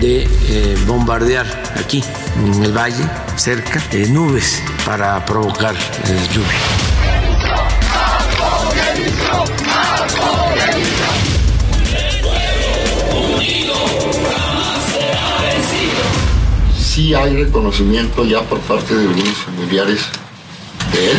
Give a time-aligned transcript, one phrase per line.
[0.00, 2.02] de eh, bombardear aquí
[2.36, 3.04] en el valle,
[3.36, 6.90] cerca, de nubes para provocar eh, lluvia.
[17.00, 20.00] sí hay reconocimiento ya por parte de algunos familiares
[20.92, 21.18] de él.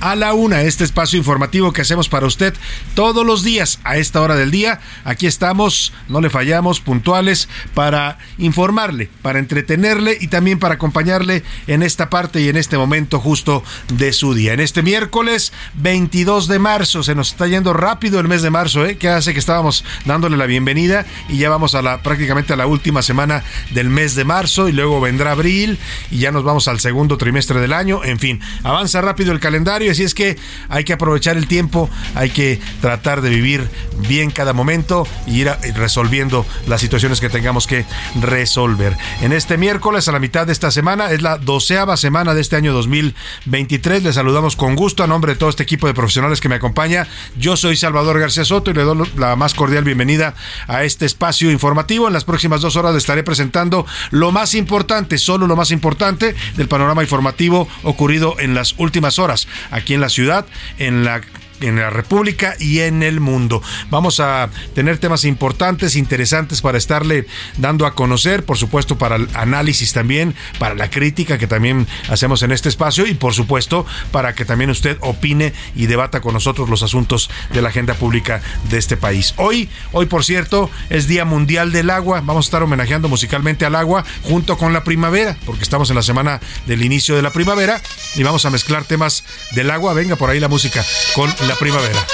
[0.00, 2.54] a la una este espacio informativo que hacemos para usted
[2.94, 4.80] todos los días a esta hora del día.
[5.04, 11.82] Aquí estamos, no le fallamos, puntuales para informarle, para entretenerle y también para acompañarle en
[11.82, 14.52] esta parte y en este momento justo de su día.
[14.52, 18.86] En este miércoles 22 de marzo, se nos está yendo rápido el mes de marzo,
[18.86, 18.96] ¿eh?
[18.96, 22.66] que hace que estábamos dándole la bienvenida y ya vamos a la prácticamente a la
[22.66, 25.78] última semana del mes de marzo y luego vendrá abril
[26.10, 28.04] y ya nos vamos al segundo trimestre del año.
[28.04, 30.36] En fin, avanza rápido el calendario así es que
[30.68, 33.68] hay que aprovechar el tiempo, hay que tratar de vivir
[34.08, 37.84] bien cada momento y ir resolviendo las situaciones que tengamos que
[38.20, 38.96] resolver.
[39.20, 42.56] En este miércoles, a la mitad de esta semana, es la doceava semana de este
[42.56, 44.02] año 2023.
[44.02, 47.06] Les saludamos con gusto a nombre de todo este equipo de profesionales que me acompaña.
[47.36, 50.34] Yo soy Salvador García Soto y le doy la más cordial bienvenida
[50.66, 52.06] a este espacio informativo.
[52.06, 56.34] En las próximas dos horas le estaré presentando lo más importante, solo lo más importante
[56.56, 60.46] del panorama informativo ocurrido en las últimas horas aquí en la ciudad,
[60.78, 61.22] en la
[61.60, 63.62] en la República y en el mundo.
[63.90, 67.26] Vamos a tener temas importantes, interesantes para estarle
[67.56, 72.42] dando a conocer, por supuesto para el análisis también, para la crítica que también hacemos
[72.42, 76.68] en este espacio y por supuesto para que también usted opine y debata con nosotros
[76.68, 78.40] los asuntos de la agenda pública
[78.70, 79.34] de este país.
[79.36, 82.20] Hoy, hoy por cierto, es Día Mundial del Agua.
[82.24, 86.02] Vamos a estar homenajeando musicalmente al agua junto con la primavera, porque estamos en la
[86.02, 87.80] semana del inicio de la primavera
[88.14, 89.94] y vamos a mezclar temas del agua.
[89.94, 92.06] Venga por ahí la música con la primavera.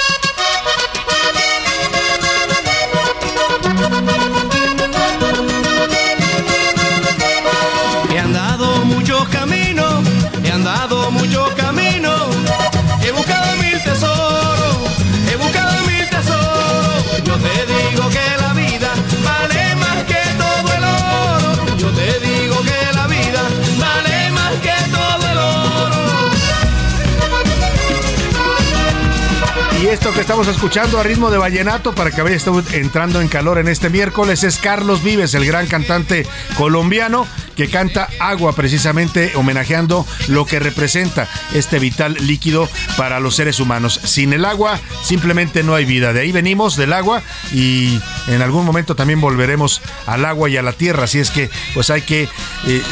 [29.95, 32.37] Esto que estamos escuchando a ritmo de vallenato para que vaya
[32.73, 37.25] entrando en calor en este miércoles es Carlos Vives, el gran cantante colombiano
[37.55, 43.99] que canta Agua precisamente homenajeando lo que representa este vital líquido para los seres humanos.
[44.03, 46.11] Sin el agua simplemente no hay vida.
[46.11, 47.21] De ahí venimos del agua
[47.53, 51.05] y en algún momento también volveremos al agua y a la tierra.
[51.05, 52.27] Así es que pues hay que
[52.67, 52.83] eh,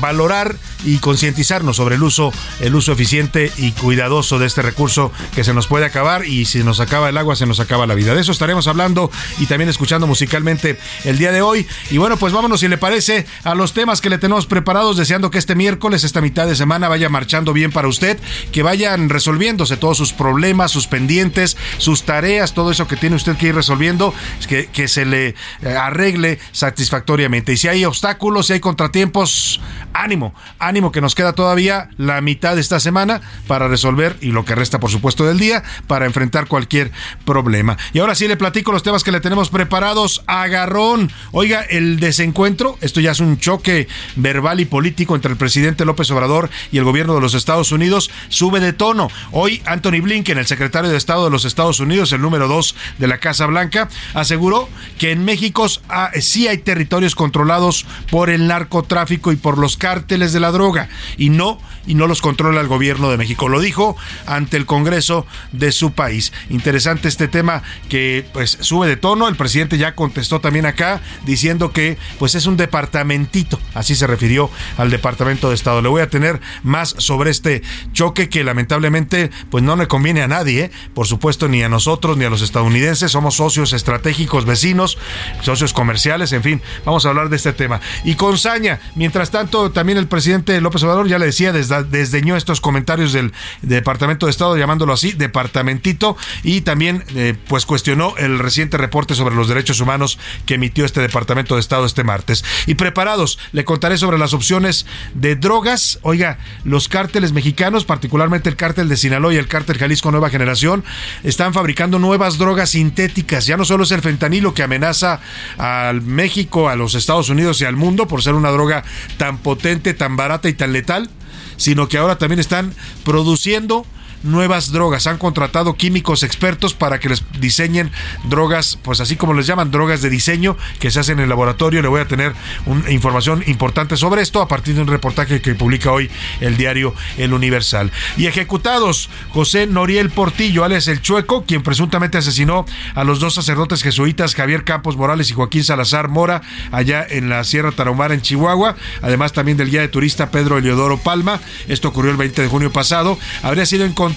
[0.00, 5.44] valorar y concientizarnos sobre el uso, el uso eficiente y cuidadoso de este recurso que
[5.44, 8.14] se nos puede acabar y si nos acaba el agua se nos acaba la vida.
[8.14, 11.66] De eso estaremos hablando y también escuchando musicalmente el día de hoy.
[11.90, 15.30] Y bueno, pues vámonos si le parece a los temas que le tenemos preparados, deseando
[15.30, 18.18] que este miércoles, esta mitad de semana vaya marchando bien para usted,
[18.52, 23.36] que vayan resolviéndose todos sus problemas, sus pendientes, sus tareas, todo eso que tiene usted
[23.36, 24.14] que ir resolviendo,
[24.48, 25.34] que, que se le eh,
[25.76, 27.52] arregle satisfactoriamente.
[27.52, 29.60] Y si hay obstáculos, si hay contratiempos,
[29.92, 34.44] ánimo, ánimo que nos queda todavía la mitad de esta semana para resolver y lo
[34.44, 36.90] que resta, por supuesto, del día para enfrentar cualquier
[37.24, 37.76] problema.
[37.92, 40.22] Y ahora sí le platico los temas que le tenemos preparados.
[40.26, 41.10] Agarrón.
[41.32, 46.10] Oiga, el desencuentro, esto ya es un choque verbal y político entre el presidente López
[46.10, 49.08] Obrador y el gobierno de los Estados Unidos, sube de tono.
[49.32, 53.06] Hoy Anthony Blinken, el secretario de Estado de los Estados Unidos, el número dos de
[53.06, 54.68] la Casa Blanca, aseguró
[54.98, 60.32] que en México ah, sí hay territorios controlados por el narcotráfico y por los cárteles
[60.32, 63.48] de la droga y no y no los controla el gobierno de México.
[63.48, 63.96] Lo dijo
[64.26, 66.19] ante el Congreso de su país.
[66.48, 69.28] Interesante este tema que pues sube de tono.
[69.28, 74.50] El presidente ya contestó también acá diciendo que pues es un departamentito, así se refirió
[74.76, 75.82] al Departamento de Estado.
[75.82, 77.62] Le voy a tener más sobre este
[77.92, 80.70] choque que lamentablemente pues no le conviene a nadie, ¿eh?
[80.94, 84.98] por supuesto ni a nosotros ni a los estadounidenses, somos socios estratégicos, vecinos,
[85.42, 87.80] socios comerciales, en fin, vamos a hablar de este tema.
[88.04, 92.36] Y con saña, mientras tanto también el presidente López Obrador ya le decía desde, desdeñó
[92.36, 93.32] estos comentarios del
[93.62, 96.09] Departamento de Estado llamándolo así, departamentito
[96.42, 101.00] y también eh, pues cuestionó el reciente reporte sobre los derechos humanos que emitió este
[101.00, 102.44] Departamento de Estado este martes.
[102.66, 105.98] Y preparados, le contaré sobre las opciones de drogas.
[106.02, 110.84] Oiga, los cárteles mexicanos, particularmente el cártel de Sinaloa y el cártel Jalisco Nueva Generación,
[111.22, 113.46] están fabricando nuevas drogas sintéticas.
[113.46, 115.20] Ya no solo es el fentanilo que amenaza
[115.58, 118.84] al México, a los Estados Unidos y al mundo por ser una droga
[119.16, 121.10] tan potente, tan barata y tan letal,
[121.56, 122.74] sino que ahora también están
[123.04, 123.86] produciendo
[124.22, 125.06] nuevas drogas.
[125.06, 127.90] Han contratado químicos expertos para que les diseñen
[128.24, 131.82] drogas, pues así como les llaman, drogas de diseño que se hacen en el laboratorio.
[131.82, 132.34] Le voy a tener
[132.66, 136.94] una información importante sobre esto a partir de un reportaje que publica hoy el diario
[137.16, 137.90] El Universal.
[138.16, 143.82] Y ejecutados, José Noriel Portillo, alias El Chueco, quien presuntamente asesinó a los dos sacerdotes
[143.82, 148.76] jesuitas Javier Campos Morales y Joaquín Salazar Mora, allá en la Sierra Tarahumara, en Chihuahua,
[149.02, 151.40] además también del guía de turista Pedro Eliodoro Palma.
[151.68, 153.18] Esto ocurrió el 20 de junio pasado.
[153.42, 154.09] Habría sido encontrado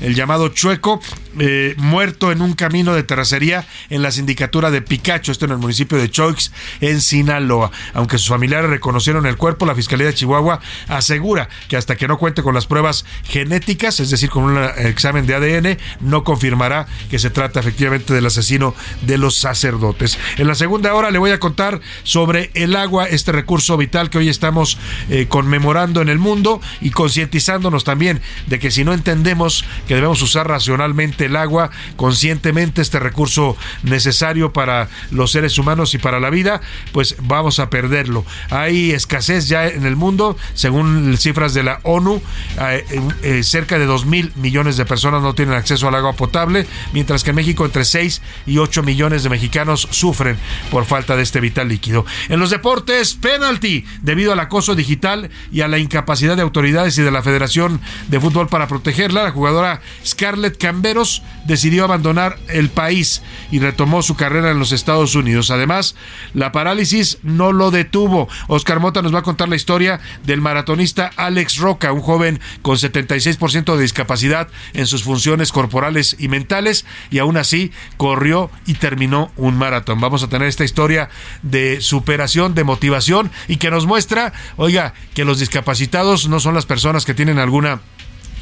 [0.00, 1.00] el llamado Chueco,
[1.40, 5.58] eh, muerto en un camino de terracería en la sindicatura de Picacho, esto en el
[5.58, 7.70] municipio de Choix, en Sinaloa.
[7.94, 12.18] Aunque sus familiares reconocieron el cuerpo, la Fiscalía de Chihuahua asegura que hasta que no
[12.18, 17.18] cuente con las pruebas genéticas, es decir, con un examen de ADN, no confirmará que
[17.18, 20.18] se trata efectivamente del asesino de los sacerdotes.
[20.36, 24.18] En la segunda hora le voy a contar sobre el agua, este recurso vital que
[24.18, 29.64] hoy estamos eh, conmemorando en el mundo y concientizándonos también de que si no entendemos
[29.86, 35.98] que debemos usar racionalmente el agua, conscientemente este recurso necesario para los seres humanos y
[35.98, 36.60] para la vida,
[36.92, 38.24] pues vamos a perderlo.
[38.50, 42.20] Hay escasez ya en el mundo, según cifras de la ONU,
[42.60, 42.84] eh,
[43.22, 47.24] eh, cerca de 2 mil millones de personas no tienen acceso al agua potable, mientras
[47.24, 50.36] que en México entre 6 y 8 millones de mexicanos sufren
[50.70, 52.04] por falta de este vital líquido.
[52.28, 57.02] En los deportes, penalty, debido al acoso digital y a la incapacidad de autoridades y
[57.02, 63.22] de la Federación de Fútbol para protegerla la jugadora Scarlett Camberos decidió abandonar el país
[63.50, 65.50] y retomó su carrera en los Estados Unidos.
[65.50, 65.94] Además,
[66.34, 68.28] la parálisis no lo detuvo.
[68.48, 72.76] Oscar Mota nos va a contar la historia del maratonista Alex Roca, un joven con
[72.76, 79.30] 76% de discapacidad en sus funciones corporales y mentales, y aún así corrió y terminó
[79.36, 80.00] un maratón.
[80.00, 81.08] Vamos a tener esta historia
[81.42, 86.66] de superación, de motivación y que nos muestra, oiga, que los discapacitados no son las
[86.66, 87.80] personas que tienen alguna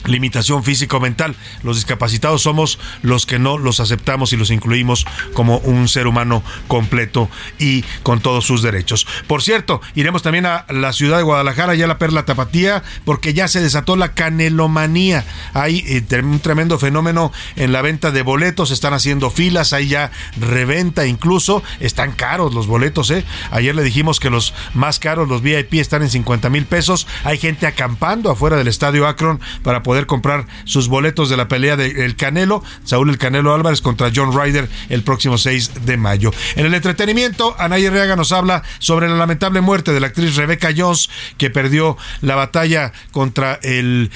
[0.06, 1.36] limitación físico-mental.
[1.62, 6.42] Los discapacitados somos los que no los aceptamos y los incluimos como un ser humano
[6.68, 9.06] completo y con todos sus derechos.
[9.26, 13.48] Por cierto, iremos también a la ciudad de Guadalajara, ya la Perla Tapatía, porque ya
[13.48, 15.25] se desató la canelomanía.
[15.54, 20.10] Hay eh, un tremendo fenómeno en la venta de boletos, están haciendo filas, hay ya
[20.38, 23.25] reventa incluso, están caros los boletos, ¿eh?
[23.50, 27.06] Ayer le dijimos que los más caros, los VIP, están en 50 mil pesos.
[27.25, 31.76] Hay gente acampando afuera del estadio Akron para poder comprar sus boletos de la pelea
[31.76, 36.30] del Canelo, Saúl el Canelo Álvarez contra John Ryder el próximo 6 de mayo.
[36.56, 40.68] En el entretenimiento, Anaya Reaga nos habla sobre la lamentable muerte de la actriz Rebecca
[40.76, 44.10] Jones, que perdió la batalla contra el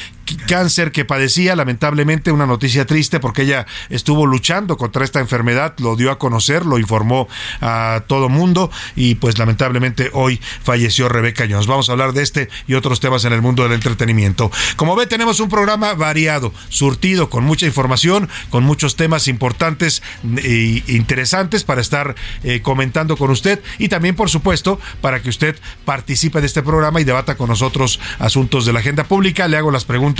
[0.47, 5.97] cáncer que padecía, lamentablemente una noticia triste porque ella estuvo luchando contra esta enfermedad, lo
[5.97, 7.29] dio a conocer, lo informó
[7.61, 11.67] a todo mundo y pues lamentablemente hoy falleció Rebeca Jones.
[11.67, 14.51] Vamos a hablar de este y otros temas en el mundo del entretenimiento.
[14.77, 20.03] Como ve, tenemos un programa variado, surtido, con mucha información, con muchos temas importantes
[20.37, 25.57] e interesantes para estar eh, comentando con usted y también, por supuesto, para que usted
[25.85, 29.49] participe de este programa y debata con nosotros asuntos de la agenda pública.
[29.49, 30.20] Le hago las preguntas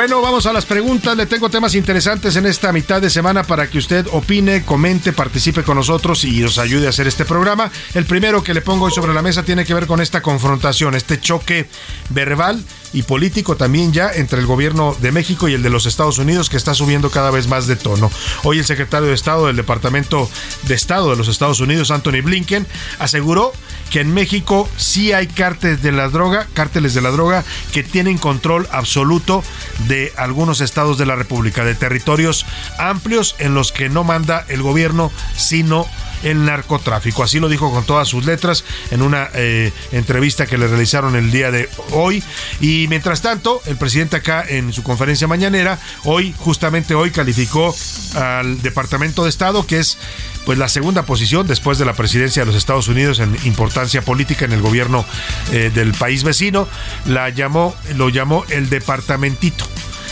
[0.00, 1.14] Bueno, vamos a las preguntas.
[1.14, 5.62] Le tengo temas interesantes en esta mitad de semana para que usted opine, comente, participe
[5.62, 7.70] con nosotros y nos ayude a hacer este programa.
[7.92, 10.94] El primero que le pongo hoy sobre la mesa tiene que ver con esta confrontación,
[10.94, 11.68] este choque
[12.08, 12.64] verbal
[12.94, 16.48] y político también ya entre el gobierno de México y el de los Estados Unidos
[16.48, 18.10] que está subiendo cada vez más de tono.
[18.42, 20.30] Hoy el secretario de Estado del Departamento
[20.62, 22.66] de Estado de los Estados Unidos, Anthony Blinken,
[22.98, 23.52] aseguró
[23.90, 28.18] que en México sí hay cárteles de la droga, cárteles de la droga que tienen
[28.18, 29.42] control absoluto
[29.88, 32.46] de algunos estados de la República, de territorios
[32.78, 35.86] amplios en los que no manda el gobierno, sino
[36.22, 37.22] el narcotráfico.
[37.22, 41.30] Así lo dijo con todas sus letras en una eh, entrevista que le realizaron el
[41.30, 42.22] día de hoy.
[42.60, 47.74] Y mientras tanto, el presidente acá en su conferencia mañanera, hoy, justamente hoy, calificó
[48.14, 49.98] al Departamento de Estado, que es
[50.44, 54.44] pues la segunda posición después de la presidencia de los Estados Unidos en importancia política
[54.44, 55.04] en el gobierno
[55.52, 56.68] eh, del país vecino,
[57.06, 59.64] la llamó, lo llamó el departamentito.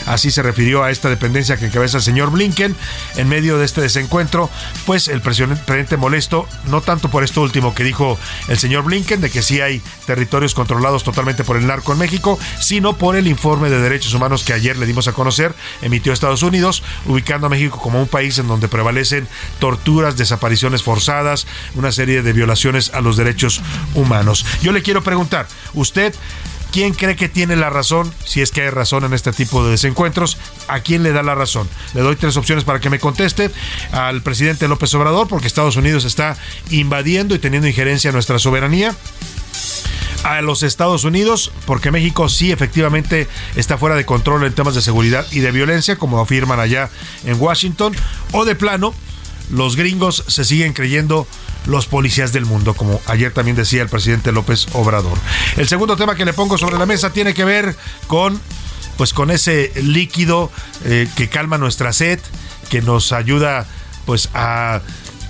[0.06, 2.74] Así se refirió a esta dependencia que encabeza el señor Blinken.
[3.16, 4.50] En medio de este desencuentro,
[4.86, 9.30] pues el presidente molesto, no tanto por esto último que dijo el señor Blinken, de
[9.30, 13.70] que sí hay territorios controlados totalmente por el narco en México, sino por el informe
[13.70, 17.78] de derechos humanos que ayer le dimos a conocer, emitió Estados Unidos, ubicando a México
[17.78, 19.28] como un país en donde prevalecen
[19.58, 23.60] torturas, desapariciones forzadas, una serie de violaciones a los derechos
[23.94, 24.44] humanos.
[24.62, 26.14] Yo le quiero preguntar, ¿usted
[26.72, 28.12] ¿Quién cree que tiene la razón?
[28.24, 30.36] Si es que hay razón en este tipo de desencuentros,
[30.68, 31.68] ¿a quién le da la razón?
[31.94, 33.50] Le doy tres opciones para que me conteste.
[33.92, 36.36] Al presidente López Obrador, porque Estados Unidos está
[36.70, 38.94] invadiendo y teniendo injerencia en nuestra soberanía
[40.24, 44.82] a los Estados Unidos, porque México sí efectivamente está fuera de control en temas de
[44.82, 46.90] seguridad y de violencia, como afirman allá
[47.24, 47.94] en Washington,
[48.32, 48.94] o de plano,
[49.50, 51.26] los gringos se siguen creyendo
[51.68, 55.16] los policías del mundo, como ayer también decía el presidente López Obrador.
[55.56, 58.40] El segundo tema que le pongo sobre la mesa tiene que ver con
[58.96, 60.50] pues con ese líquido
[60.84, 62.18] eh, que calma nuestra sed,
[62.68, 63.64] que nos ayuda
[64.06, 64.80] pues a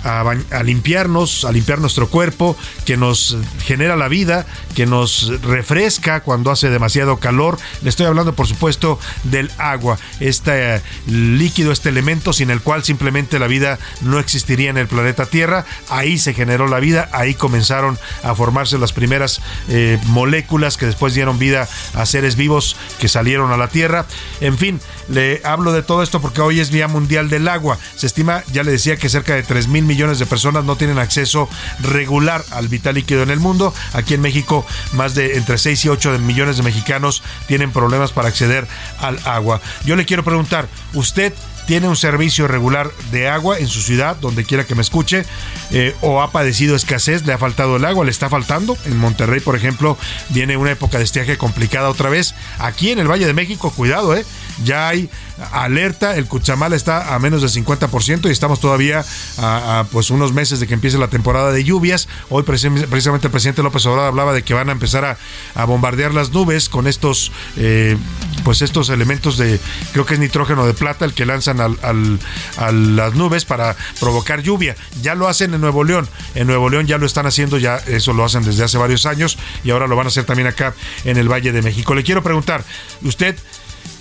[0.03, 6.51] a, limpiarnos, a limpiar nuestro cuerpo, que nos genera la vida, que nos refresca cuando
[6.51, 7.57] hace demasiado calor.
[7.81, 12.83] Le estoy hablando, por supuesto, del agua, este eh, líquido, este elemento sin el cual
[12.83, 15.65] simplemente la vida no existiría en el planeta Tierra.
[15.89, 21.13] Ahí se generó la vida, ahí comenzaron a formarse las primeras eh, moléculas que después
[21.13, 24.05] dieron vida a seres vivos que salieron a la Tierra.
[24.41, 24.79] En fin,
[25.09, 27.77] le hablo de todo esto porque hoy es Día Mundial del Agua.
[27.95, 31.49] Se estima, ya le decía, que cerca de 3.000 millones de personas no tienen acceso
[31.81, 33.73] regular al vital líquido en el mundo.
[33.93, 38.29] Aquí en México, más de entre 6 y 8 millones de mexicanos tienen problemas para
[38.29, 38.67] acceder
[38.99, 39.59] al agua.
[39.83, 41.33] Yo le quiero preguntar, ¿usted
[41.69, 45.23] tiene un servicio regular de agua en su ciudad, donde quiera que me escuche,
[45.69, 48.75] eh, o ha padecido escasez, le ha faltado el agua, le está faltando.
[48.85, 49.95] En Monterrey, por ejemplo,
[50.29, 52.33] viene una época de estiaje complicada otra vez.
[52.57, 54.25] Aquí en el Valle de México, cuidado, ¿eh?
[54.63, 55.09] Ya hay
[55.51, 59.05] alerta, el Cuchamal está a menos del 50% y estamos todavía
[59.37, 62.07] a, pues unos meses de que empiece la temporada de lluvias.
[62.29, 66.31] Hoy precisamente el presidente López Obrador hablaba de que van a empezar a, bombardear las
[66.31, 67.95] nubes con estos eh,
[68.43, 69.59] pues estos elementos de
[69.91, 74.75] creo que es nitrógeno de plata el que lanzan a las nubes para provocar lluvia.
[75.01, 76.07] Ya lo hacen en Nuevo León.
[76.35, 79.37] En Nuevo León ya lo están haciendo, ya eso lo hacen desde hace varios años
[79.63, 80.73] y ahora lo van a hacer también acá
[81.05, 81.93] en el Valle de México.
[81.93, 82.63] Le quiero preguntar,
[83.03, 83.35] ¿usted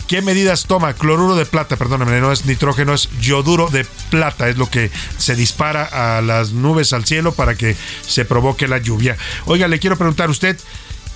[0.08, 0.94] ¿Qué medidas toma?
[0.94, 5.36] Cloruro de plata, perdóname, no es nitrógeno, es yoduro de plata, es lo que se
[5.36, 9.18] dispara a las nubes al cielo para que se provoque la lluvia.
[9.44, 10.58] Oiga, le quiero preguntar, ¿usted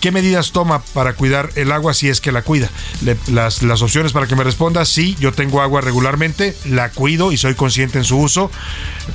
[0.02, 2.68] ¿Qué medidas toma para cuidar el agua si es que la cuida?
[3.28, 7.36] las, las, opciones para que me responda, sí, yo tengo agua regularmente, la cuido y
[7.36, 8.50] soy consciente en su uso.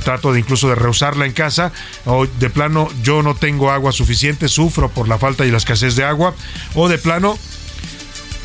[0.05, 1.73] Trato de incluso de reusarla en casa.
[2.05, 5.97] O de plano, yo no tengo agua suficiente, sufro por la falta y la escasez
[5.97, 6.33] de agua.
[6.73, 7.37] O de plano,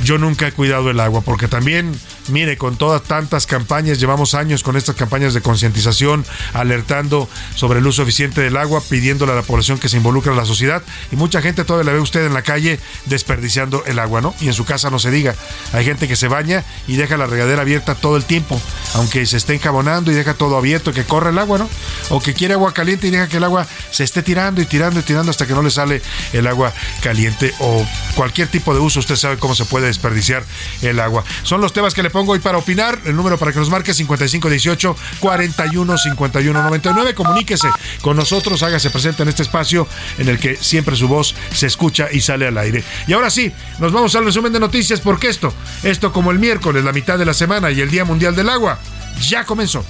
[0.03, 1.93] yo nunca he cuidado el agua, porque también
[2.29, 7.87] mire, con todas tantas campañas, llevamos años con estas campañas de concientización, alertando sobre el
[7.87, 10.83] uso eficiente del agua, pidiéndole a la población que se involucre en la sociedad.
[11.11, 14.35] Y mucha gente todavía la ve usted en la calle desperdiciando el agua, ¿no?
[14.41, 15.35] Y en su casa no se diga.
[15.73, 18.61] Hay gente que se baña y deja la regadera abierta todo el tiempo,
[18.95, 21.69] aunque se esté encabonando y deja todo abierto, que corre el agua, ¿no?
[22.11, 25.01] O que quiere agua caliente y deja que el agua se esté tirando y tirando
[25.01, 26.03] y tirando hasta que no le sale
[26.33, 29.01] el agua caliente o cualquier tipo de uso.
[29.01, 30.45] Usted sabe cómo se puede desperdiciar
[30.83, 31.25] el agua.
[31.43, 32.99] Son los temas que le pongo hoy para opinar.
[33.05, 37.15] El número para que nos marque 5518 41 51 99.
[37.15, 37.69] Comuníquese
[38.01, 39.89] con nosotros, hágase presente en este espacio
[40.19, 42.85] en el que siempre su voz se escucha y sale al aire.
[43.07, 45.53] Y ahora sí, nos vamos al resumen de noticias porque esto,
[45.83, 48.79] esto como el miércoles, la mitad de la semana y el Día Mundial del Agua,
[49.21, 49.85] ya comenzó.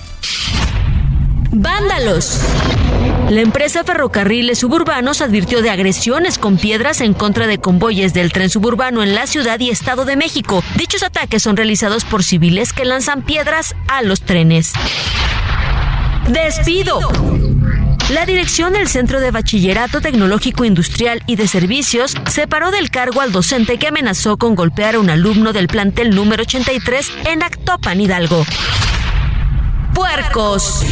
[1.52, 2.40] Vándalos.
[3.28, 8.48] La empresa Ferrocarriles Suburbanos advirtió de agresiones con piedras en contra de convoyes del tren
[8.48, 10.64] suburbano en la Ciudad y Estado de México.
[10.76, 14.72] Dichos ataques son realizados por civiles que lanzan piedras a los trenes.
[16.28, 17.00] Despido.
[18.10, 23.30] La dirección del Centro de Bachillerato Tecnológico Industrial y de Servicios separó del cargo al
[23.30, 28.44] docente que amenazó con golpear a un alumno del plantel número 83 en Actopan, Hidalgo.
[29.94, 30.84] Puercos.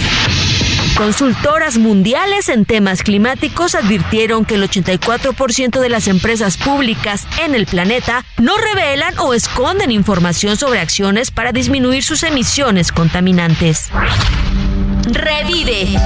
[1.01, 7.65] Consultoras mundiales en temas climáticos advirtieron que el 84% de las empresas públicas en el
[7.65, 13.89] planeta no revelan o esconden información sobre acciones para disminuir sus emisiones contaminantes.
[15.05, 15.99] Revive.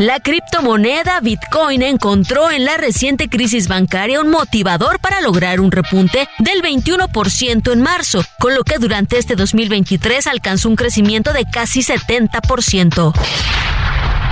[0.00, 6.28] La criptomoneda Bitcoin encontró en la reciente crisis bancaria un motivador para lograr un repunte
[6.40, 11.82] del 21% en marzo, con lo que durante este 2023 alcanzó un crecimiento de casi
[11.82, 13.14] 70%.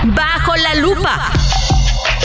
[0.05, 1.31] Bajo la lupa.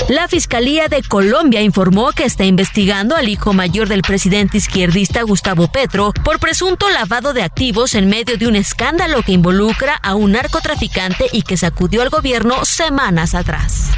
[0.09, 5.69] La Fiscalía de Colombia informó que está investigando al hijo mayor del presidente izquierdista Gustavo
[5.69, 10.33] Petro por presunto lavado de activos en medio de un escándalo que involucra a un
[10.33, 13.91] narcotraficante y que sacudió al gobierno semanas atrás.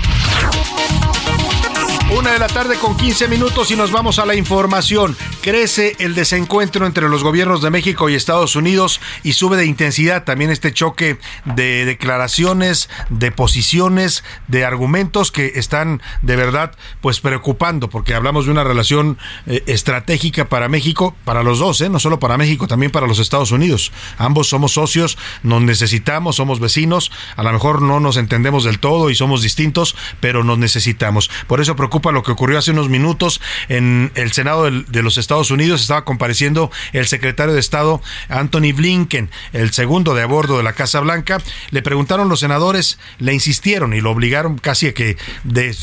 [2.11, 5.17] Una de la tarde con 15 minutos y nos vamos a la información.
[5.41, 10.23] Crece el desencuentro entre los gobiernos de México y Estados Unidos y sube de intensidad
[10.23, 17.89] también este choque de declaraciones, de posiciones, de argumentos que están de verdad pues preocupando
[17.89, 21.89] porque hablamos de una relación eh, estratégica para México, para los dos, ¿eh?
[21.89, 23.93] no solo para México, también para los Estados Unidos.
[24.19, 29.09] Ambos somos socios, nos necesitamos, somos vecinos, a lo mejor no nos entendemos del todo
[29.09, 31.31] y somos distintos, pero nos necesitamos.
[31.47, 35.51] Por eso preocupa lo que ocurrió hace unos minutos en el Senado de los Estados
[35.51, 35.81] Unidos.
[35.81, 40.73] Estaba compareciendo el secretario de Estado Anthony Blinken, el segundo de a bordo de la
[40.73, 41.39] Casa Blanca.
[41.71, 45.17] Le preguntaron los senadores, le insistieron y lo obligaron casi a que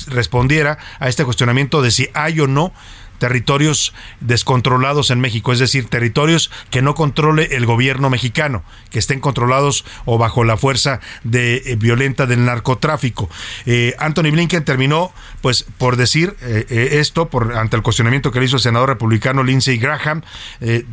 [0.08, 2.74] respondiera a este cuestionamiento de si hay o no
[3.22, 9.20] territorios descontrolados en México, es decir, territorios que no controle el gobierno mexicano, que estén
[9.20, 13.30] controlados o bajo la fuerza de eh, violenta del narcotráfico.
[13.68, 18.48] Eh, Anthony Blinken terminó, pues, por decir eh, esto, por ante el cuestionamiento que le
[18.48, 20.24] hizo el senador republicano Lindsey Graham,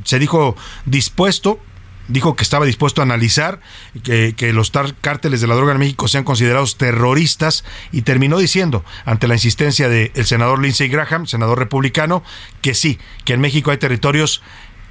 [0.05, 1.61] se dijo dispuesto
[2.09, 3.61] dijo que estaba dispuesto a analizar
[4.03, 8.85] que, que, los cárteles de la droga en México sean considerados terroristas y terminó diciendo,
[9.05, 12.23] ante la insistencia del senador Lindsey Graham, senador republicano,
[12.63, 14.43] que sí, que en México hay territorios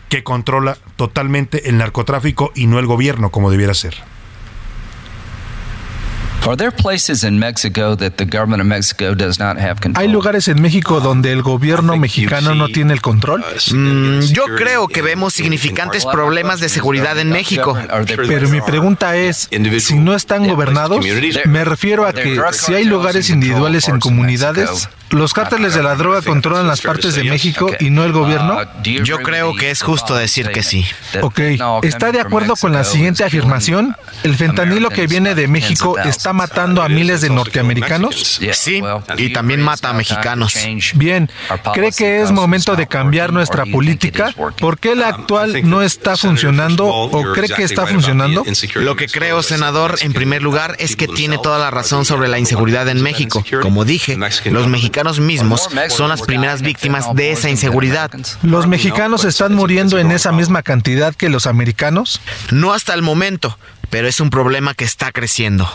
[0.09, 3.95] que controla totalmente el narcotráfico y no el gobierno como debiera ser.
[9.95, 13.43] ¿Hay lugares en México donde el gobierno mexicano no tiene el control?
[13.73, 17.77] Mm, yo creo que vemos significantes problemas de seguridad en México.
[18.27, 21.05] Pero mi pregunta es, si no están gobernados,
[21.45, 26.21] me refiero a que si hay lugares individuales en comunidades, ¿Los cárteles de la droga
[26.21, 28.59] controlan las partes de México y no el gobierno?
[28.83, 30.85] Yo creo que es justo decir que sí.
[31.21, 31.39] Ok,
[31.83, 33.95] ¿está de acuerdo con la siguiente afirmación?
[34.23, 38.39] ¿El fentanilo que viene de México está matando a miles de norteamericanos?
[38.53, 38.81] Sí,
[39.17, 40.55] y también mata a mexicanos.
[40.95, 41.29] Bien,
[41.73, 44.33] ¿cree que es momento de cambiar nuestra política?
[44.59, 48.43] ¿Por qué la actual no está funcionando o cree que está funcionando?
[48.75, 52.39] Lo que creo, senador, en primer lugar, es que tiene toda la razón sobre la
[52.39, 53.43] inseguridad en México.
[53.61, 58.11] Como dije, los mexicanos mismos son las primeras víctimas de esa inseguridad.
[58.41, 62.21] ¿Los mexicanos están muriendo en esa misma cantidad que los americanos?
[62.51, 63.57] No hasta el momento,
[63.89, 65.69] pero es un problema que está creciendo.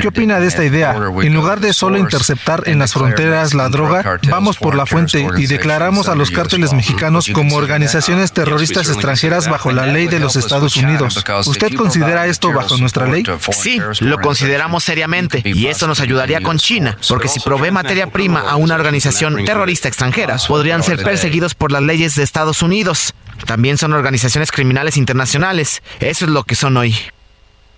[0.00, 0.96] ¿Qué opina de esta idea?
[1.22, 5.46] En lugar de solo interceptar en las fronteras la droga, vamos por la fuente y
[5.46, 10.76] declaramos a los cárteles mexicanos como organizaciones terroristas extranjeras bajo la ley de los Estados
[10.76, 11.22] Unidos.
[11.46, 13.24] ¿Usted considera esto bajo nuestra ley?
[13.52, 18.40] Sí, lo consideramos seriamente y eso nos ayudaría con China, porque si provee materia prima
[18.40, 23.14] a una organización terrorista extranjera, podrían ser perseguidos por las leyes de Estados Unidos.
[23.46, 25.82] también son organizaciones criminales internacionales.
[26.00, 26.96] Eso es lo que son hoy.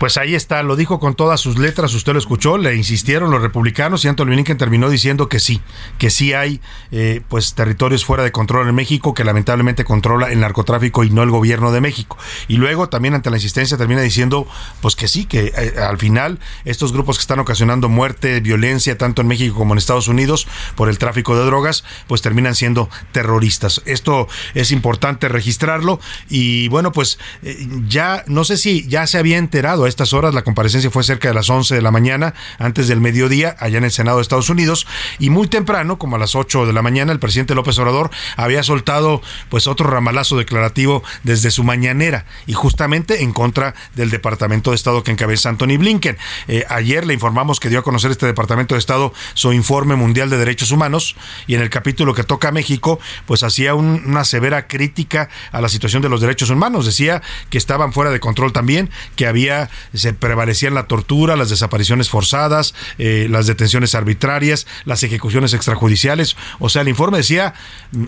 [0.00, 3.42] Pues ahí está, lo dijo con todas sus letras, usted lo escuchó, le insistieron los
[3.42, 5.60] republicanos y Anthony Blinken terminó diciendo que sí,
[5.98, 10.40] que sí hay eh, pues territorios fuera de control en México que lamentablemente controla el
[10.40, 12.16] narcotráfico y no el gobierno de México.
[12.48, 14.46] Y luego también ante la insistencia termina diciendo
[14.80, 19.20] pues que sí, que eh, al final estos grupos que están ocasionando muerte, violencia tanto
[19.20, 23.82] en México como en Estados Unidos por el tráfico de drogas, pues terminan siendo terroristas.
[23.84, 29.36] Esto es importante registrarlo y bueno, pues eh, ya no sé si ya se había
[29.36, 30.34] enterado estas horas.
[30.34, 33.84] La comparecencia fue cerca de las 11 de la mañana, antes del mediodía, allá en
[33.84, 34.86] el Senado de Estados Unidos.
[35.18, 38.62] Y muy temprano, como a las 8 de la mañana, el presidente López Obrador había
[38.62, 44.76] soltado pues otro ramalazo declarativo desde su mañanera y justamente en contra del Departamento de
[44.76, 46.16] Estado que encabeza Anthony Blinken.
[46.48, 50.30] Eh, ayer le informamos que dio a conocer este Departamento de Estado su informe mundial
[50.30, 54.66] de derechos humanos y en el capítulo que toca a México, pues hacía una severa
[54.66, 56.86] crítica a la situación de los derechos humanos.
[56.86, 62.08] Decía que estaban fuera de control también, que había se prevalecían la tortura, las desapariciones
[62.08, 66.36] forzadas, eh, las detenciones arbitrarias, las ejecuciones extrajudiciales.
[66.58, 67.54] O sea, el informe decía,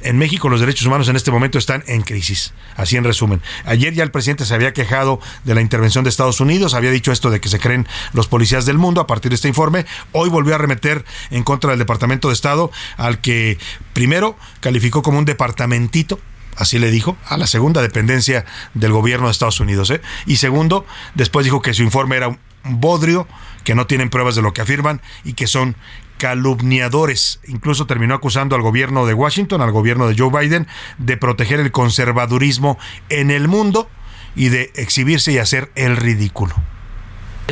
[0.03, 2.53] en México los derechos humanos en este momento están en crisis.
[2.77, 3.43] Así en resumen.
[3.65, 7.13] Ayer ya el presidente se había quejado de la intervención de Estados Unidos, había dicho
[7.13, 9.87] esto de que se creen los policías del mundo a partir de este informe.
[10.13, 13.59] Hoy volvió a remeter en contra del Departamento de Estado, al que
[13.93, 16.21] primero calificó como un departamentito
[16.57, 19.91] así le dijo, a la segunda dependencia del gobierno de Estados Unidos.
[19.91, 20.01] ¿eh?
[20.27, 23.27] Y segundo, después dijo que su informe era un bodrio,
[23.65, 25.77] que no tienen pruebas de lo que afirman y que son
[26.19, 27.41] calumniadores.
[27.49, 30.67] Incluso terminó acusando al gobierno de Washington, al gobierno de Joe Biden,
[30.99, 33.89] de proteger el conservadurismo en el mundo
[34.35, 36.55] y de exhibirse y hacer el ridículo.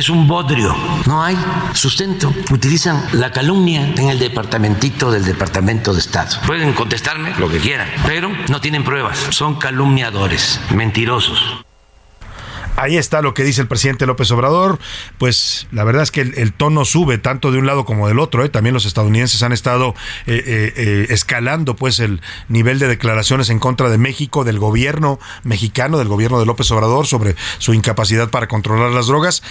[0.01, 1.37] Es un bodrio, no hay
[1.75, 2.33] sustento.
[2.49, 6.41] Utilizan la calumnia en el departamentito del Departamento de Estado.
[6.47, 9.19] Pueden contestarme lo que quieran, pero no tienen pruebas.
[9.29, 11.63] Son calumniadores, mentirosos.
[12.77, 14.79] Ahí está lo que dice el presidente López Obrador.
[15.19, 18.43] Pues la verdad es que el, tono sube tanto de un lado como del otro.
[18.43, 18.49] ¿eh?
[18.49, 19.93] También los estadounidenses han estado
[20.25, 25.99] eh, eh, escalando pues el nivel de declaraciones en contra de México, del gobierno mexicano,
[25.99, 29.43] del gobierno de López Obrador sobre su incapacidad para controlar las drogas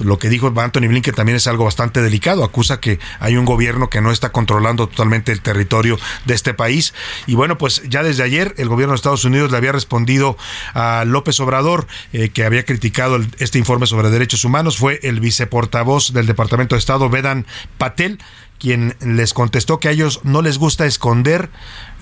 [0.00, 2.44] lo que dijo Anthony Blinken también es algo bastante delicado.
[2.44, 6.94] Acusa que hay un gobierno que no está controlando totalmente el territorio de este país.
[7.26, 10.36] Y bueno, pues ya desde ayer el gobierno de Estados Unidos le había respondido
[10.74, 14.78] a López Obrador, eh, que había criticado este informe sobre derechos humanos.
[14.78, 17.46] Fue el viceportavoz del Departamento de Estado, Vedan
[17.78, 18.18] Patel,
[18.58, 21.50] quien les contestó que a ellos no les gusta esconder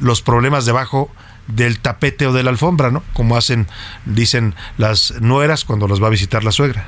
[0.01, 1.11] los problemas debajo
[1.47, 3.03] del tapete o de la alfombra, ¿no?
[3.15, 3.67] Como hacen,
[4.05, 6.87] dicen las nueras cuando los va a visitar la suegra.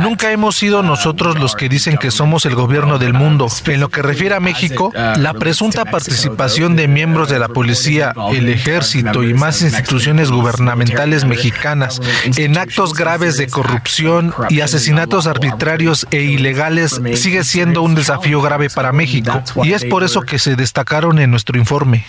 [0.00, 3.48] Nunca hemos sido nosotros los que dicen que somos el gobierno del mundo.
[3.66, 8.12] En lo que refiere a México, uh, la presunta participación de miembros de la policía,
[8.32, 16.06] el ejército y más instituciones gubernamentales mexicanas en actos graves de corrupción y asesinatos arbitrarios
[16.10, 19.42] e ilegales sigue siendo un desafío grave para México.
[19.62, 22.04] Y es por eso que se destacaron en nuestro informe.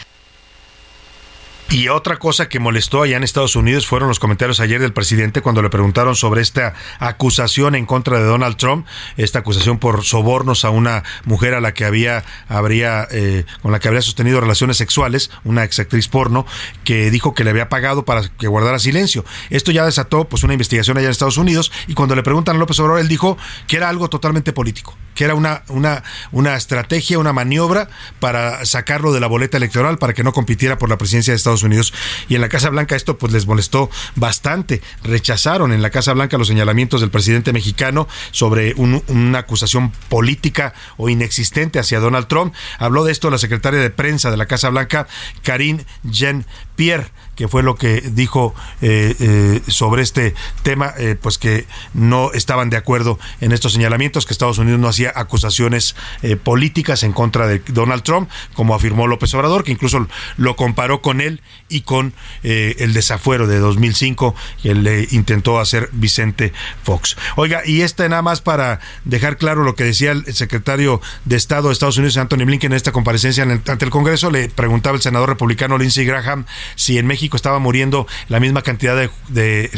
[1.72, 5.44] Y otra cosa que molestó allá en Estados Unidos fueron los comentarios ayer del presidente
[5.44, 10.66] cuando le preguntaron sobre esta acusación en contra de Donald Trump, esta acusación por sobornos
[10.66, 14.78] a una mujer a la que había habría eh, con la que habría sostenido relaciones
[14.78, 16.48] sexuales, una exactriz porno,
[16.84, 19.24] que dijo que le había pagado para que guardara silencio.
[19.52, 22.60] Esto ya desató pues una investigación allá en Estados Unidos y cuando le preguntan a
[22.60, 27.20] López Obrador él dijo que era algo totalmente político, que era una una una estrategia,
[27.20, 31.32] una maniobra para sacarlo de la boleta electoral para que no compitiera por la presidencia
[31.32, 31.94] de Estados Unidos.
[32.28, 34.82] Y en la Casa Blanca esto pues les molestó bastante.
[35.04, 41.10] Rechazaron en la Casa Blanca los señalamientos del presidente mexicano sobre una acusación política o
[41.10, 42.54] inexistente hacia Donald Trump.
[42.78, 45.08] Habló de esto la secretaria de prensa de la Casa Blanca,
[45.44, 51.68] Karine Jean-Pierre que fue lo que dijo eh, eh, sobre este tema, eh, pues que
[51.94, 55.96] no estaban de acuerdo en estos señalamientos, que Estados Unidos no hacía acusaciones
[56.44, 61.22] políticas en contra de Donald Trump, como afirmó López Obrador, que incluso lo comparó con
[61.22, 66.54] él y con el desafuero de 2005 que le intentó hacer Vicente
[66.84, 67.16] Fox.
[67.36, 71.70] Oiga, y este nada más para dejar claro lo que decía el secretario de Estado
[71.70, 75.30] de Estados Unidos, Anthony Blinken, en esta comparecencia ante el Congreso, le preguntaba el senador
[75.30, 78.96] republicano Lindsey Graham si en México estaba muriendo la misma cantidad
[79.30, 79.72] de,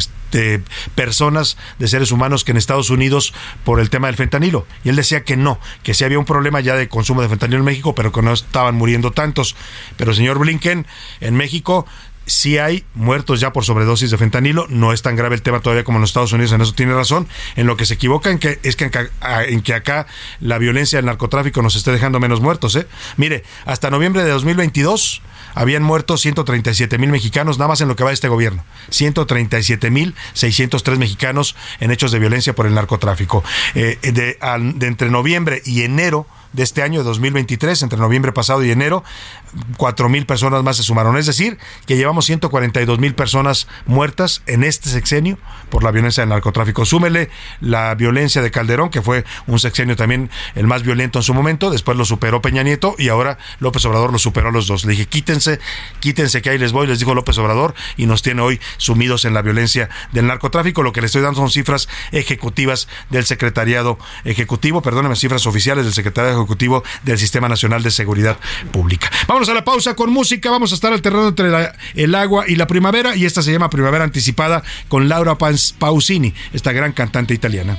[0.94, 3.32] personas, de seres humanos que en Estados Unidos
[3.64, 4.66] por el tema del fentanilo.
[4.84, 7.58] Y él decía que no, que sí había un problema ya de consumo de fentanilo
[7.58, 9.56] en México, pero que no estaban muriendo tantos.
[9.96, 10.86] Pero señor Blinken,
[11.20, 11.86] en México
[12.26, 14.66] sí hay muertos ya por sobredosis de fentanilo.
[14.68, 16.94] No es tan grave el tema todavía como en los Estados Unidos, en eso tiene
[16.94, 17.28] razón.
[17.56, 18.90] En lo que se equivocan que, es que
[19.48, 20.06] en, que acá
[20.40, 22.76] la violencia del narcotráfico nos esté dejando menos muertos.
[22.76, 22.86] ¿eh?
[23.16, 25.22] Mire, hasta noviembre de 2022
[25.54, 28.64] habían muerto 137 mil mexicanos, nada más en lo que va de este gobierno.
[28.90, 33.44] 137 mil 603 mexicanos en hechos de violencia por el narcotráfico.
[33.74, 34.38] Eh, de,
[34.74, 39.04] de entre noviembre y enero de este año de 2023, entre noviembre pasado y enero,
[39.76, 41.16] cuatro mil personas más se sumaron.
[41.16, 45.38] Es decir, que llevamos 142 mil personas muertas en este sexenio
[45.70, 46.84] por la violencia del narcotráfico.
[46.84, 51.34] Súmele la violencia de Calderón, que fue un sexenio también el más violento en su
[51.34, 54.84] momento, después lo superó Peña Nieto y ahora López Obrador lo superó a los dos.
[54.84, 55.60] Le dije, quítense,
[56.00, 59.34] quítense que ahí les voy, les dijo López Obrador, y nos tiene hoy sumidos en
[59.34, 60.82] la violencia del narcotráfico.
[60.82, 65.94] Lo que le estoy dando son cifras ejecutivas del secretariado ejecutivo, perdóneme, cifras oficiales del
[65.94, 68.38] secretariado ejecutivo del Sistema Nacional de Seguridad
[68.70, 69.10] Pública.
[69.26, 72.66] Vamos a la pausa con música, vamos a estar alternando entre el agua y la
[72.66, 75.36] primavera y esta se llama Primavera Anticipada con Laura
[75.78, 77.78] Pausini, esta gran cantante italiana.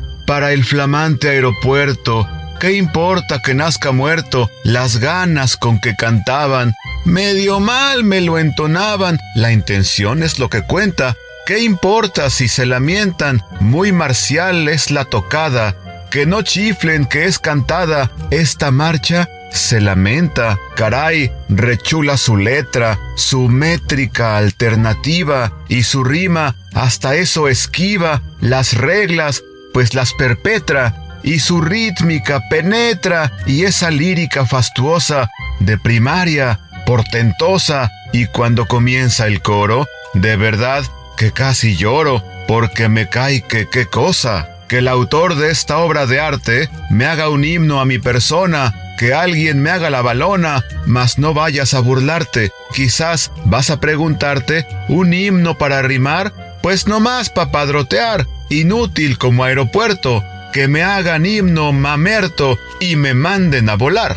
[0.31, 2.25] para el flamante aeropuerto.
[2.61, 4.49] ¿Qué importa que nazca muerto?
[4.63, 10.61] Las ganas con que cantaban, medio mal me lo entonaban, la intención es lo que
[10.61, 11.17] cuenta.
[11.45, 13.43] ¿Qué importa si se lamentan?
[13.59, 15.75] Muy marcial es la tocada.
[16.09, 18.09] Que no chiflen que es cantada.
[18.29, 20.57] Esta marcha se lamenta.
[20.77, 29.43] Caray, rechula su letra, su métrica alternativa y su rima, hasta eso esquiva las reglas
[29.73, 35.29] pues las perpetra y su rítmica penetra y esa lírica fastuosa
[35.59, 40.83] de primaria, portentosa, y cuando comienza el coro, de verdad
[41.17, 46.05] que casi lloro, porque me cae que qué cosa, que el autor de esta obra
[46.05, 50.63] de arte me haga un himno a mi persona, que alguien me haga la balona,
[50.85, 56.50] mas no vayas a burlarte, quizás vas a preguntarte, ¿un himno para rimar?
[56.61, 63.13] Pues no más para padrotear, inútil como aeropuerto, que me hagan himno mamerto y me
[63.13, 64.15] manden a volar.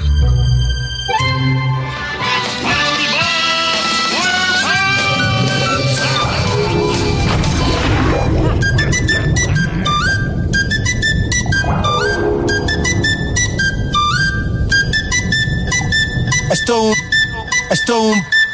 [16.51, 16.93] Esto,
[17.71, 18.13] esto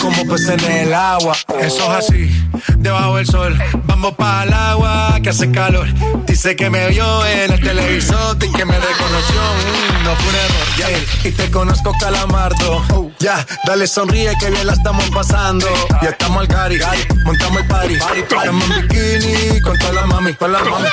[0.00, 1.36] como pues en el agua.
[1.60, 2.30] Eso es así,
[2.78, 3.58] debajo del sol.
[3.84, 5.86] Vamos para el agua que hace calor.
[6.26, 9.40] Dice que me vio en el televisor y que me reconoció.
[9.40, 13.09] Mm, no fue un error, Y te conozco, calamardo.
[13.20, 15.66] Ya, dale sonríe que bien la estamos pasando.
[16.02, 16.78] Ya estamos al cari,
[17.22, 17.94] montamos el party.
[18.16, 20.88] Estamos en bikini con toda la mami, con la mami.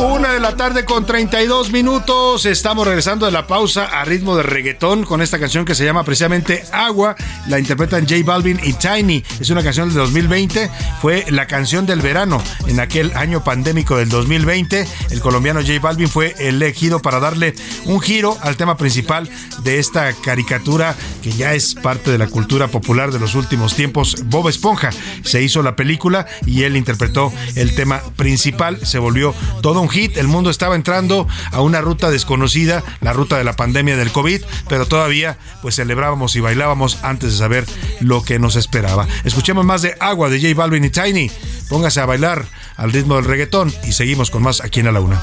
[0.00, 2.46] Una de la tarde con 32 minutos.
[2.46, 6.04] Estamos regresando de la pausa a ritmo de reggaetón con esta canción que se llama
[6.04, 7.16] precisamente Agua.
[7.46, 9.24] La interpretan J Balvin y Tiny.
[9.40, 10.70] Es una canción del 2020.
[11.00, 14.86] Fue la canción del verano en aquel año pandémico del 2020.
[15.10, 19.28] El colombiano J Balvin fue elegido para darle un giro al tema principal
[19.62, 24.16] de esta caricatura que ya es parte de la cultura popular de los últimos tiempos.
[24.26, 24.90] Bob Esponja
[25.22, 28.84] se hizo la película y él interpretó el tema principal.
[28.86, 30.16] Se volvió todo un hit.
[30.16, 34.42] El mundo estaba entrando a una ruta desconocida, la ruta de la pandemia del COVID,
[34.68, 37.66] pero todavía pues celebrábamos y bailábamos antes de saber
[38.00, 39.06] lo que nos esperaba.
[39.24, 41.30] Escuchemos más de Agua de J Balvin y Tiny.
[41.68, 42.46] Póngase a bailar
[42.76, 45.20] al ritmo del reggaetón y seguimos con más aquí en la Una.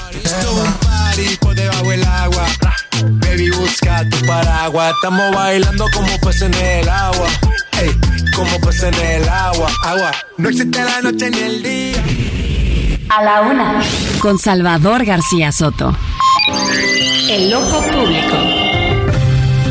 [3.36, 4.94] Baby, busca tu paraguas.
[4.94, 7.28] Estamos bailando como pues en el agua.
[7.78, 7.90] Ey,
[8.34, 9.68] como pues en el agua.
[9.84, 10.10] Agua.
[10.38, 12.02] No existe la noche ni el día.
[13.10, 13.82] A la una.
[14.20, 15.94] Con Salvador García Soto.
[17.28, 18.36] El ojo público.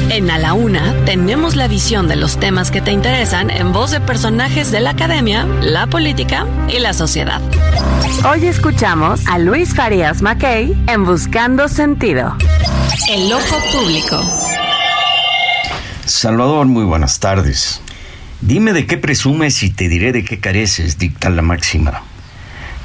[0.10, 3.90] En A la Una tenemos la visión de los temas que te interesan en voz
[3.90, 7.42] de personajes de la academia, la política y la sociedad.
[8.30, 12.36] Hoy escuchamos a Luis Farías Mackey en Buscando Sentido.
[13.10, 14.24] El ojo público.
[16.06, 17.82] Salvador, muy buenas tardes.
[18.42, 22.04] Dime de qué presumes y te diré de qué careces, dicta la máxima.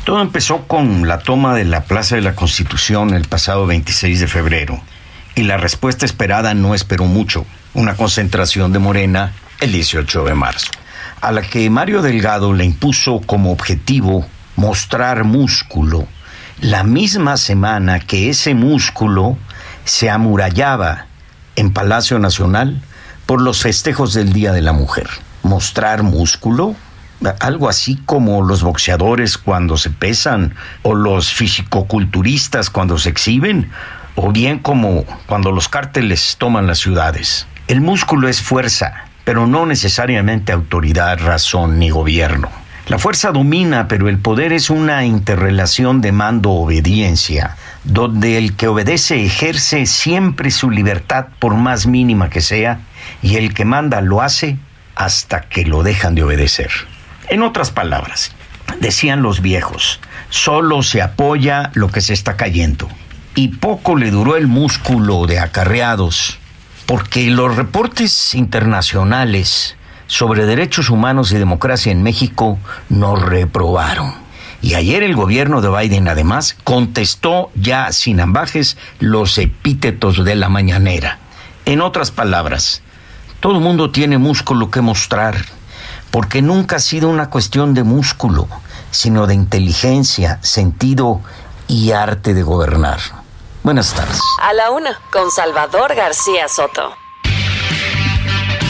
[0.05, 4.27] Todo empezó con la toma de la Plaza de la Constitución el pasado 26 de
[4.27, 4.81] febrero,
[5.35, 10.71] y la respuesta esperada no esperó mucho, una concentración de Morena el 18 de marzo,
[11.21, 16.07] a la que Mario Delgado le impuso como objetivo mostrar músculo,
[16.61, 19.39] la misma semana que ese músculo
[19.85, 21.07] se amurallaba
[21.57, 22.81] en Palacio Nacional
[23.27, 25.09] por los festejos del Día de la Mujer.
[25.43, 26.75] Mostrar músculo,
[27.39, 33.71] algo así como los boxeadores cuando se pesan, o los fisicoculturistas cuando se exhiben,
[34.17, 37.47] o bien como cuando los cárteles toman las ciudades.
[37.69, 42.51] El músculo es fuerza, pero no necesariamente autoridad, razón ni gobierno.
[42.89, 49.25] La fuerza domina, pero el poder es una interrelación de mando-obediencia, donde el que obedece
[49.25, 52.81] ejerce siempre su libertad por más mínima que sea,
[53.23, 54.59] y el que manda lo hace
[54.95, 56.71] hasta que lo dejan de obedecer.
[57.29, 58.33] En otras palabras,
[58.81, 62.89] decían los viejos, solo se apoya lo que se está cayendo.
[63.35, 66.39] Y poco le duró el músculo de acarreados,
[66.87, 74.13] porque los reportes internacionales sobre derechos humanos y democracia en México nos reprobaron.
[74.63, 80.49] Y ayer el gobierno de Biden además contestó ya sin ambajes los epítetos de la
[80.49, 81.19] mañanera.
[81.65, 82.83] En otras palabras,
[83.41, 85.37] todo el mundo tiene músculo que mostrar,
[86.11, 88.49] porque nunca ha sido una cuestión de músculo,
[88.91, 91.21] sino de inteligencia, sentido
[91.69, 93.01] y arte de gobernar.
[93.63, 94.21] Buenas tardes.
[94.43, 97.00] A la una, con Salvador García Soto.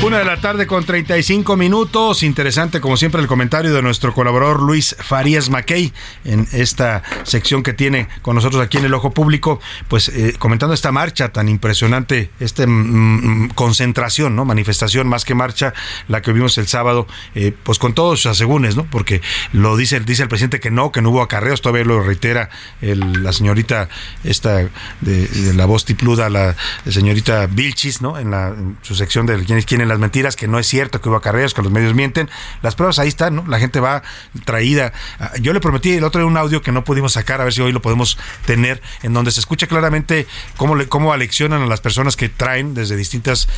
[0.02, 2.22] Una de la tarde con 35 minutos.
[2.22, 5.92] Interesante, como siempre, el comentario de nuestro colaborador Luis Farías Mackey
[6.24, 10.72] en esta sección que tiene con nosotros aquí en el Ojo Público, pues eh, comentando
[10.72, 14.46] esta marcha tan impresionante, esta mm, concentración, ¿no?
[14.46, 15.74] Manifestación más que marcha,
[16.08, 18.84] la que vimos el sábado, eh, pues con todos sus asegúnes, ¿no?
[18.84, 19.20] Porque
[19.52, 22.48] lo dice, dice el presidente que no, que no hubo acarreos, todavía lo reitera
[22.80, 23.90] la señorita
[24.24, 24.66] esta
[25.02, 26.56] de, la voz tipluda, la
[26.88, 28.18] señorita Vilchis, ¿no?
[28.18, 31.08] En, la, su sección de quién es quién las mentiras, que no es cierto que
[31.08, 32.30] hubo acarreos, que los medios mienten.
[32.62, 33.44] Las pruebas ahí están, ¿no?
[33.46, 34.02] La gente va
[34.44, 34.92] traída.
[35.18, 37.52] Ah, yo le prometí el otro día un audio que no pudimos sacar, a ver
[37.52, 40.26] si hoy lo podemos tener, en donde se escucha claramente
[40.56, 43.48] cómo, le, cómo aleccionan a las personas que traen desde distintos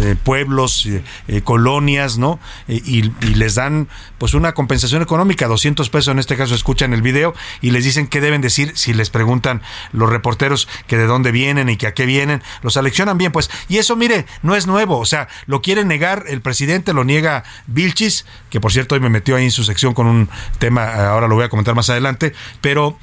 [0.00, 2.40] eh, pueblos, eh, eh, colonias, ¿no?
[2.68, 7.34] Y, les dan pues una compensación económica, 200 pesos en este caso, escuchan el video
[7.60, 9.60] y les dicen qué deben decir si les preguntan
[9.92, 12.42] los reporteros que de dónde vienen y que a qué vienen.
[12.62, 13.50] Los aleccionan bien, pues.
[13.68, 17.42] Y eso, mire, no es nuevo, o sea, lo quiere negar el presidente, lo niega
[17.66, 20.28] Vilchis, que por cierto hoy me metió ahí en su sección con un
[20.60, 22.96] tema, ahora lo voy a comentar más adelante, pero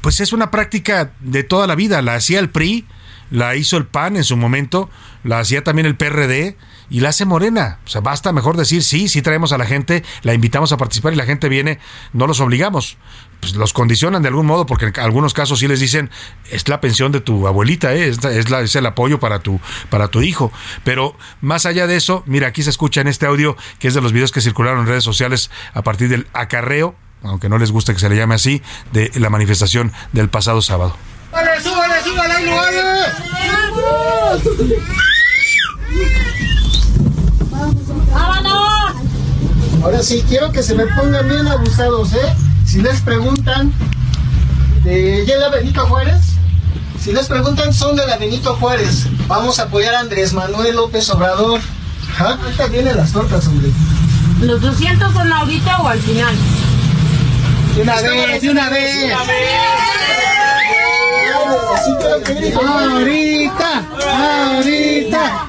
[0.00, 2.86] pues es una práctica de toda la vida, la hacía el PRI,
[3.30, 4.88] la hizo el PAN en su momento,
[5.24, 6.56] la hacía también el PRD
[6.88, 7.80] y la hace Morena.
[7.84, 11.12] O sea, basta mejor decir sí, sí traemos a la gente, la invitamos a participar
[11.12, 11.80] y la gente viene,
[12.14, 12.96] no los obligamos.
[13.40, 16.10] Pues los condicionan de algún modo porque en algunos casos sí les dicen
[16.50, 18.08] es la pensión de tu abuelita, ¿eh?
[18.08, 20.52] es, es, la, es el apoyo para tu, para tu hijo.
[20.84, 24.00] Pero más allá de eso, mira, aquí se escucha en este audio que es de
[24.00, 27.92] los videos que circularon en redes sociales a partir del acarreo, aunque no les guste
[27.92, 30.96] que se le llame así, de la manifestación del pasado sábado.
[31.30, 32.86] ¡Súbale, súbale, súbale!
[38.12, 38.96] ¡Vámonos!
[39.82, 42.34] Ahora sí, quiero que se me pongan bien abusados, ¿eh?
[42.76, 43.72] Si les preguntan
[44.84, 46.20] de la Benito Juárez,
[47.00, 51.08] si les preguntan son de la Benito Juárez, vamos a apoyar a Andrés Manuel López
[51.08, 51.58] Obrador.
[52.12, 53.70] Ajá, ahorita vienen las tortas, hombre.
[54.42, 56.36] ¿Los 200 son ahorita o al final?
[57.76, 59.00] De una vez, de una vez.
[59.00, 59.56] De una vez.
[62.58, 63.84] Ahorita,
[64.52, 65.45] ahorita,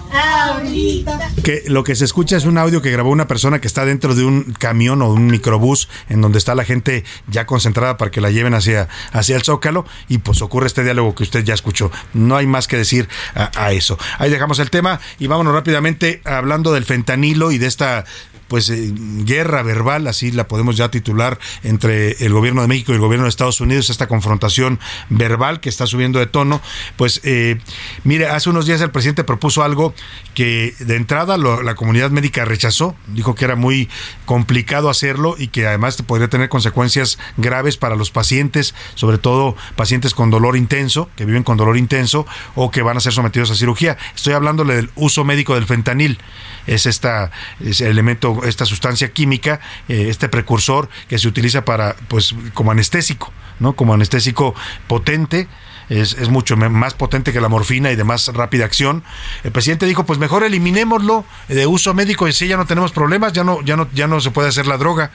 [1.43, 4.15] Que lo que se escucha es un audio que grabó una persona que está dentro
[4.15, 8.21] de un camión o un microbús en donde está la gente ya concentrada para que
[8.21, 11.91] la lleven hacia, hacia el Zócalo y pues ocurre este diálogo que usted ya escuchó.
[12.13, 13.97] No hay más que decir a, a eso.
[14.17, 18.05] Ahí dejamos el tema y vámonos rápidamente hablando del fentanilo y de esta
[18.47, 22.95] pues eh, guerra verbal, así la podemos ya titular, entre el gobierno de México y
[22.95, 24.79] el gobierno de Estados Unidos, esta confrontación
[25.09, 26.61] verbal que está subiendo de tono.
[26.95, 27.59] Pues eh,
[28.03, 29.93] mire, hace unos días el presidente propuso algo
[30.33, 33.89] que de entrada la comunidad médica rechazó, dijo que era muy
[34.25, 40.13] complicado hacerlo y que además podría tener consecuencias graves para los pacientes, sobre todo pacientes
[40.13, 42.25] con dolor intenso, que viven con dolor intenso
[42.55, 43.97] o que van a ser sometidos a cirugía.
[44.15, 46.19] Estoy hablándole del uso médico del fentanil
[46.67, 47.31] es esta
[47.65, 53.31] ese elemento, esta sustancia química, eh, este precursor que se utiliza para, pues, como anestésico,
[53.59, 53.73] ¿no?
[53.73, 54.55] Como anestésico
[54.87, 55.47] potente.
[55.89, 59.03] Es, es, mucho más potente que la morfina y de más rápida acción.
[59.43, 63.33] El presidente dijo, pues mejor eliminémoslo de uso médico y si ya no tenemos problemas,
[63.33, 65.11] ya no, ya no, ya no se puede hacer la droga.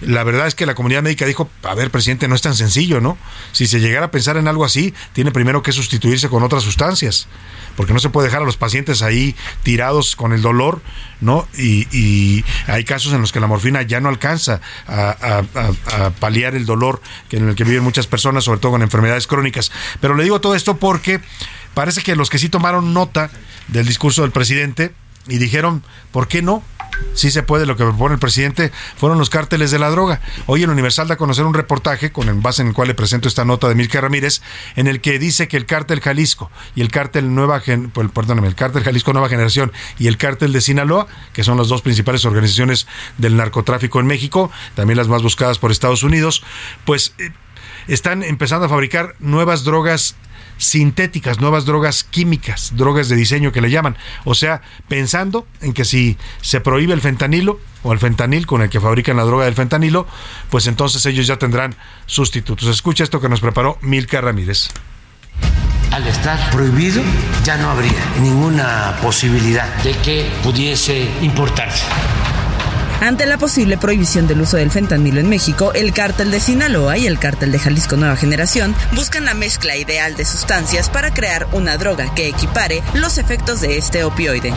[0.00, 3.00] La verdad es que la comunidad médica dijo, a ver, presidente, no es tan sencillo,
[3.00, 3.16] ¿no?
[3.52, 7.28] Si se llegara a pensar en algo así, tiene primero que sustituirse con otras sustancias
[7.78, 10.80] porque no se puede dejar a los pacientes ahí tirados con el dolor,
[11.20, 11.46] ¿no?
[11.56, 15.42] Y, hay casos en los que la morfina ya no alcanza a,
[16.18, 19.70] paliar el dolor que en el que viven muchas personas, sobre todo con enfermedades crónicas.
[20.16, 21.20] Le digo todo esto porque
[21.74, 23.30] parece que los que sí tomaron nota
[23.68, 24.92] del discurso del presidente
[25.28, 25.82] y dijeron,
[26.12, 26.62] ¿por qué no?
[27.14, 30.20] sí se puede, lo que propone el presidente, fueron los cárteles de la droga.
[30.46, 32.94] Hoy en Universal da a conocer un reportaje con el base en el cual le
[32.94, 34.42] presento esta nota de Milka Ramírez,
[34.76, 38.54] en el que dice que el cártel Jalisco y el cártel Nueva pues, perdóname, el
[38.54, 42.86] cártel Jalisco Nueva Generación y el cártel de Sinaloa, que son las dos principales organizaciones
[43.16, 46.42] del narcotráfico en México, también las más buscadas por Estados Unidos,
[46.84, 47.30] pues eh,
[47.88, 50.14] están empezando a fabricar nuevas drogas
[50.58, 53.96] sintéticas, nuevas drogas químicas, drogas de diseño que le llaman.
[54.24, 58.68] O sea, pensando en que si se prohíbe el fentanilo o el fentanil con el
[58.68, 60.06] que fabrican la droga del fentanilo,
[60.50, 61.74] pues entonces ellos ya tendrán
[62.06, 62.68] sustitutos.
[62.68, 64.68] Escucha esto que nos preparó Milka Ramírez.
[65.92, 67.02] Al estar prohibido,
[67.44, 71.84] ya no habría ninguna posibilidad de que pudiese importarse.
[73.00, 77.06] Ante la posible prohibición del uso del fentanilo en México, el cártel de Sinaloa y
[77.06, 81.76] el cártel de Jalisco Nueva Generación buscan la mezcla ideal de sustancias para crear una
[81.76, 84.52] droga que equipare los efectos de este opioide.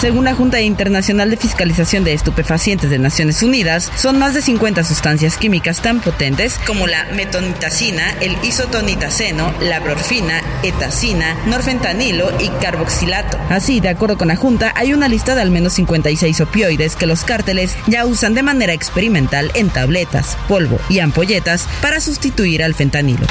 [0.00, 4.82] Según la Junta Internacional de Fiscalización de Estupefacientes de Naciones Unidas, son más de 50
[4.82, 13.38] sustancias químicas tan potentes como la metonitacina, el isotonitaceno, la brorfina, etacina, norfentanilo y carboxilato.
[13.50, 17.04] Así, de acuerdo con la Junta, hay una lista de al menos 56 opioides que
[17.04, 22.74] los cárteles ya usan de manera experimental en tabletas, polvo y ampolletas para sustituir al
[22.74, 23.26] fentanilo.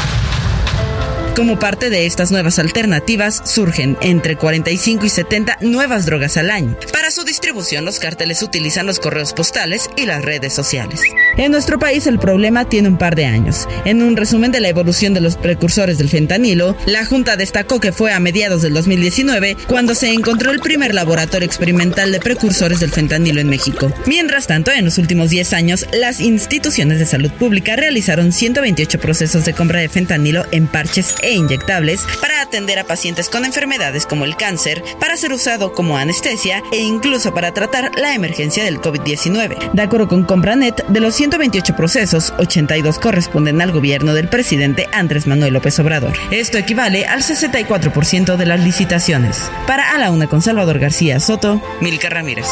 [1.40, 6.76] Como parte de estas nuevas alternativas, surgen entre 45 y 70 nuevas drogas al año.
[6.92, 11.02] Para su distribución, los cárteles utilizan los correos postales y las redes sociales.
[11.38, 13.70] En nuestro país el problema tiene un par de años.
[13.86, 17.94] En un resumen de la evolución de los precursores del fentanilo, la Junta destacó que
[17.94, 22.92] fue a mediados del 2019 cuando se encontró el primer laboratorio experimental de precursores del
[22.92, 23.94] fentanilo en México.
[24.08, 29.46] Mientras tanto, en los últimos 10 años, las instituciones de salud pública realizaron 128 procesos
[29.46, 34.26] de compra de fentanilo en parches e inyectables para atender a pacientes con enfermedades como
[34.26, 39.72] el cáncer, para ser usado como anestesia e incluso para tratar la emergencia del COVID-19.
[39.72, 45.28] De acuerdo con Compranet, de los 128 procesos, 82 corresponden al gobierno del presidente Andrés
[45.28, 46.14] Manuel López Obrador.
[46.32, 49.52] Esto equivale al 64% de las licitaciones.
[49.68, 52.48] Para A la Una con Salvador García Soto, Milka Ramírez.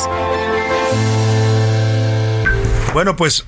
[2.93, 3.45] Bueno, pues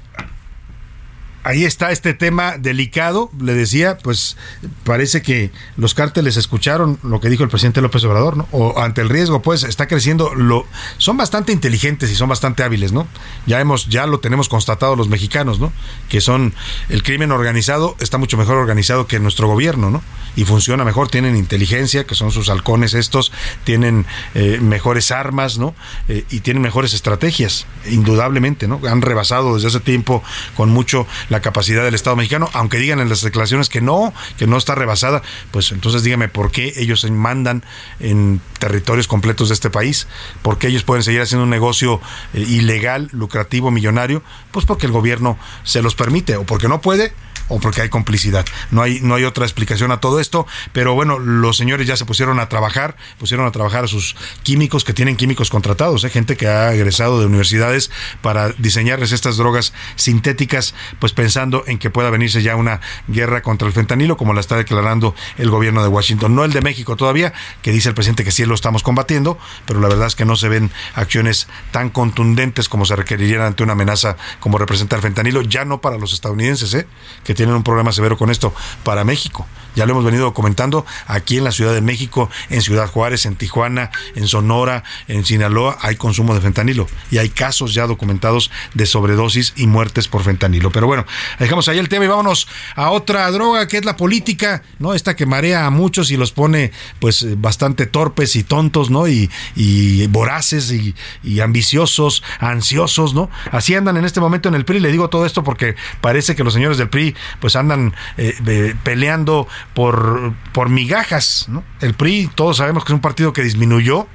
[1.44, 4.38] ahí está este tema delicado, le decía, pues
[4.84, 8.48] parece que los cárteles escucharon lo que dijo el presidente López Obrador, ¿no?
[8.52, 10.66] O ante el riesgo, pues está creciendo, lo,
[10.98, 13.08] son bastante inteligentes y son bastante hábiles, ¿no?
[13.46, 15.72] Ya hemos, ya lo tenemos constatado los mexicanos, ¿no?
[16.10, 16.54] Que son,
[16.90, 20.04] el crimen organizado está mucho mejor organizado que nuestro gobierno, ¿no?
[20.36, 23.32] Y funciona mejor, tienen inteligencia, que son sus halcones estos,
[23.64, 25.74] tienen eh, mejores armas, ¿no?
[26.08, 28.80] Eh, y tienen mejores estrategias, indudablemente, ¿no?
[28.90, 30.24] Han rebasado desde hace tiempo
[30.56, 34.48] con mucho la capacidad del Estado mexicano, aunque digan en las declaraciones que no, que
[34.48, 35.22] no está rebasada,
[35.52, 37.64] pues entonces dígame por qué ellos mandan
[38.00, 40.08] en territorios completos de este país,
[40.42, 42.02] por qué ellos pueden seguir haciendo un negocio
[42.34, 47.14] eh, ilegal, lucrativo, millonario, pues porque el gobierno se los permite, o porque no puede,
[47.50, 48.46] o porque hay complicidad.
[48.72, 52.06] No hay, no hay otra explicación a todo esto, pero bueno, los señores ya se
[52.06, 56.10] pusieron a trabajar, pusieron a trabajar a sus químicos que tienen químicos contratados, ¿eh?
[56.10, 57.92] gente que ha egresado de universidades
[58.22, 63.68] para diseñarles estas drogas sintéticas, pues pensando en que pueda venirse ya una guerra contra
[63.68, 67.34] el fentanilo, como la está declarando el gobierno de Washington, no el de México todavía,
[67.62, 70.36] que dice el presidente que sí lo estamos combatiendo, pero la verdad es que no
[70.36, 75.42] se ven acciones tan contundentes como se requerirían ante una amenaza como representa el fentanilo,
[75.42, 76.88] ya no para los estadounidenses, ¿eh?
[77.24, 79.48] que tienen un problema severo con esto, para México.
[79.80, 83.38] Ya lo hemos venido comentando aquí en la Ciudad de México, en Ciudad Juárez, en
[83.38, 88.86] Tijuana, en Sonora, en Sinaloa, hay consumo de fentanilo y hay casos ya documentados de
[88.86, 90.70] sobredosis y muertes por fentanilo.
[90.70, 91.06] Pero bueno,
[91.40, 94.94] dejamos ahí el tema y vámonos a otra droga que es la política, ¿no?
[94.94, 99.08] Esta que marea a muchos y los pone pues bastante torpes y tontos, ¿no?
[99.08, 103.30] Y, y voraces y, ambiciosos, ansiosos, ¿no?
[103.54, 104.82] Así andan en este momento en el PRI.
[104.82, 108.76] Le digo todo esto porque parece que los señores del PRI pues andan eh, eh,
[108.84, 111.64] peleando por, por migajas, ¿no?
[111.82, 114.08] El PRI, todos sabemos que es un partido que disminuyó.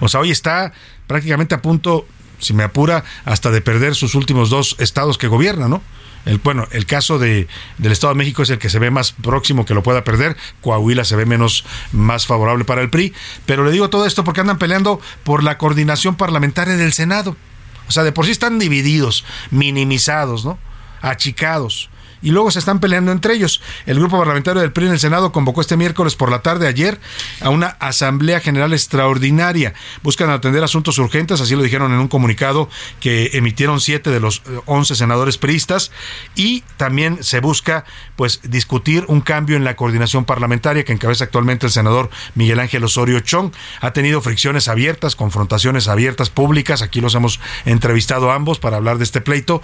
[0.00, 0.72] O sea, hoy está
[1.06, 2.06] prácticamente a punto,
[2.38, 5.82] si me apura, hasta de perder sus últimos dos estados que gobierna, ¿no?
[6.24, 9.12] El, bueno, el caso de, del Estado de México es el que se ve más
[9.12, 10.36] próximo que lo pueda perder.
[10.62, 13.12] Coahuila se ve menos más favorable para el PRI.
[13.44, 17.36] Pero le digo todo esto porque andan peleando por la coordinación parlamentaria del Senado.
[17.88, 20.58] O sea, de por sí están divididos, minimizados, ¿no?
[21.02, 21.90] Achicados
[22.24, 23.60] y luego se están peleando entre ellos.
[23.86, 26.98] El grupo parlamentario del PRI en el Senado convocó este miércoles por la tarde ayer
[27.40, 29.74] a una Asamblea General Extraordinaria.
[30.02, 34.38] Buscan atender asuntos urgentes, así lo dijeron en un comunicado que emitieron siete de los
[34.38, 35.92] eh, once senadores priistas
[36.34, 37.84] y también se busca
[38.16, 42.84] pues discutir un cambio en la coordinación parlamentaria que encabeza actualmente el senador Miguel Ángel
[42.84, 43.52] Osorio Chong.
[43.82, 46.80] Ha tenido fricciones abiertas, confrontaciones abiertas públicas.
[46.80, 49.60] Aquí los hemos entrevistado ambos para hablar de este pleito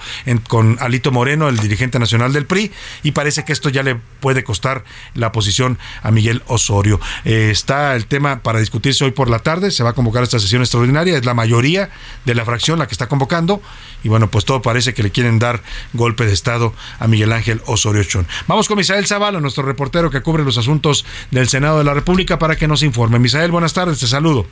[0.46, 2.70] con Alito Moreno, el dirigente nacional del PRI
[3.03, 4.84] y parece que esto ya le puede costar
[5.14, 7.01] la posición a Miguel Osorio.
[7.24, 10.38] Eh, está el tema para discutirse hoy por la tarde, se va a convocar esta
[10.38, 11.90] sesión extraordinaria, es la mayoría
[12.26, 13.62] de la fracción la que está convocando
[14.03, 17.62] y bueno, pues todo parece que le quieren dar golpe de Estado a Miguel Ángel
[17.66, 18.26] Osorio Chón.
[18.46, 22.38] Vamos con Misael Zavala, nuestro reportero que cubre los asuntos del Senado de la República
[22.38, 23.18] para que nos informe.
[23.18, 24.46] Misael, buenas tardes, te saludo.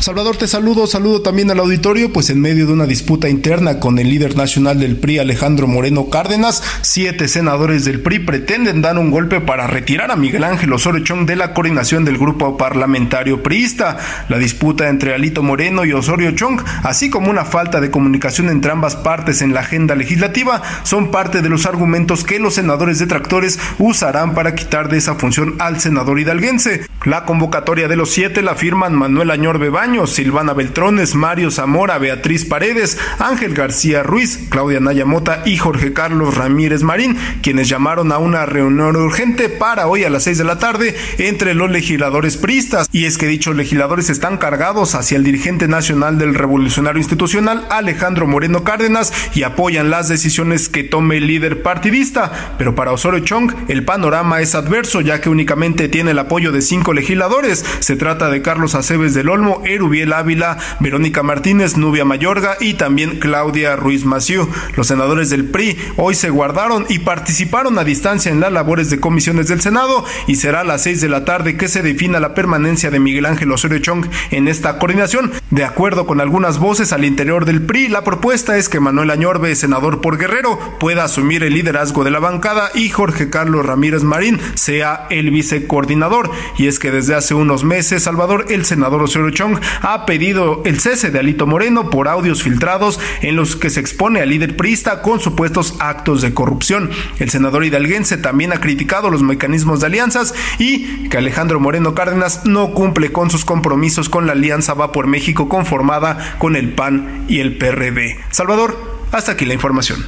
[0.00, 3.98] Salvador, te saludo, saludo también al auditorio, pues en medio de una disputa interna con
[3.98, 9.10] el líder nacional del PRI, Alejandro Moreno Cárdenas, siete senadores del PRI pretenden dar un
[9.10, 13.98] golpe para retirar a Miguel Ángel Osorio Chong de la coordinación del grupo parlamentario priista.
[14.28, 18.70] La disputa entre Alito Moreno y Osorio Chong, así como una falta de comunicación entre
[18.70, 23.58] ambas partes en la agenda legislativa, son parte de los argumentos que los senadores detractores
[23.80, 26.86] usarán para quitar de esa función al senador hidalguense.
[27.04, 32.44] La convocatoria de los siete la firman Manuel Añor Bebaño, Silvana Beltrones, Mario Zamora, Beatriz
[32.44, 38.46] Paredes, Ángel García Ruiz, Claudia Nayamota y Jorge Carlos Ramírez Marín, quienes llamaron a una
[38.46, 42.88] reunión urgente para hoy a las seis de la tarde entre los legisladores pristas.
[42.90, 48.26] Y es que dichos legisladores están cargados hacia el dirigente nacional del Revolucionario Institucional, Alejandro
[48.26, 52.56] Moreno Cárdenas, y apoyan las decisiones que tome el líder partidista.
[52.58, 56.60] Pero para Osorio Chong, el panorama es adverso, ya que únicamente tiene el apoyo de
[56.60, 57.64] cinco legisladores.
[57.80, 63.18] Se trata de Carlos Aceves del Olmo, Erubiel Ávila, Verónica Martínez, Nubia Mayorga y también
[63.18, 64.48] Claudia Ruiz Maciú.
[64.76, 69.00] Los senadores del PRI hoy se guardaron y participaron a distancia en las labores de
[69.00, 72.34] comisiones del Senado y será a las seis de la tarde que se defina la
[72.34, 75.32] permanencia de Miguel Ángel Osorio Chong en esta coordinación.
[75.50, 79.54] De acuerdo con algunas voces al interior del PRI, la propuesta es que Manuel Añorbe,
[79.54, 84.38] senador por Guerrero, pueda asumir el liderazgo de la bancada y Jorge Carlos Ramírez Marín
[84.56, 86.30] sea el vicecoordinador.
[86.58, 90.80] Y es que desde hace unos meses, Salvador, el senador Osorio Chong ha pedido el
[90.80, 95.00] cese de Alito Moreno por audios filtrados en los que se expone al líder priista
[95.00, 96.90] con supuestos actos de corrupción.
[97.20, 102.44] El senador hidalguense también ha criticado los mecanismos de alianzas y que Alejandro Moreno Cárdenas
[102.44, 107.26] no cumple con sus compromisos con la alianza Va por México conformada con el PAN
[107.28, 108.18] y el PRD.
[108.30, 110.04] Salvador, hasta aquí la información.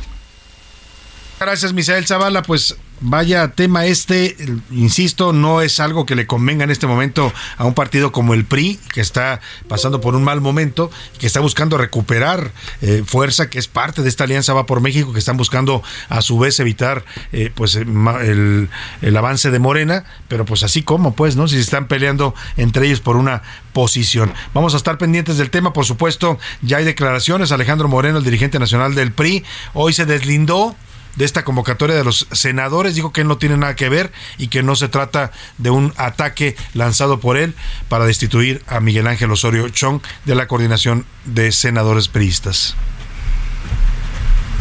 [1.38, 2.42] Gracias, Misael Zavala.
[2.42, 4.36] Pues Vaya tema este,
[4.70, 8.44] insisto, no es algo que le convenga en este momento a un partido como el
[8.44, 13.59] PRI, que está pasando por un mal momento, que está buscando recuperar eh, fuerza, que
[13.59, 17.07] es parte de esta alianza Va por México, que están buscando a su vez evitar
[17.32, 18.68] eh, pues el,
[19.01, 21.48] el, avance de Morena, pero pues así como, pues, ¿no?
[21.48, 23.42] Si se están peleando entre ellos por una
[23.72, 24.30] posición.
[24.53, 27.51] Vamos a estar pendientes del tema, por supuesto, ya hay declaraciones.
[27.51, 29.42] Alejandro Moreno, el dirigente nacional del PRI,
[29.72, 30.76] hoy se deslindó
[31.16, 32.94] de esta convocatoria de los senadores.
[32.94, 36.56] Dijo que no tiene nada que ver y que no se trata de un ataque
[36.74, 37.54] lanzado por él
[37.88, 42.76] para destituir a Miguel Ángel Osorio Chong de la coordinación de senadores priistas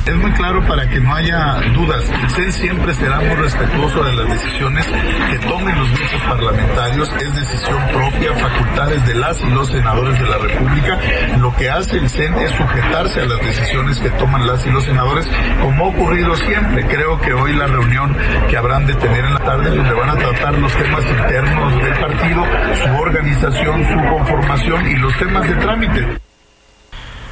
[0.10, 2.04] Es muy claro para que no haya dudas.
[2.10, 7.10] El CEN siempre será muy respetuoso de las decisiones que tomen los grupos parlamentarios.
[7.22, 11.00] Es decisión propia, facultades de las y los senadores de la República.
[11.38, 14.84] Lo que hace el CEN es sujetarse a las decisiones que toman las y los
[14.84, 15.28] senadores,
[15.62, 16.88] como ha ocurrido siempre.
[16.88, 18.18] Creo que hoy la reunión
[18.50, 21.94] que habrán de tener en la tarde, donde van a tratar los temas internos del
[22.00, 22.46] partido,
[22.84, 26.20] su organización, su conformación y los temas de trámite.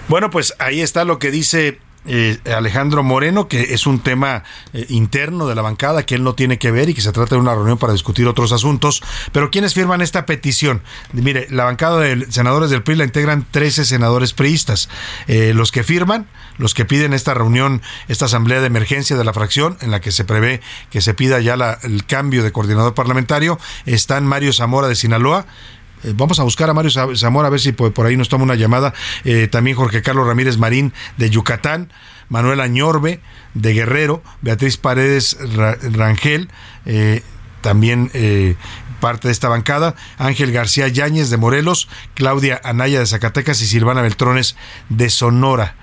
[0.08, 4.44] Bueno, pues ahí está lo que dice eh, Alejandro Moreno, que es un tema
[4.74, 7.36] eh, interno de la bancada que él no tiene que ver y que se trata
[7.36, 9.04] de una reunión para discutir otros asuntos.
[9.32, 10.82] Pero ¿quiénes firman esta petición?
[11.12, 14.90] Mire, la bancada de senadores del PRI la integran 13 senadores priistas.
[15.28, 16.28] Eh, los que firman,
[16.58, 20.12] los que piden esta reunión, esta asamblea de emergencia de la fracción, en la que
[20.12, 24.96] se prevé que se pida ya el cambio de coordinador parlamentario, están Mario Zamora de
[24.96, 25.46] Sinaloa,
[26.04, 28.56] eh, vamos a buscar a Mario Zamora a ver si por, ahí nos toma una
[28.56, 28.94] llamada.
[29.24, 31.92] Eh, también Jorge Carlos Ramírez Marín de Yucatán,
[32.30, 33.22] Manuel Añorbe
[33.54, 35.38] de Guerrero, Beatriz Paredes
[35.94, 36.50] Rangel,
[36.86, 37.24] eh,
[37.62, 38.12] también
[39.00, 43.62] parte de esta bancada, Ángel García Yáñez de Morelos, Claudia Anaya de Zacatecas.
[43.62, 44.56] Y Silvana Beltrones
[44.90, 45.76] de Sonora.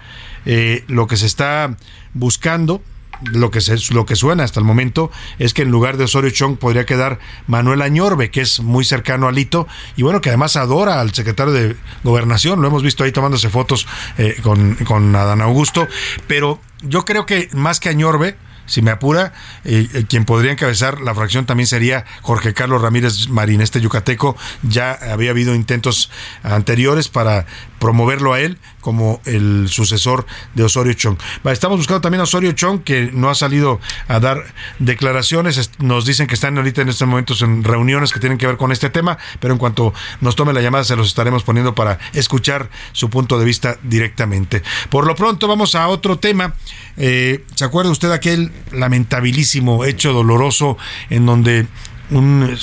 [0.86, 1.76] lo que se está
[2.12, 2.82] buscando
[3.22, 6.30] lo que, se, lo que suena hasta el momento es que en lugar de Osorio
[6.30, 10.56] Chong podría quedar Manuel Añorbe, que es muy cercano a Lito y bueno, que además
[10.56, 12.60] adora al secretario de Gobernación.
[12.60, 13.86] Lo hemos visto ahí tomándose fotos
[14.18, 15.86] eh, con, con Adán Augusto.
[16.26, 18.36] Pero yo creo que más que Añorbe,
[18.66, 19.32] si me apura,
[19.64, 24.36] eh, eh, quien podría encabezar la fracción también sería Jorge Carlos Ramírez Marín, este yucateco.
[24.62, 26.10] Ya había habido intentos
[26.42, 27.46] anteriores para
[27.84, 30.24] promoverlo a él como el sucesor
[30.54, 31.18] de Osorio Chong.
[31.44, 33.78] Estamos buscando también a Osorio Chong, que no ha salido
[34.08, 34.42] a dar
[34.78, 35.70] declaraciones.
[35.80, 38.72] Nos dicen que están ahorita en estos momentos en reuniones que tienen que ver con
[38.72, 42.70] este tema, pero en cuanto nos tome la llamada se los estaremos poniendo para escuchar
[42.92, 44.62] su punto de vista directamente.
[44.88, 46.54] Por lo pronto vamos a otro tema.
[46.96, 50.78] Eh, ¿Se acuerda usted aquel lamentabilísimo hecho doloroso
[51.10, 51.66] en donde
[52.10, 52.56] un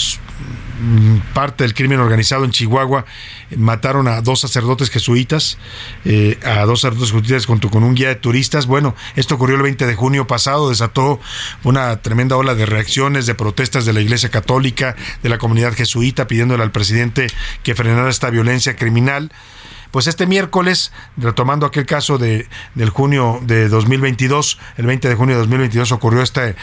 [1.33, 3.05] parte del crimen organizado en Chihuahua
[3.55, 5.57] mataron a dos sacerdotes jesuitas,
[6.05, 8.65] eh, a dos sacerdotes jesuitas junto con un guía de turistas.
[8.65, 11.19] Bueno, esto ocurrió el 20 de junio pasado, desató
[11.63, 16.27] una tremenda ola de reacciones, de protestas de la Iglesia Católica, de la comunidad jesuita,
[16.27, 17.27] pidiéndole al presidente
[17.63, 19.31] que frenara esta violencia criminal.
[19.91, 25.35] Pues este miércoles, retomando aquel caso de, del junio de 2022, el 20 de junio
[25.35, 26.55] de 2022 ocurrió este eh,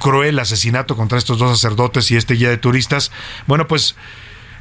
[0.00, 2.81] cruel asesinato contra estos dos sacerdotes y este guía de turistas.
[3.46, 3.94] Bueno, pues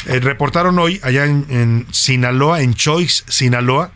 [0.05, 3.91] eh, reportaron hoy allá en, Sinaloa, en Choice, Sinaloa,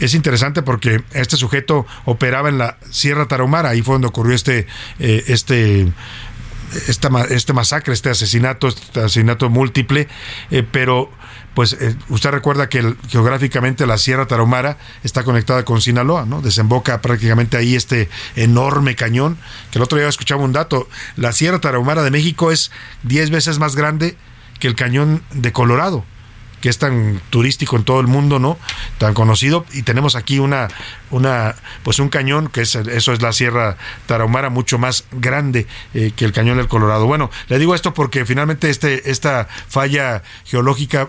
[0.00, 4.66] es interesante porque este sujeto operaba en la Sierra Tarahumara, ahí fue donde ocurrió este,
[4.98, 5.90] eh, este,
[7.30, 10.08] este masacre, este asesinato, este asesinato múltiple,
[10.70, 11.10] pero
[11.56, 16.42] pues eh, usted recuerda que geográficamente la Sierra Tarahumara está conectada con Sinaloa, ¿no?
[16.42, 19.38] Desemboca prácticamente ahí este enorme cañón,
[19.70, 20.86] que el otro día escuchaba un dato,
[21.16, 22.70] la Sierra Tarahumara de México es
[23.04, 24.18] 10 veces más grande
[24.60, 26.04] que el cañón de Colorado
[26.60, 28.58] que es tan turístico en todo el mundo, ¿no?
[28.98, 30.68] Tan conocido y tenemos aquí una
[31.10, 33.76] una pues un cañón que es eso es la Sierra
[34.06, 37.06] Tarahumara mucho más grande eh, que el cañón del Colorado.
[37.06, 41.08] Bueno, le digo esto porque finalmente este esta falla geológica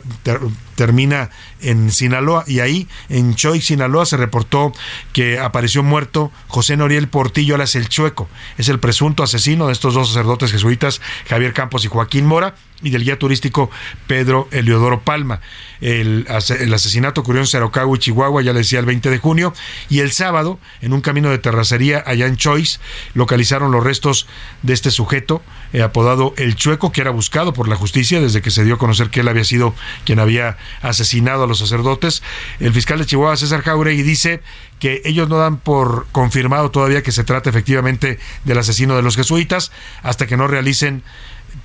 [0.76, 1.30] termina
[1.62, 4.74] en Sinaloa y ahí en Choy, Sinaloa se reportó
[5.14, 8.28] que apareció muerto José Noriel Portillo Alas el Chueco.
[8.58, 12.92] Es el presunto asesino de estos dos sacerdotes jesuitas, Javier Campos y Joaquín Mora y
[12.92, 13.70] del guía turístico
[14.08, 15.42] Pedro Eliodoro Palma.
[15.82, 19.54] El, asesinato ocurrió en Cerocagua, Chihuahua, ya le decía, el 20 de junio,
[19.90, 22.80] y el sábado, en un camino de terracería allá en Choice,
[23.14, 24.28] localizaron los restos
[24.64, 25.42] de este sujeto,
[25.74, 28.78] eh, apodado El Chueco, que era buscado por la justicia desde que se dio a
[28.78, 29.74] conocer que él había sido
[30.06, 32.24] quien había asesinado a los sacerdotes.
[32.60, 34.42] El fiscal de Chihuahua, César Jauregui, dice
[34.80, 39.16] que ellos no dan por confirmado todavía que se trata efectivamente del asesino de los
[39.16, 39.72] jesuitas
[40.04, 41.04] hasta que no realicen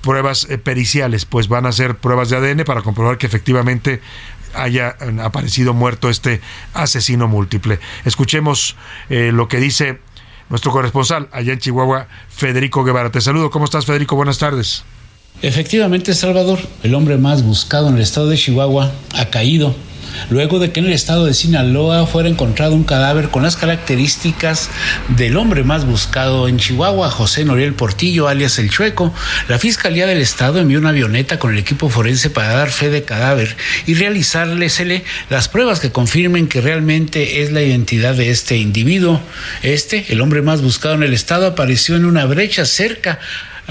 [0.01, 4.01] pruebas eh, periciales, pues van a hacer pruebas de ADN para comprobar que efectivamente
[4.53, 6.41] haya eh, aparecido muerto este
[6.73, 7.79] asesino múltiple.
[8.05, 8.75] Escuchemos
[9.09, 9.99] eh, lo que dice
[10.49, 13.11] nuestro corresponsal allá en Chihuahua, Federico Guevara.
[13.11, 14.15] Te saludo, ¿cómo estás Federico?
[14.15, 14.83] Buenas tardes.
[15.41, 19.75] Efectivamente, Salvador, el hombre más buscado en el estado de Chihuahua, ha caído
[20.29, 24.69] luego de que en el estado de Sinaloa fuera encontrado un cadáver con las características
[25.09, 29.13] del hombre más buscado en Chihuahua, José Noriel Portillo, alias El Chueco.
[29.47, 33.03] La Fiscalía del Estado envió una avioneta con el equipo forense para dar fe de
[33.03, 33.55] cadáver
[33.85, 39.21] y realizarlesele las pruebas que confirmen que realmente es la identidad de este individuo.
[39.61, 43.19] Este, el hombre más buscado en el estado, apareció en una brecha cerca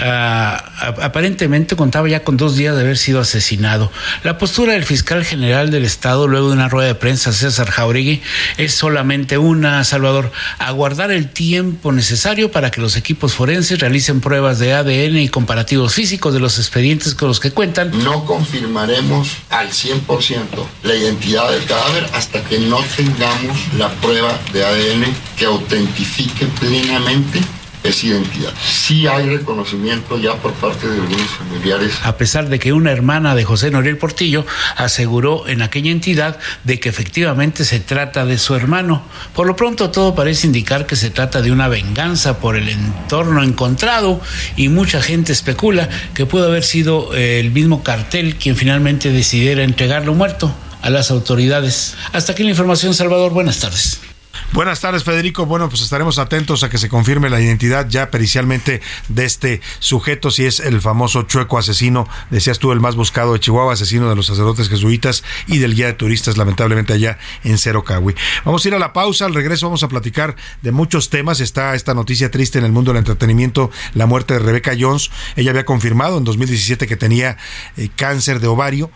[0.03, 3.91] aparentemente contaba ya con dos días de haber sido asesinado.
[4.25, 8.23] La postura del fiscal general del Estado, luego de una rueda de prensa, César Jauregui,
[8.57, 14.59] es solamente una, Salvador, aguardar el tiempo necesario para que los equipos forenses realicen pruebas
[14.59, 17.91] de ADN y comparativos físicos de los expedientes con los que cuentan.
[18.03, 20.43] No confirmaremos al 100%
[20.83, 25.05] la identidad del cadáver hasta que no tengamos la prueba de ADN
[25.37, 27.41] que autentifique plenamente
[27.85, 28.53] esa identidad.
[28.65, 31.93] Sí hay reconocimiento ya por parte de algunos familiares.
[32.03, 36.81] A pesar de que una hermana de José Noriel Portillo aseguró en aquella entidad de
[36.81, 39.03] que efectivamente se trata de su hermano.
[39.35, 43.43] Por lo pronto todo parece indicar que se trata de una venganza por el entorno
[43.43, 44.21] encontrado
[44.57, 49.63] y mucha gente especula que pudo haber sido eh, el mismo cartel quien finalmente decidiera
[49.63, 51.95] entregarlo muerto a las autoridades.
[52.13, 53.33] Hasta aquí la información, Salvador.
[53.33, 54.12] Buenas tardes.
[54.53, 55.47] Buenas tardes, Federico.
[55.47, 60.31] Bueno, pues estaremos atentos a que se confirme la identidad ya pericialmente de este sujeto,
[60.31, 64.17] si es el famoso chueco asesino, decías tú, el más buscado de Chihuahua, asesino de
[64.17, 68.15] los sacerdotes jesuitas y del guía de turistas, lamentablemente allá en Cerocahui.
[68.45, 71.41] Vamos a ir a la pausa, al regreso vamos a platicar de muchos temas.
[71.41, 75.11] Está esta noticia triste en el mundo del entretenimiento, la muerte de Rebecca Jones.
[75.37, 77.37] Ella había confirmado en 2017 que tenía
[77.77, 78.91] eh, cáncer de ovario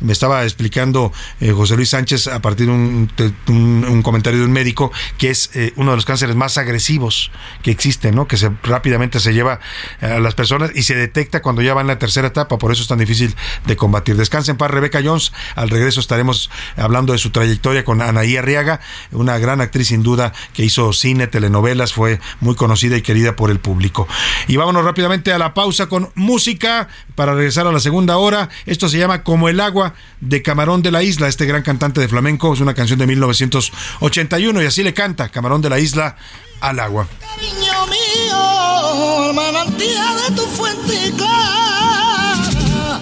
[0.00, 4.92] me estaba explicando eh, José Luis Sánchez a partir de un, comentario de un médico
[5.18, 7.30] que es eh, uno de los cánceres más agresivos
[7.62, 8.26] que existen, ¿no?
[8.26, 9.60] Que se rápidamente se lleva
[10.00, 12.82] a las personas y se detecta cuando ya va en la tercera etapa, por eso
[12.82, 13.34] es tan difícil
[13.66, 14.16] de combatir.
[14.16, 15.32] Descansen para Rebeca Jones.
[15.54, 18.80] Al regreso estaremos hablando de su trayectoria con Anaí Arriaga,
[19.12, 23.50] una gran actriz sin duda que hizo cine, telenovelas, fue muy conocida y querida por
[23.50, 24.08] el público.
[24.48, 28.48] Y vámonos rápidamente a la pausa con música para regresar a la segunda hora.
[28.66, 29.89] Esto se llama Como el agua
[30.20, 34.62] de Camarón de la Isla, este gran cantante de flamenco, es una canción de 1981
[34.62, 36.16] y así le canta Camarón de la Isla
[36.60, 37.06] al agua.
[37.20, 43.00] Cariño mío, manantial de tu fuente clara,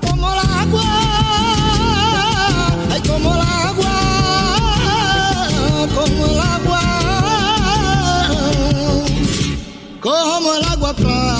[0.00, 0.84] como el agua,
[2.90, 3.96] ay como el agua,
[5.94, 6.82] como el agua,
[10.00, 11.39] como el agua clara,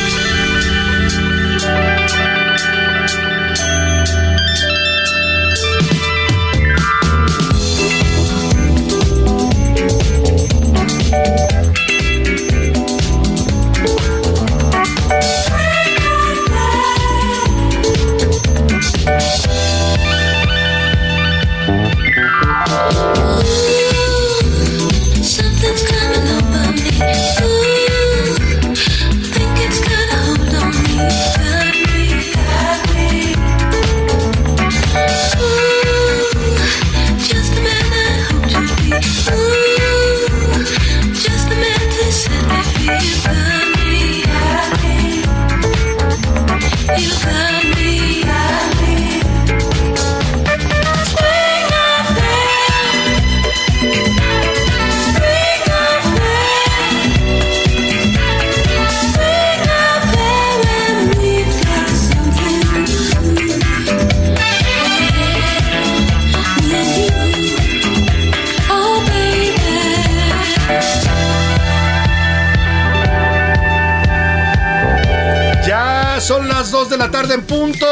[11.11, 11.61] Thank
[77.33, 77.90] en punto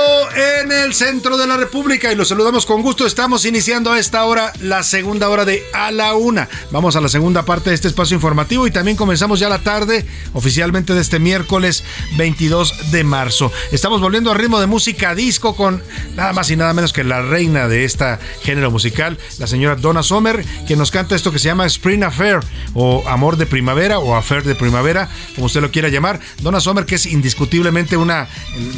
[0.89, 3.05] el centro de la República y los saludamos con gusto.
[3.05, 6.49] Estamos iniciando a esta hora la segunda hora de A la Una.
[6.71, 10.03] Vamos a la segunda parte de este espacio informativo y también comenzamos ya la tarde
[10.33, 11.83] oficialmente de este miércoles
[12.17, 13.51] 22 de marzo.
[13.71, 15.83] Estamos volviendo al ritmo de música disco con
[16.15, 20.01] nada más y nada menos que la reina de este género musical, la señora Donna
[20.01, 22.39] Sommer, que nos canta esto que se llama Spring Affair
[22.73, 26.19] o Amor de Primavera o Affair de Primavera, como usted lo quiera llamar.
[26.41, 28.27] Donna Sommer, que es indiscutiblemente una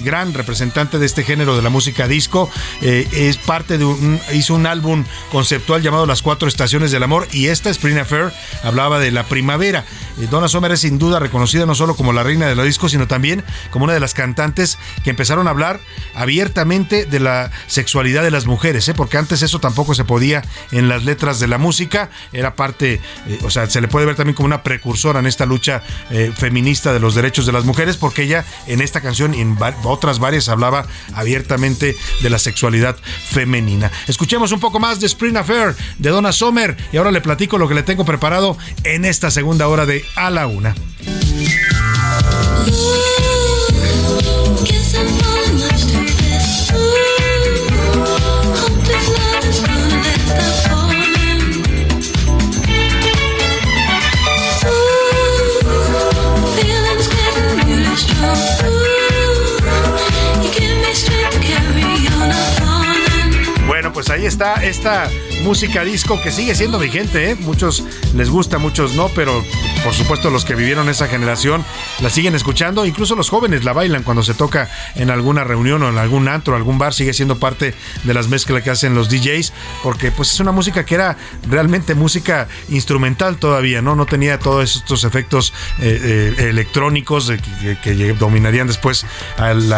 [0.04, 2.50] gran representante de este género de la música disco,
[2.82, 7.28] eh, es parte de un, hizo un álbum conceptual llamado Las Cuatro Estaciones del Amor
[7.32, 8.32] y esta Spring Affair
[8.64, 9.86] hablaba de la primavera.
[10.22, 12.92] Eh, Donna Summer es sin duda reconocida no solo como la reina de los discos,
[12.92, 15.80] sino también como una de las cantantes que empezaron a hablar
[16.16, 18.94] abiertamente de la sexualidad de las mujeres, ¿eh?
[18.94, 23.40] porque antes eso tampoco se podía en las letras de la música, era parte, eh,
[23.44, 25.82] o sea, se le puede ver también como una precursora en esta lucha
[26.36, 30.20] feminista de los derechos de las mujeres, porque ella en esta canción y en otras
[30.20, 32.96] varias hablaba abiertamente de la sexualidad
[33.30, 33.92] femenina.
[34.08, 37.68] Escuchemos un poco más de Spring Affair de Donna Sommer y ahora le platico lo
[37.68, 40.76] que le tengo preparado en esta segunda hora de A la Una.
[63.68, 65.10] Bueno, pues ahí está esta
[65.44, 67.36] música disco que sigue siendo vigente, ¿eh?
[67.36, 67.84] Muchos
[68.16, 69.44] les gusta, muchos no, pero
[69.84, 71.66] por supuesto los que vivieron esa generación
[72.02, 75.90] la siguen escuchando, incluso los jóvenes la bailan cuando se toca en alguna reunión o
[75.90, 77.74] en algún antro, algún bar, sigue siendo parte
[78.04, 79.54] de las mezclas que hacen los DJs,
[79.84, 81.18] porque pues es una música que era
[81.50, 83.96] realmente música instrumental todavía, ¿no?
[83.96, 87.32] No tenía todos estos efectos eh, eh, electrónicos
[87.84, 89.06] que, dominarían después
[89.38, 89.74] el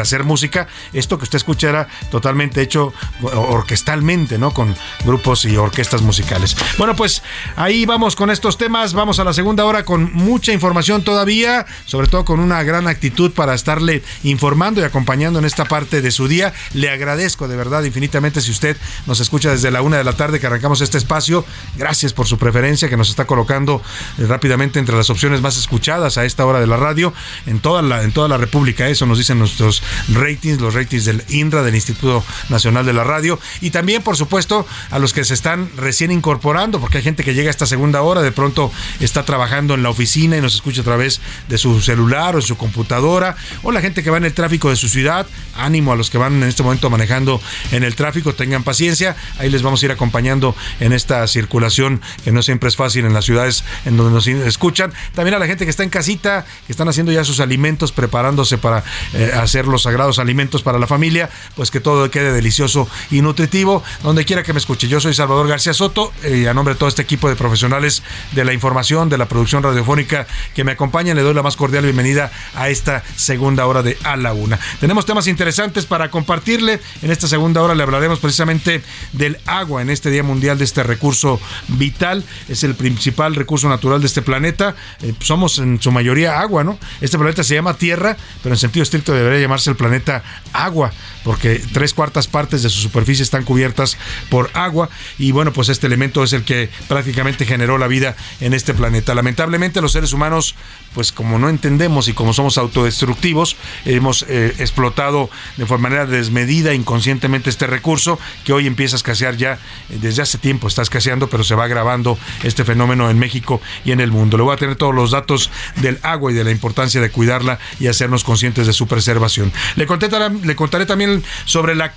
[0.00, 0.68] hacer música.
[0.92, 2.92] Esto que usted escucha era totalmente hecho
[3.22, 4.52] orquestalmente, ¿no?
[4.52, 4.74] Con
[5.04, 6.56] grupos y orquestas musicales.
[6.78, 7.22] Bueno, pues
[7.56, 8.94] ahí vamos con estos temas.
[8.94, 13.32] Vamos a la segunda hora con mucha información todavía, sobre todo con una gran actitud
[13.32, 16.54] para estarle informando y acompañando en esta parte de su día.
[16.72, 18.76] Le agradezco de verdad infinitamente si usted
[19.06, 21.44] nos escucha desde la una de la tarde que arrancamos este espacio.
[21.76, 23.82] Gracias por su preferencia que nos está colocando
[24.18, 27.12] eh, rápidamente entre las opciones más escuchadas a esta hora de la radio
[27.46, 28.86] en toda la, en toda la República.
[28.86, 29.82] Eso nos dicen nuestros
[30.12, 33.40] ratings, los ratings del INRA, del Instituto Nacional de la Radio.
[33.60, 37.34] Y también, por supuesto, a los que se están recién incorporando, porque hay gente que
[37.34, 38.70] llega a esta segunda hora, de pronto
[39.00, 42.46] está trabajando en la oficina y nos escucha a través de su celular o de
[42.46, 45.26] su computadora, o la gente que va en el tráfico de su ciudad.
[45.56, 47.40] Ánimo a los que van en este momento manejando
[47.72, 49.16] en el tráfico, tengan paciencia.
[49.38, 53.12] Ahí les vamos a ir acompañando en esta circulación que no siempre es fácil en
[53.12, 54.92] las ciudades en donde nos escuchan.
[55.14, 58.58] También a la gente que está en casita, que están haciendo ya sus alimentos, preparándose
[58.58, 63.22] para eh, hacer los sagrados alimentos para la familia, pues que todo quede delicioso y
[63.22, 64.88] nutritivo, donde quiera que me escuche.
[64.88, 67.69] Yo soy Salvador García Soto eh, y a nombre de todo este equipo de profesionales
[67.70, 71.84] de la información, de la producción radiofónica que me acompañan, le doy la más cordial
[71.84, 74.58] bienvenida a esta segunda hora de A la Una.
[74.80, 76.80] Tenemos temas interesantes para compartirle.
[77.02, 80.82] En esta segunda hora le hablaremos precisamente del agua en este Día Mundial de este
[80.82, 82.24] recurso vital.
[82.48, 84.74] Es el principal recurso natural de este planeta.
[85.02, 86.78] Eh, somos en su mayoría agua, ¿no?
[87.00, 90.92] Este planeta se llama Tierra, pero en sentido estricto debería llamarse el planeta agua,
[91.22, 93.96] porque tres cuartas partes de su superficie están cubiertas
[94.28, 98.54] por agua y bueno, pues este elemento es el que prácticamente generó la vida en
[98.54, 99.14] este planeta.
[99.14, 100.54] Lamentablemente los seres humanos,
[100.94, 103.54] pues como no entendemos y como somos autodestructivos,
[103.84, 109.58] hemos eh, explotado de manera desmedida inconscientemente este recurso que hoy empieza a escasear ya
[109.90, 113.92] eh, desde hace tiempo, está escaseando, pero se va agravando este fenómeno en México y
[113.92, 114.38] en el mundo.
[114.38, 117.58] Le voy a tener todos los datos del agua y de la importancia de cuidarla
[117.78, 119.52] y hacernos conscientes de su preservación.
[119.76, 120.08] Le, conté,
[120.44, 121.92] le contaré también sobre la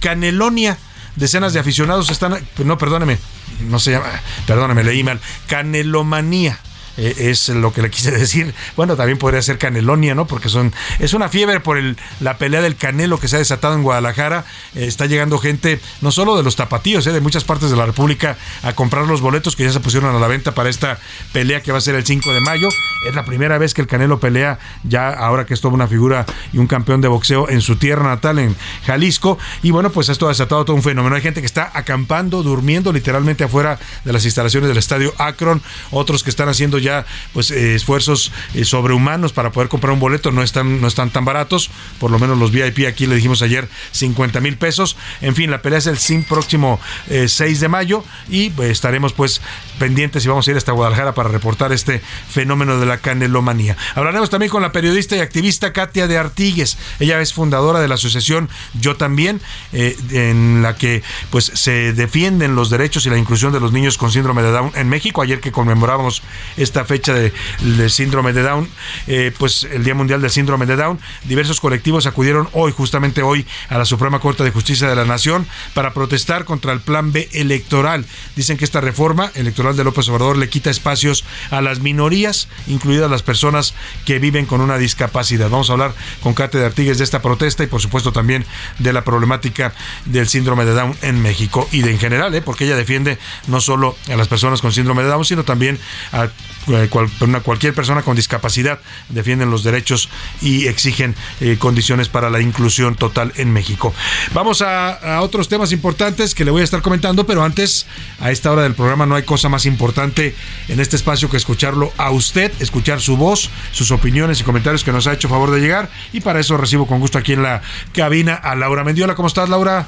[0.00, 0.76] canelonia
[1.16, 3.18] decenas de aficionados están, no, perdóneme,
[3.60, 4.06] no se llama,
[4.46, 6.58] perdóneme, leí mal, canelomanía.
[6.98, 8.54] Eh, es lo que le quise decir.
[8.76, 10.26] Bueno, también podría ser canelonia, ¿no?
[10.26, 13.74] Porque son es una fiebre por el, la pelea del canelo que se ha desatado
[13.74, 14.44] en Guadalajara.
[14.74, 17.86] Eh, está llegando gente, no solo de los tapatíos, eh, de muchas partes de la
[17.86, 20.98] República, a comprar los boletos que ya se pusieron a la venta para esta
[21.32, 22.68] pelea que va a ser el 5 de mayo.
[23.06, 26.26] Es la primera vez que el Canelo pelea, ya ahora que es toda una figura
[26.52, 29.38] y un campeón de boxeo en su tierra natal, en Jalisco.
[29.62, 31.14] Y bueno, pues esto ha desatado todo un fenómeno.
[31.14, 36.24] Hay gente que está acampando, durmiendo literalmente afuera de las instalaciones del estadio Akron, otros
[36.24, 40.42] que están haciendo ya pues eh, esfuerzos eh, sobrehumanos para poder comprar un boleto, no
[40.42, 44.40] están, no están tan baratos, por lo menos los VIP aquí le dijimos ayer 50
[44.40, 44.96] mil pesos.
[45.20, 49.40] En fin, la pelea es el próximo eh, 6 de mayo y pues, estaremos pues
[49.78, 53.76] pendientes y vamos a ir hasta Guadalajara para reportar este fenómeno de la canelomanía.
[53.94, 56.78] Hablaremos también con la periodista y activista Katia de Artigues.
[57.00, 58.48] Ella es fundadora de la asociación
[58.80, 59.40] Yo también,
[59.72, 63.98] eh, en la que pues se defienden los derechos y la inclusión de los niños
[63.98, 65.22] con síndrome de Down en México.
[65.22, 66.22] Ayer que conmemorábamos
[66.56, 68.68] esta fecha de- del síndrome de Down,
[69.06, 73.46] eh, pues el Día Mundial del Síndrome de Down, diversos colectivos acudieron hoy, justamente hoy,
[73.68, 77.28] a la Suprema Corte de Justicia de la Nación para protestar contra el Plan B
[77.32, 78.04] electoral.
[78.36, 82.48] Dicen que esta reforma electoral de López Obrador le quita espacios a las minorías,
[82.86, 83.74] incluidas las personas
[84.04, 85.50] que viven con una discapacidad.
[85.50, 88.46] Vamos a hablar con Kate de Artigues de esta protesta y por supuesto también
[88.78, 89.74] de la problemática
[90.04, 92.42] del síndrome de Down en México y de en general, ¿eh?
[92.42, 93.18] porque ella defiende
[93.48, 95.80] no solo a las personas con síndrome de Down, sino también
[96.12, 96.28] a
[96.68, 96.88] eh,
[97.20, 98.78] una- cualquier persona con discapacidad.
[99.08, 100.08] Defienden los derechos
[100.40, 103.94] y exigen eh, condiciones para la inclusión total en México.
[104.32, 107.86] Vamos a, a otros temas importantes que le voy a estar comentando, pero antes,
[108.20, 110.34] a esta hora del programa no hay cosa más importante
[110.68, 114.92] en este espacio que escucharlo a usted, escuchar su voz, sus opiniones y comentarios que
[114.92, 115.90] nos ha hecho favor de llegar.
[116.12, 117.62] Y para eso recibo con gusto aquí en la
[117.92, 119.14] cabina a Laura Mendiola.
[119.14, 119.86] ¿Cómo estás, Laura?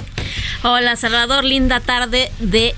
[0.62, 1.45] Hola, Salvador.
[1.45, 2.74] Linda tarde de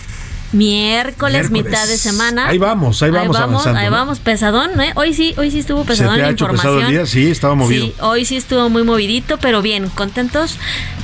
[0.52, 1.50] miércoles, Miércoles.
[1.50, 2.48] mitad de semana.
[2.48, 3.92] Ahí vamos, ahí vamos avanzando, Ahí ¿no?
[3.92, 4.92] vamos, pesadón, ¿eh?
[4.96, 6.74] Hoy sí, hoy sí estuvo ¿Se pesadón te ha la hecho información.
[6.76, 7.06] pesado el día?
[7.06, 7.86] Sí, estaba movido.
[7.86, 10.58] Sí, hoy sí estuvo muy movidito, pero bien, contentos.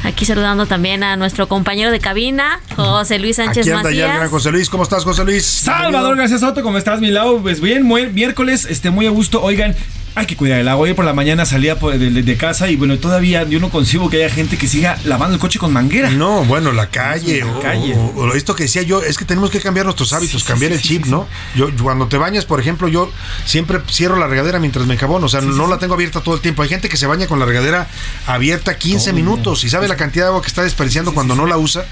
[0.04, 4.28] Aquí saludando también a nuestro compañero de cabina, José Luis Sánchez Aquí anda ya el
[4.28, 4.70] José Luis.
[4.70, 5.44] ¿Cómo estás, José Luis?
[5.44, 7.42] Salvador García Soto, ¿cómo estás, mi Lau?
[7.42, 9.42] Pues bien, muy, miércoles, este, muy a gusto.
[9.42, 9.74] Oigan,
[10.16, 10.84] hay que cuidar el agua.
[10.88, 13.68] Hoy por la mañana salía por- de, de- de casa y bueno, todavía yo no
[13.70, 16.08] concibo que haya gente que siga lavando el coche con manguera.
[16.10, 17.40] No, bueno, la calle.
[17.40, 17.94] La o, calle.
[17.94, 20.80] o- o esto que decía yo, es que tenemos que cambiar nuestros hábitos, cambiar el
[20.80, 21.28] chip, ¿no?
[21.54, 23.12] Yo yo cuando te bañas, por ejemplo, yo
[23.44, 26.40] siempre cierro la regadera mientras me enjabono, o sea, no la tengo abierta todo el
[26.40, 26.62] tiempo.
[26.62, 27.86] Hay gente que se baña con la regadera
[28.26, 29.24] abierta 15 Todo el día.
[29.24, 31.84] minutos y sabe la cantidad de agua que está desperdiciando cuando no la usa.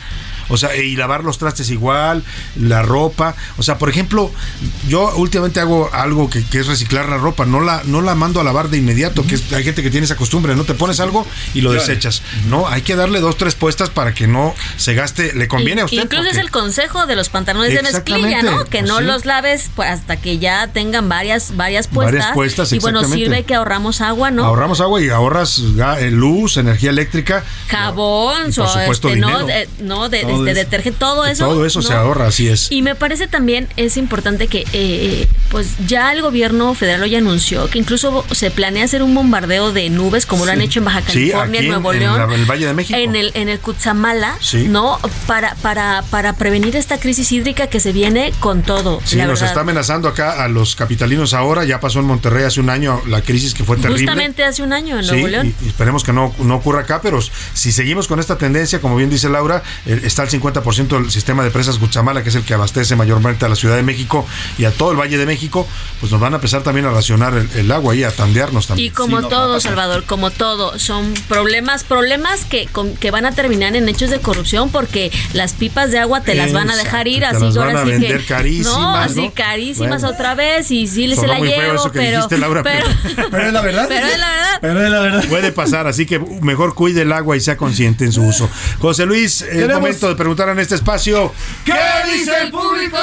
[0.49, 2.22] O sea, y lavar los trastes igual,
[2.57, 3.34] la ropa.
[3.59, 4.30] O sea, por ejemplo,
[4.88, 7.45] yo últimamente hago algo que, que es reciclar la ropa.
[7.47, 10.05] No la, no la mando a lavar de inmediato, que es- hay gente que tiene
[10.05, 10.55] esa costumbre.
[10.55, 11.86] No te pones algo y lo Claro.
[11.86, 12.22] desechas.
[12.49, 15.32] No, hay que darle dos, tres puestas para que no se gaste.
[15.34, 16.03] Le conviene a usted.
[16.03, 18.64] Incluso es el consejo de los pantalones de mezclilla, ¿no?
[18.66, 19.05] Que no sí.
[19.05, 22.12] los laves pues, hasta que ya tengan varias, varias puestas.
[22.14, 24.45] Varias puestas, y bueno, sirve que ahorramos agua, ¿no?
[24.45, 25.62] Ahorramos agua y ahorras
[25.99, 27.45] eh, luz, energía eléctrica.
[27.68, 29.47] Jabón, Y por supuesto, este, no, dinero.
[29.47, 31.47] de, no, de, Todo detergente, todo eso.
[31.47, 32.70] Todo eso se ahorra, así es.
[32.70, 37.68] Y me parece también es importante que eh, pues ya el gobierno federal hoy anunció
[37.68, 41.03] que incluso se planea hacer un bombardeo de nubes como lo han hecho en Baja
[41.03, 42.99] California, en Nuevo en León, la- en el Valle de México.
[42.99, 44.66] en el en el Cutzamala, Sí.
[44.68, 44.99] ¿no?
[45.26, 49.41] Para para para prevenir esta crisis hídrica que se viene con todo, Sí, la nos
[49.41, 49.49] verdad.
[49.53, 51.64] está amenazando acá a los capitalinos ahora.
[51.64, 54.01] Ya pasó en Monterrey hace un año la crisis que fue terrible.
[54.03, 55.55] Justamente hace un año en Nuevo León.
[55.61, 57.20] y- y esperemos que no, no ocurra acá, pero
[57.55, 61.42] si seguimos con esta tendencia, como bien dice Laura, eh, está el 50% del sistema
[61.44, 64.26] de presas Cuchamala, que es el que abastece mayormente a la Ciudad de México
[64.58, 65.66] y a todo el Valle de México,
[66.00, 68.88] pues nos van a empezar también a racionar el, el agua y a tandearnos también.
[68.88, 73.76] Y como todo, Salvador, como todo, son problemas, problemas que, con- que van a terminar
[73.76, 77.24] en hechos de corrupción porque las pipas de agua te las van a dejar ir,
[77.24, 79.32] así las van a que carísimas, no, así ¿no?
[79.34, 80.14] carísimas Bueno.
[80.14, 82.62] otra vez y sí se Sonó la muy feo llevo, eso que pero, dijiste, Laura,
[82.62, 82.86] pero,
[83.30, 83.86] Pero es la verdad.
[83.88, 84.58] pero es la verdad.
[84.60, 85.24] Pero es la verdad.
[85.28, 88.48] Puede pasar, así que mejor cuide el agua y sea consciente en su uso.
[88.78, 91.32] José Luis, es Queremos- momento de preguntar en este espacio.
[91.64, 91.74] ¿Qué
[92.12, 92.96] dice el público?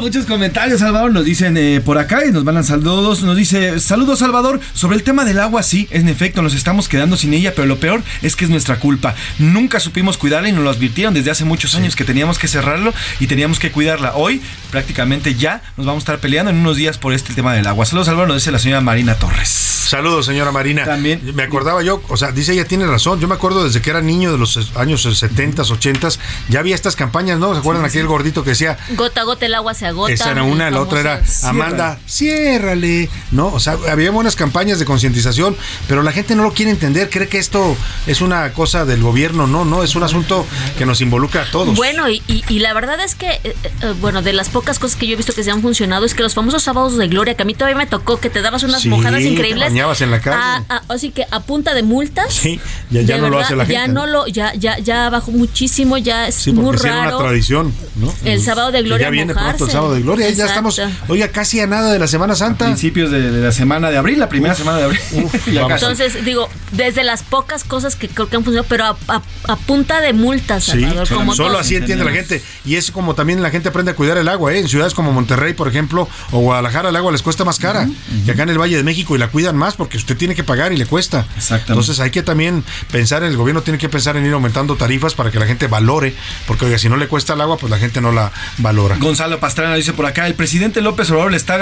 [0.00, 3.22] Muchos comentarios, Salvador, nos dicen eh, por acá y nos mandan saludos.
[3.22, 4.60] Nos dice, saludos, Salvador.
[4.74, 7.78] Sobre el tema del agua, sí, en efecto, nos estamos quedando sin ella, pero lo
[7.78, 9.14] peor es que es nuestra culpa.
[9.38, 12.92] Nunca supimos cuidarla y nos lo advirtieron desde hace muchos años que teníamos que cerrarlo
[13.20, 14.14] y teníamos que cuidarla.
[14.14, 17.66] Hoy, prácticamente ya, nos vamos a estar peleando en unos días por este tema del
[17.66, 17.86] agua.
[17.86, 19.48] Saludos, Salvador, nos dice la señora Marina Torres.
[19.48, 20.84] Saludos, señora Marina.
[20.84, 21.22] También.
[21.34, 23.20] Me acordaba yo, o sea, dice ella tiene razón.
[23.20, 26.08] Yo me acuerdo desde que era niño de los años 70, 80,
[26.48, 27.52] ya había estas campañas, ¿no?
[27.54, 30.12] ¿Se acuerdan aquel gordito que decía, Gota a gota el agua se agota.
[30.12, 31.22] Esa era una, la otra era.
[31.44, 33.48] Amanda, ciérrale, ¿no?
[33.48, 35.56] O sea, había buenas campañas de concientización,
[35.88, 37.76] pero la gente no lo quiere entender, cree que esto
[38.06, 40.46] es una cosa del gobierno, no, no, es un asunto
[40.76, 41.74] que nos involucra a todos.
[41.76, 43.40] Bueno, y, y- y la verdad es que, eh,
[43.82, 46.14] eh, bueno, de las pocas cosas que yo he visto que se han funcionado es
[46.14, 48.62] que los famosos sábados de gloria, que a mí todavía me tocó, que te dabas
[48.62, 49.64] unas Sí, mojadas te increíbles.
[49.70, 50.36] bañabas en la calle.
[50.38, 52.32] a- a- así que a punta de multas.
[52.32, 53.74] Sí, ya, ya no lo hace la gente.
[53.74, 57.04] Ya no lo, ya, ya, ya bajó muchísimo, ya es Sí, muy porque sí era
[57.04, 57.16] raro.
[57.18, 58.12] una tradición, ¿no?
[58.24, 59.48] El sábado de Que gloria Ya viene mojarse.
[59.56, 62.66] pronto el sábado de gloria, ya estamos, oiga, casi a nada de la Semana Santa.
[62.66, 65.00] Principios de, de la semana de abril, la primera semana de abril.
[65.52, 65.84] Ya casi.
[65.84, 69.56] Entonces, digo, desde las pocas cosas que creo que han funcionado, pero a, a- a
[69.56, 72.42] punta de multas, Sí, Salvador, como solo así entiende la gente.
[72.64, 74.52] Y es como también la gente aprende a cuidar el agua.
[74.52, 74.58] ¿eh?
[74.60, 77.88] En ciudades como Monterrey, por ejemplo, o Guadalajara, el agua les cuesta más cara
[78.24, 80.44] que acá en el Valle de México y la cuidan más porque usted tiene que
[80.44, 81.26] pagar y le cuesta.
[81.66, 82.62] Entonces hay que también
[82.92, 86.14] pensar, el gobierno tiene que pensar en ir aumentando tarifas para que la gente valore
[86.46, 88.96] porque oiga, si no le cuesta el agua, pues la gente no la valora.
[88.98, 91.58] Gonzalo Pastrana dice por acá, el presidente López Obrador le está,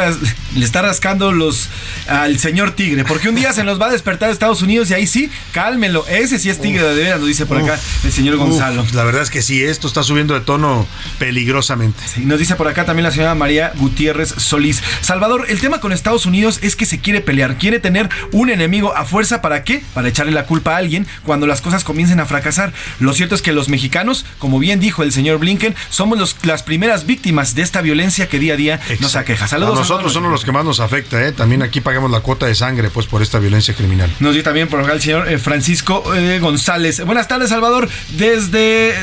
[0.55, 1.69] le está rascando los
[2.09, 5.07] al señor Tigre, porque un día se nos va a despertar Estados Unidos y ahí
[5.07, 8.83] sí, cálmelo, ese sí es Tigre de veras, lo dice por acá el señor Gonzalo.
[8.83, 10.87] Uf, la verdad es que sí, esto está subiendo de tono
[11.19, 12.03] peligrosamente.
[12.17, 14.83] Y nos dice por acá también la señora María Gutiérrez Solís.
[15.01, 18.97] Salvador, el tema con Estados Unidos es que se quiere pelear, quiere tener un enemigo
[18.97, 19.43] a fuerza.
[19.43, 19.83] ¿Para qué?
[19.95, 22.73] Para echarle la culpa a alguien cuando las cosas comiencen a fracasar.
[23.01, 26.63] Lo cierto es que los mexicanos, como bien dijo el señor Blinken, somos los- las
[26.63, 29.47] primeras víctimas de esta violencia que día a día nos aqueja.
[29.49, 31.33] Saludos a nosotros son los que más nos afecta, ¿eh?
[31.33, 34.11] También aquí pagamos la cuota de sangre, pues, por esta violencia criminal.
[34.21, 37.05] Nos dio también por acá el señor eh, Francisco eh, González.
[37.05, 37.89] Buenas tardes, Salvador.
[38.11, 38.95] Desde,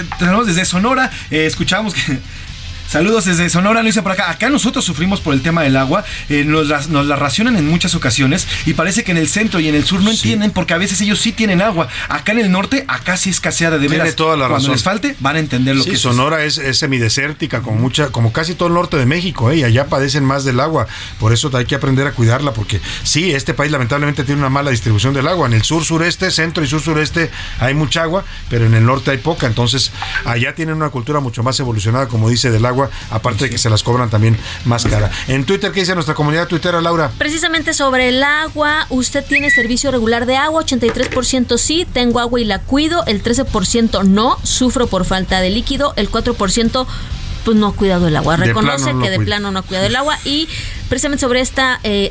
[0.45, 2.19] desde Sonora, eh, escuchamos que.
[2.93, 4.29] Saludos desde Sonora, dice por acá.
[4.29, 8.47] Acá nosotros sufrimos por el tema del agua, eh, nos, la racionan en muchas ocasiones
[8.67, 11.01] y parece que en el centro y en el sur no entienden porque a veces
[11.01, 11.87] ellos sí tienen agua.
[12.07, 14.15] Acá en el norte, acá sí escaseada de Tiene veras.
[14.15, 14.71] toda la Cuando razón.
[14.73, 16.01] les falte, van a entender lo Sí, que es.
[16.03, 19.57] Sonora es, es semidesértica, como mucha, como casi todo el norte de México, ¿eh?
[19.57, 20.85] y allá padecen más del agua.
[21.19, 24.69] Por eso hay que aprender a cuidarla, porque sí, este país lamentablemente tiene una mala
[24.69, 25.47] distribución del agua.
[25.47, 29.09] En el sur sureste, centro y sur sureste hay mucha agua, pero en el norte
[29.09, 29.47] hay poca.
[29.47, 29.91] Entonces,
[30.25, 33.69] allá tienen una cultura mucho más evolucionada, como dice, del agua, aparte de que se
[33.69, 35.11] las cobran también más cara.
[35.27, 37.11] En Twitter, ¿qué dice nuestra comunidad tuitera, Laura?
[37.17, 42.45] Precisamente sobre el agua, usted tiene servicio regular de agua, 83% sí, tengo agua y
[42.45, 46.85] la cuido, el 13% no, sufro por falta de líquido, el 4%
[47.43, 50.17] pues no ha cuidado el agua, reconoce que de plano no ha cuidado el agua
[50.23, 50.47] y
[50.93, 51.63] precisamente sobre este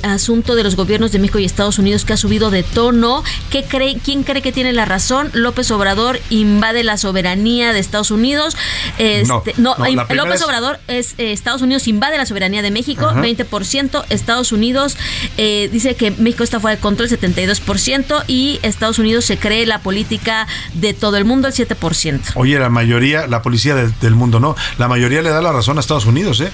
[0.02, 3.62] asunto de los gobiernos de México y Estados Unidos que ha subido de tono, ¿qué
[3.62, 5.30] cree, ¿quién cree que tiene la razón?
[5.34, 8.56] López Obrador invade la soberanía de Estados Unidos.
[8.98, 12.18] Este, No, no, no, im- la primera López es- Obrador es eh, Estados Unidos invade
[12.18, 13.20] la soberanía de México, Ajá.
[13.22, 14.96] 20%, Estados Unidos
[15.36, 19.78] eh, dice que México está fuera de control, 72%, y Estados Unidos se cree la
[19.78, 22.32] política de todo el mundo, el 7%.
[22.34, 25.80] Oye, la mayoría, la policía del mundo no, la mayoría le da la razón a
[25.80, 26.50] Estados Unidos, ¿eh?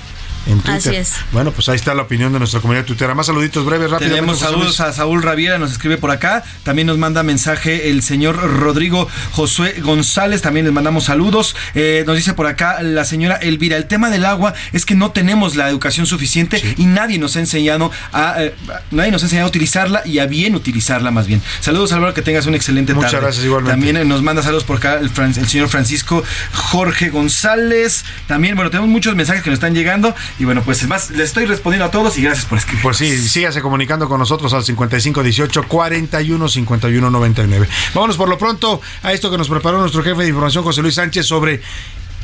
[0.49, 0.75] En Twitter.
[0.93, 1.13] Así es.
[1.31, 3.15] Bueno, pues ahí está la opinión de nuestra comunidad tuitera.
[3.15, 4.11] Más saluditos breves, rápido.
[4.11, 6.43] Tenemos saludos a Saúl Raviera, nos escribe por acá.
[6.63, 10.41] También nos manda mensaje el señor Rodrigo Josué González.
[10.43, 11.55] También les mandamos saludos.
[11.75, 15.11] Eh, nos dice por acá la señora Elvira: el tema del agua es que no
[15.11, 18.55] tenemos la educación suficiente y nadie nos ha enseñado a eh,
[18.91, 21.43] nadie nos ha enseñado a utilizarla y a bien utilizarla más bien.
[21.61, 23.25] Saludos, Álvaro, que tengas una excelente Muchas tarde.
[23.27, 23.73] gracias, igualmente.
[23.73, 26.25] También eh, nos manda saludos por acá el, Fran- el señor Francisco
[26.55, 28.05] Jorge González.
[28.27, 30.15] También, bueno, tenemos muchos mensajes que nos están llegando.
[30.39, 32.82] Y bueno, pues más, les estoy respondiendo a todos y gracias por escribir.
[32.82, 37.68] Pues sí, sígase comunicando con nosotros al 5518 41 51 99.
[37.95, 40.95] Vámonos por lo pronto a esto que nos preparó nuestro jefe de información, José Luis
[40.95, 41.61] Sánchez, sobre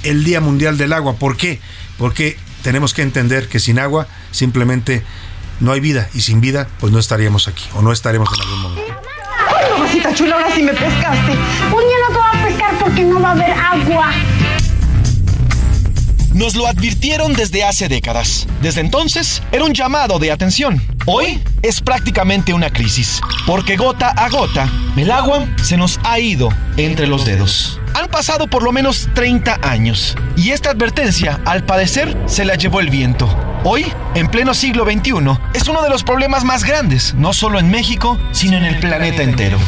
[0.04, 1.14] el Día Mundial del Agua.
[1.14, 1.60] ¿Por qué?
[1.98, 5.02] Porque tenemos que entender que sin agua simplemente
[5.58, 8.62] no hay vida y sin vida pues no estaríamos aquí o no estaremos en algún
[8.62, 8.94] momento.
[9.76, 11.32] Cosita chula, ahora sí me pescaste.
[11.32, 14.12] Un día no te va a pescar porque no va a haber agua.
[16.34, 18.48] Nos lo advirtieron desde hace décadas.
[18.60, 20.82] Desde entonces era un llamado de atención.
[21.06, 26.48] Hoy es prácticamente una crisis, porque gota a gota el agua se nos ha ido
[26.76, 27.80] entre los dedos.
[27.94, 32.80] Han pasado por lo menos 30 años y esta advertencia, al padecer, se la llevó
[32.80, 33.28] el viento.
[33.64, 37.70] Hoy, en pleno siglo XXI, es uno de los problemas más grandes, no solo en
[37.70, 39.58] México, sino en el planeta entero.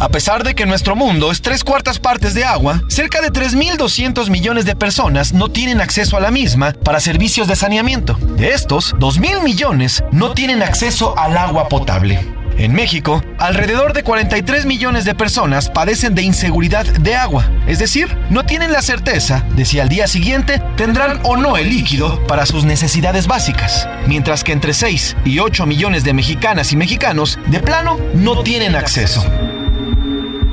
[0.00, 4.30] A pesar de que nuestro mundo es tres cuartas partes de agua, cerca de 3.200
[4.30, 8.14] millones de personas no tienen acceso a la misma para servicios de saneamiento.
[8.14, 12.20] De estos, 2.000 millones no tienen acceso al agua potable.
[12.58, 18.16] En México, alrededor de 43 millones de personas padecen de inseguridad de agua, es decir,
[18.30, 22.46] no tienen la certeza de si al día siguiente tendrán o no el líquido para
[22.46, 27.60] sus necesidades básicas, mientras que entre 6 y 8 millones de mexicanas y mexicanos de
[27.60, 29.24] plano no tienen acceso.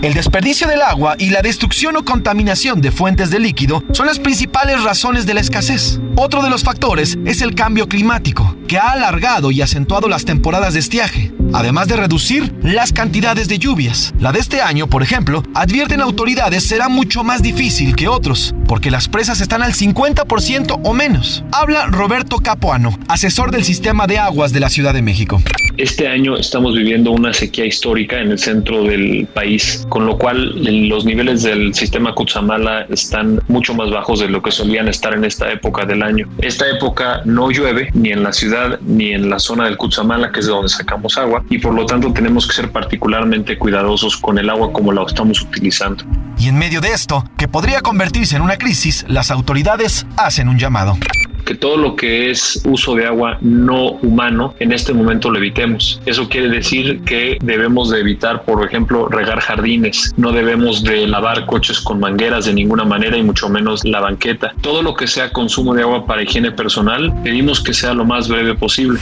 [0.06, 4.20] El desperdicio del agua y la destrucción o contaminación de fuentes de líquido son las
[4.20, 6.00] principales razones de la escasez.
[6.16, 10.76] Otro de los factores es el cambio climático, que ha alargado y acentuado las temporadas
[10.76, 14.14] de estiaje, además de reducir las cantidades de lluvias.
[14.20, 18.92] La de este año, por ejemplo, advierten autoridades será mucho más difícil que otros, porque
[18.92, 21.44] las presas están al 50% o menos.
[21.52, 25.42] Habla Roberto Capuano, asesor del sistema de aguas de la Ciudad de México.
[25.78, 30.54] Este año estamos viviendo una sequía histórica en el centro del país, con lo cual
[30.88, 35.26] los niveles del sistema Cutzamala están mucho más bajos de lo que solían estar en
[35.26, 36.30] esta época del año.
[36.42, 40.40] Esta época no llueve ni en la ciudad ni en la zona del Cutzamala, que
[40.40, 44.38] es de donde sacamos agua, y por lo tanto tenemos que ser particularmente cuidadosos con
[44.38, 46.06] el agua como la estamos utilizando.
[46.46, 50.60] Y en medio de esto, que podría convertirse en una crisis, las autoridades hacen un
[50.60, 50.96] llamado.
[51.44, 56.02] que todo lo que es uso de agua no humano en este momento lo evitemos.
[56.06, 61.48] Eso quiere decir que debemos de evitar, por ejemplo, regar jardines, no debemos de lavar
[61.48, 64.54] coches con mangueras de ninguna manera y mucho menos la banqueta.
[64.62, 68.28] Todo lo que sea consumo de agua para higiene personal, pedimos que sea lo más
[68.28, 69.00] breve posible.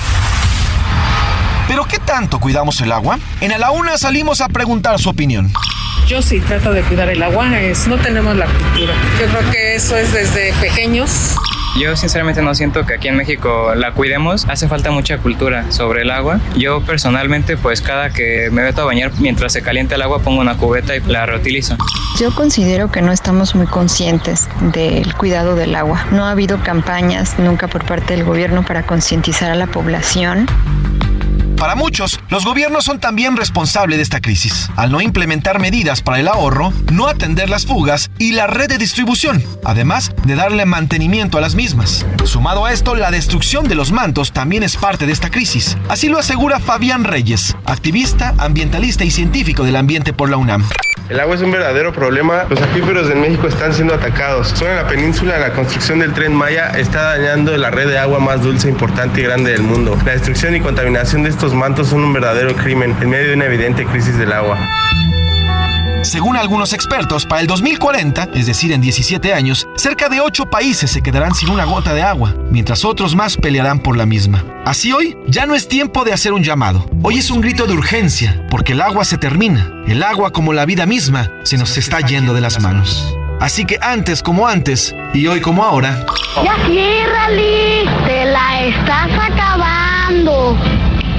[1.68, 3.20] ¿Pero qué tanto cuidamos el agua?
[3.42, 5.52] En A la Una salimos a preguntar su opinión.
[6.08, 8.94] Yo sí trato de cuidar el agua, es, no tenemos la cultura.
[9.20, 11.36] Yo creo que eso es desde pequeños.
[11.80, 14.46] Yo sinceramente no siento que aquí en México la cuidemos.
[14.48, 16.40] Hace falta mucha cultura sobre el agua.
[16.56, 20.42] Yo personalmente, pues cada que me meto a bañar, mientras se calienta el agua, pongo
[20.42, 21.78] una cubeta y la reutilizo.
[22.20, 26.06] Yo considero que no estamos muy conscientes del cuidado del agua.
[26.12, 30.46] No ha habido campañas nunca por parte del gobierno para concientizar a la población.
[31.64, 36.20] Para muchos, los gobiernos son también responsables de esta crisis, al no implementar medidas para
[36.20, 41.38] el ahorro, no atender las fugas y la red de distribución, además de darle mantenimiento
[41.38, 42.06] a las mismas.
[42.26, 45.78] Sumado a esto, la destrucción de los mantos también es parte de esta crisis.
[45.88, 50.66] Así lo asegura Fabián Reyes, activista, ambientalista y científico del ambiente por la UNAM.
[51.10, 52.46] El agua es un verdadero problema.
[52.50, 54.48] Los acuíferos en México están siendo atacados.
[54.56, 58.20] Solo en la península la construcción del tren Maya está dañando la red de agua
[58.20, 59.98] más dulce, importante y grande del mundo.
[60.06, 63.46] La destrucción y contaminación de estos mantos son un verdadero crimen en medio de una
[63.46, 64.58] evidente crisis del agua.
[66.04, 70.92] Según algunos expertos, para el 2040, es decir, en 17 años, cerca de 8 países
[70.92, 74.44] se quedarán sin una gota de agua, mientras otros más pelearán por la misma.
[74.66, 76.86] Así hoy, ya no es tiempo de hacer un llamado.
[77.04, 79.72] Hoy es un grito de urgencia, porque el agua se termina.
[79.88, 83.16] El agua, como la vida misma, se nos está yendo de las manos.
[83.40, 86.06] Así que antes como antes, y hoy como ahora,
[86.44, 90.58] Ya ciérrale, te la estás acabando.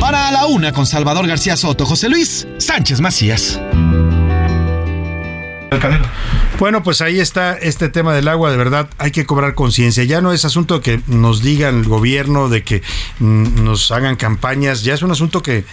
[0.00, 3.60] Para la una con Salvador García Soto, José Luis Sánchez Macías.
[6.58, 10.04] Bueno, pues ahí está este tema del agua, de verdad hay que cobrar conciencia.
[10.04, 12.82] Ya no es asunto que nos digan el gobierno, de que
[13.18, 15.64] mm, nos hagan campañas, ya es un asunto que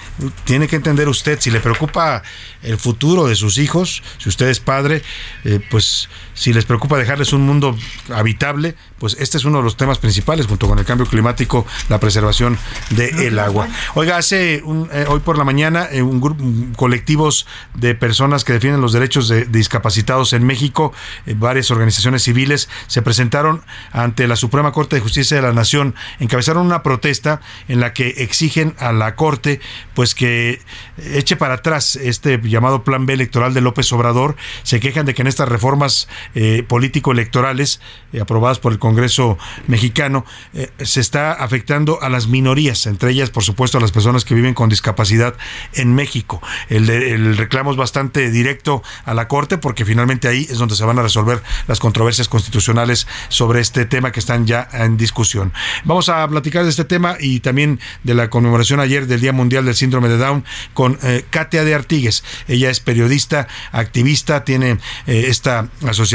[0.44, 1.40] tiene que entender usted.
[1.40, 2.24] Si le preocupa
[2.64, 5.04] el futuro de sus hijos, si usted es padre,
[5.44, 6.10] eh, pues
[6.42, 7.78] si les preocupa dejarles un mundo
[8.12, 12.00] habitable, pues este es uno de los temas principales, junto con el cambio climático, la
[12.00, 12.58] preservación
[12.90, 13.68] del agua.
[13.94, 16.44] Oiga, hace un- eh, hoy por la mañana, eh, un grupo,
[16.76, 17.46] colectivos
[17.76, 20.94] de personas que defienden los derechos de, de discapacitados en México,
[21.28, 23.62] eh, varias organizaciones civiles, se presentaron
[23.92, 28.16] ante la Suprema Corte de Justicia de la Nación, encabezaron una protesta en la que
[28.18, 29.62] exigen a la Corte,
[29.94, 30.60] pues que
[30.98, 34.36] eche para atrás este llamado Plan B electoral de López Obrador.
[34.64, 37.82] Se quejan de que en estas reformas eh, político-electorales
[38.14, 39.38] eh, aprobadas por el Congreso
[39.68, 44.24] mexicano eh, se está afectando a las minorías, entre ellas, por supuesto, a las personas
[44.24, 45.36] que viven con discapacidad
[45.74, 46.42] en México.
[46.70, 50.86] El, el reclamo es bastante directo a la Corte porque finalmente ahí es donde se
[50.86, 55.54] van a resolver las controversias constitucionales sobre este tema que están ya en discusión.
[55.84, 59.66] Vamos a platicar de este tema y también de la conmemoración ayer del Día Mundial
[59.66, 62.24] del Síndrome de Down con eh, Katia de Artigues.
[62.48, 66.11] Ella es periodista, activista, tiene esta asociación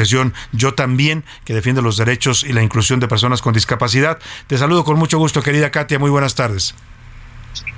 [0.52, 4.18] Yo también, que defiende los derechos y la inclusión de personas con discapacidad.
[4.46, 5.98] Te saludo con mucho gusto, querida Katia.
[5.98, 6.74] Muy buenas tardes.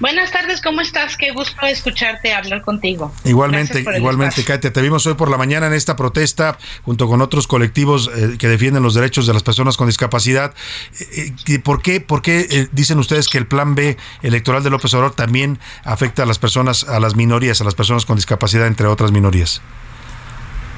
[0.01, 1.17] Buenas tardes, ¿cómo estás?
[1.17, 3.13] Qué gusto escucharte hablar contigo.
[3.25, 4.55] Igualmente, igualmente, espacio.
[4.55, 4.73] Katia.
[4.73, 8.49] Te vimos hoy por la mañana en esta protesta junto con otros colectivos eh, que
[8.49, 10.55] defienden los derechos de las personas con discapacidad.
[11.01, 14.95] Eh, eh, ¿Por qué, por qué dicen ustedes que el plan B electoral de López
[14.95, 18.87] Obrador también afecta a las personas, a las minorías, a las personas con discapacidad, entre
[18.87, 19.63] otras minorías?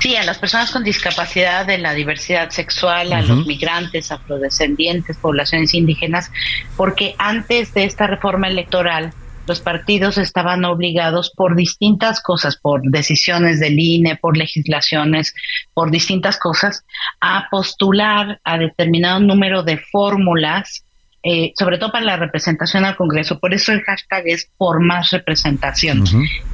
[0.00, 5.74] Sí, a las personas con discapacidad, de la diversidad sexual, a los migrantes, afrodescendientes, poblaciones
[5.74, 6.32] indígenas,
[6.74, 9.12] porque antes de esta reforma electoral,
[9.46, 15.34] los partidos estaban obligados por distintas cosas, por decisiones del INE, por legislaciones,
[15.74, 16.82] por distintas cosas,
[17.20, 20.84] a postular a determinado número de fórmulas
[21.22, 23.38] eh, sobre todo para la representación al Congreso.
[23.38, 26.04] Por eso el hashtag es por más representación.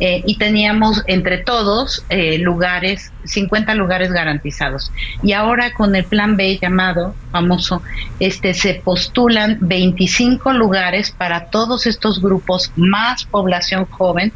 [0.01, 4.91] Eh, y teníamos entre todos eh, lugares, 50 lugares garantizados.
[5.23, 7.83] Y ahora con el plan B llamado famoso,
[8.19, 14.33] este se postulan 25 lugares para todos estos grupos, más población joven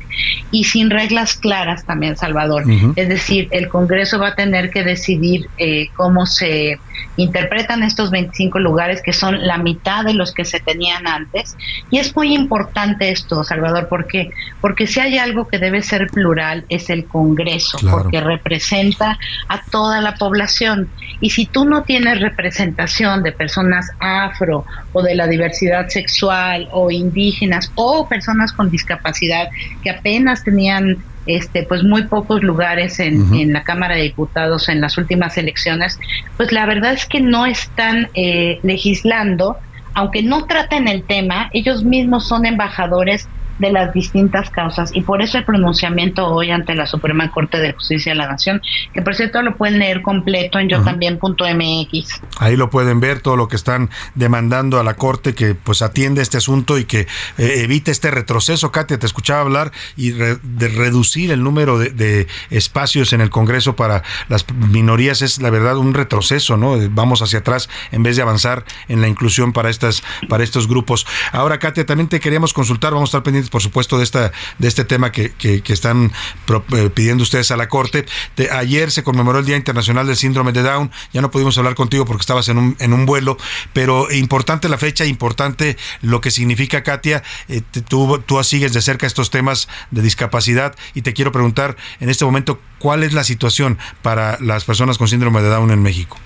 [0.51, 2.65] y sin reglas claras también, Salvador.
[2.94, 6.78] Es decir, el Congreso va a tener que decidir eh, cómo se
[7.16, 11.57] interpretan estos 25 lugares, que son la mitad de los que se tenían antes.
[11.91, 14.31] Y es muy importante esto, Salvador, ¿por qué?
[14.61, 18.03] Porque si hay algo que debe ser plural es el Congreso, Claro.
[18.03, 19.19] porque representa
[19.49, 20.89] a toda la población.
[21.21, 26.91] Y si tú no tienes representación de personas afro o de la diversidad sexual o
[26.91, 29.49] indígenas o personas con discapacidad
[29.83, 34.97] que apenas tenían este pues muy pocos lugares en la Cámara de Diputados en las
[34.97, 35.99] últimas elecciones,
[36.37, 39.57] pues la verdad es que no están eh, legislando
[39.95, 43.31] aunque no traten el tema, ellos mismos son embajadores
[43.61, 47.73] de las distintas causas y por eso el pronunciamiento hoy ante la Suprema Corte de
[47.74, 48.61] Justicia de la Nación,
[48.93, 52.20] que por cierto lo pueden leer completo en yo también.mx.
[52.39, 56.23] Ahí lo pueden ver todo lo que están demandando a la Corte que pues atiende
[56.23, 57.01] este asunto y que
[57.39, 58.73] eh, evite este retroceso.
[58.73, 63.31] Katia, te escuchaba hablar y re- de reducir el número de, de espacios en el
[63.31, 66.77] Congreso para las minorías es la verdad un retroceso, ¿no?
[66.91, 71.07] Vamos hacia atrás en vez de avanzar en la inclusión para estas para estos grupos.
[71.32, 74.69] Ahora, Katia, también te queríamos consultar, vamos a estar pendientes, por supuesto, de esta de
[74.69, 76.13] este tema que, que- que están
[76.47, 78.07] pro- eh, pidiendo ustedes a la Corte.
[78.35, 80.91] Te- ayer se conmemoró el Día Internacional del Síndrome de Down.
[81.13, 83.37] Ya no pudimos hablar contigo porque estabas en un, en un vuelo,
[83.73, 87.23] pero importante la fecha, importante lo que significa, Katia.
[87.49, 92.09] Eh, tú, tú sigues de cerca estos temas de discapacidad y te quiero preguntar en
[92.11, 96.17] este momento cuál es la situación para las personas con síndrome de Down en México.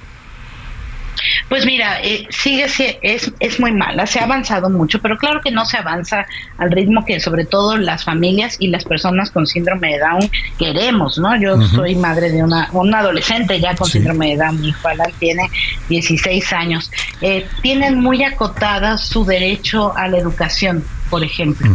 [1.48, 5.40] Pues mira, eh, sigue si- es, es muy mala, se ha avanzado mucho, pero claro
[5.42, 6.26] que no se avanza
[6.58, 11.18] al ritmo que sobre todo las familias y las personas con síndrome de Down queremos,
[11.18, 11.34] ¿no?
[11.40, 15.12] Yo soy madre de una, una adolescente ya con síndrome de Down, mi hijo Alan
[15.18, 15.50] tiene
[15.88, 16.90] 16 años.
[17.20, 21.70] Eh, tienen muy acotada su derecho a la educación, por ejemplo.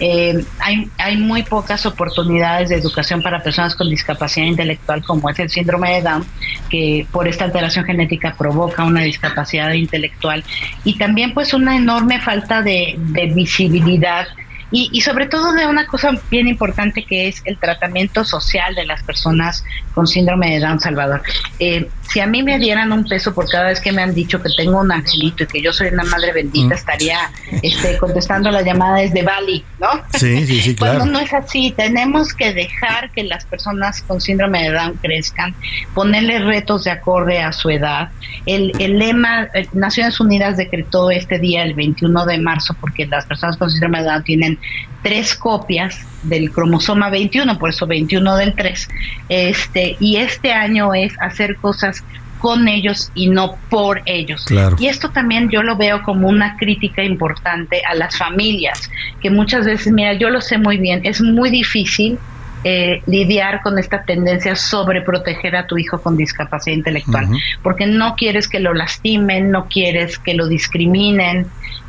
[0.00, 5.38] Eh, hay, hay muy pocas oportunidades de educación para personas con discapacidad intelectual, como es
[5.38, 6.24] el síndrome de Down,
[6.70, 10.44] que por esta alteración genética provoca una discapacidad intelectual,
[10.84, 14.26] y también pues una enorme falta de, de visibilidad.
[14.70, 18.84] Y, y sobre todo de una cosa bien importante que es el tratamiento social de
[18.84, 19.62] las personas
[19.94, 21.22] con síndrome de Down Salvador.
[21.60, 24.40] Eh, si a mí me dieran un peso por cada vez que me han dicho
[24.40, 27.30] que tengo un angelito y que yo soy una madre bendita, estaría
[27.62, 29.88] este, contestando la llamada desde Bali, ¿no?
[30.12, 30.98] Sí, sí, sí, claro.
[30.98, 35.54] Cuando no es así, tenemos que dejar que las personas con síndrome de Down crezcan,
[35.94, 38.10] ponerle retos de acorde a su edad.
[38.46, 43.24] El, el lema, eh, Naciones Unidas decretó este día, el 21 de marzo, porque las
[43.24, 44.58] personas con síndrome de Down tienen
[45.02, 48.88] tres copias del cromosoma 21, por eso 21 del 3.
[49.28, 52.04] Este, y este año es hacer cosas
[52.38, 54.44] con ellos y no por ellos.
[54.44, 54.76] Claro.
[54.78, 58.90] Y esto también yo lo veo como una crítica importante a las familias,
[59.22, 62.18] que muchas veces, mira, yo lo sé muy bien, es muy difícil
[62.66, 67.28] eh, lidiar con esta tendencia sobre proteger a tu hijo con discapacidad intelectual,
[67.62, 71.46] porque no quieres que lo lastimen, no quieres que lo discriminen,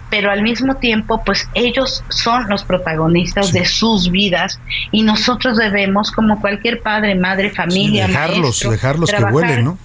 [0.10, 4.60] pero al mismo tiempo, pues ellos son los protagonistas de sus vidas
[4.92, 9.78] y nosotros debemos, como cualquier padre, madre, familia, dejarlos, maestro, dejarlos que vuelen, ¿no?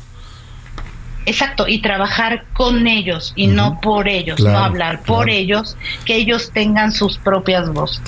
[1.27, 6.17] Exacto, y trabajar con ellos y no por ellos, Claro, no hablar por ellos, que
[6.17, 8.01] ellos tengan sus propias voces.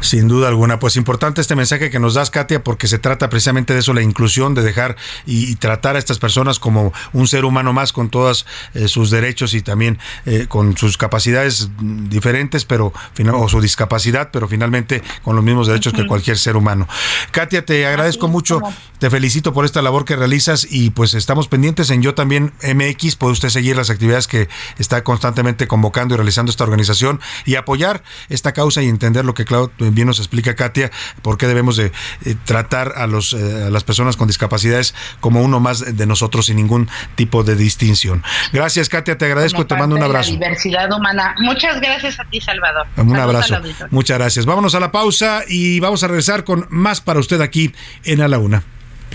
[0.00, 3.74] Sin duda alguna, pues importante este mensaje que nos das, Katia, porque se trata precisamente
[3.74, 4.96] de eso, la inclusión, de dejar
[5.26, 8.46] y, y tratar a estas personas como un ser humano más con todos
[8.86, 12.92] sus derechos y también eh, con sus capacidades diferentes, pero
[13.32, 16.88] o su discapacidad, pero finalmente con los mismos derechos que cualquier ser humano.
[17.30, 18.60] Katia, te agradezco mucho,
[18.98, 23.16] te felicito por esta labor que realizas y pues estamos pendientes en Yo también MX,
[23.16, 24.48] puede usted seguir las actividades que
[24.78, 29.44] está constantemente convocando y realizando esta organización y apoyar esta causa y entender lo que
[29.44, 30.90] claro, bien nos explica Katia,
[31.22, 31.92] por qué debemos de
[32.24, 36.46] eh, tratar a, los, eh, a las personas con discapacidades como uno más de nosotros
[36.46, 38.22] sin ningún tipo de distinción.
[38.52, 40.30] Gracias Katia, te agradezco y te mando un abrazo.
[40.30, 41.34] La diversidad humana.
[41.38, 42.86] Muchas gracias a ti, Salvador.
[42.96, 43.86] Un Saludos abrazo.
[43.90, 44.46] Muchas gracias.
[44.46, 47.72] Vámonos a la pausa y vamos a regresar con más para usted aquí
[48.04, 48.75] en A la Una.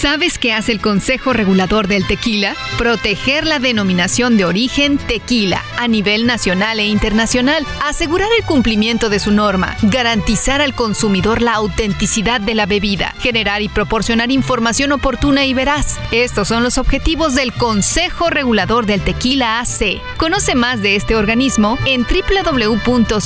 [0.00, 2.56] ¿Sabes qué hace el Consejo Regulador del Tequila?
[2.78, 9.18] Proteger la denominación de origen tequila a nivel nacional e internacional, asegurar el cumplimiento de
[9.18, 15.44] su norma, garantizar al consumidor la autenticidad de la bebida, generar y proporcionar información oportuna
[15.44, 15.98] y veraz.
[16.12, 20.00] Estos son los objetivos del Consejo Regulador del Tequila AC.
[20.16, 23.18] Conoce más de este organismo en www.crt.org.mx.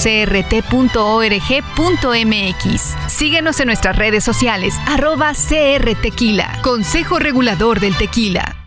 [3.06, 8.63] Síguenos en nuestras redes sociales, arroba CR Tequila, Consejo Regulador del Tequila.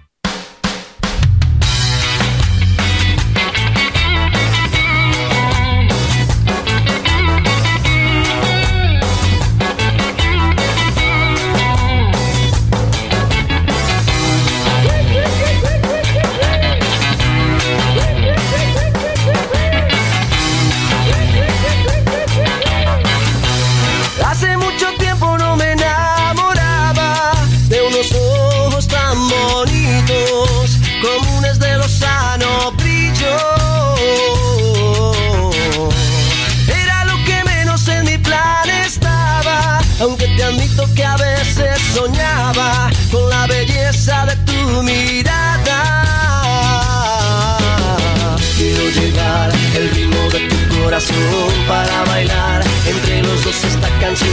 [51.68, 54.32] Para bailar entre los dos esta canción.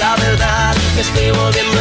[0.00, 1.75] La verdad, me estoy volviendo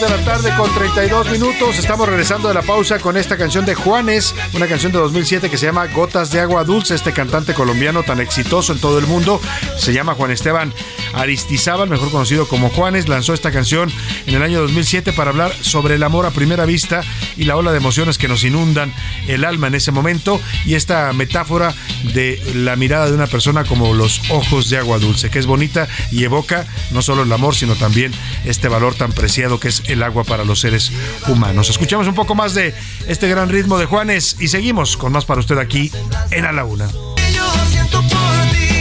[0.00, 1.78] de la tarde con 32 minutos.
[1.78, 5.58] Estamos regresando de la pausa con esta canción de Juanes, una canción de 2007 que
[5.58, 6.94] se llama Gotas de Agua Dulce.
[6.94, 9.40] Este cantante colombiano tan exitoso en todo el mundo
[9.76, 10.72] se llama Juan Esteban
[11.14, 13.08] Aristizábal, mejor conocido como Juanes.
[13.08, 13.90] Lanzó esta canción
[14.26, 17.02] en el año 2007 para hablar sobre el amor a primera vista
[17.36, 18.92] y la ola de emociones que nos inundan
[19.28, 21.74] el alma en ese momento y esta metáfora
[22.14, 25.88] de la mirada de una persona como los ojos de agua dulce, que es bonita
[26.10, 28.12] y evoca no solo el amor, sino también
[28.44, 30.92] este valor tan preciado que es el agua para los seres
[31.28, 31.70] humanos.
[31.70, 32.74] Escuchamos un poco más de
[33.06, 35.90] este gran ritmo de Juanes y seguimos con más para usted aquí
[36.30, 36.88] en A la Una.
[37.32, 38.79] yo siento por ti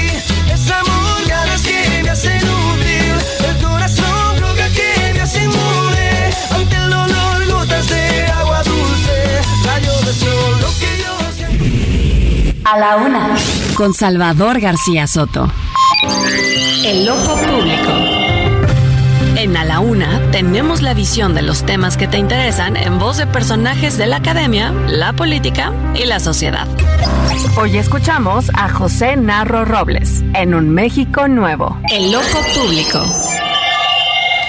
[2.21, 7.89] que me hacen útil El corazón droga que me hace inmune Ante el dolor, gotas
[7.89, 13.35] de agua dulce Rayo de sol, lo que yo siento A la una.
[13.75, 15.49] Con Salvador García Soto.
[16.85, 18.08] El ojo público.
[19.39, 23.15] En A la Una tenemos la visión de los temas que te interesan en voz
[23.15, 26.67] de personajes de la academia, la política y la sociedad.
[27.57, 31.79] Hoy escuchamos a José Narro Robles en Un México Nuevo.
[31.89, 33.01] El ojo público.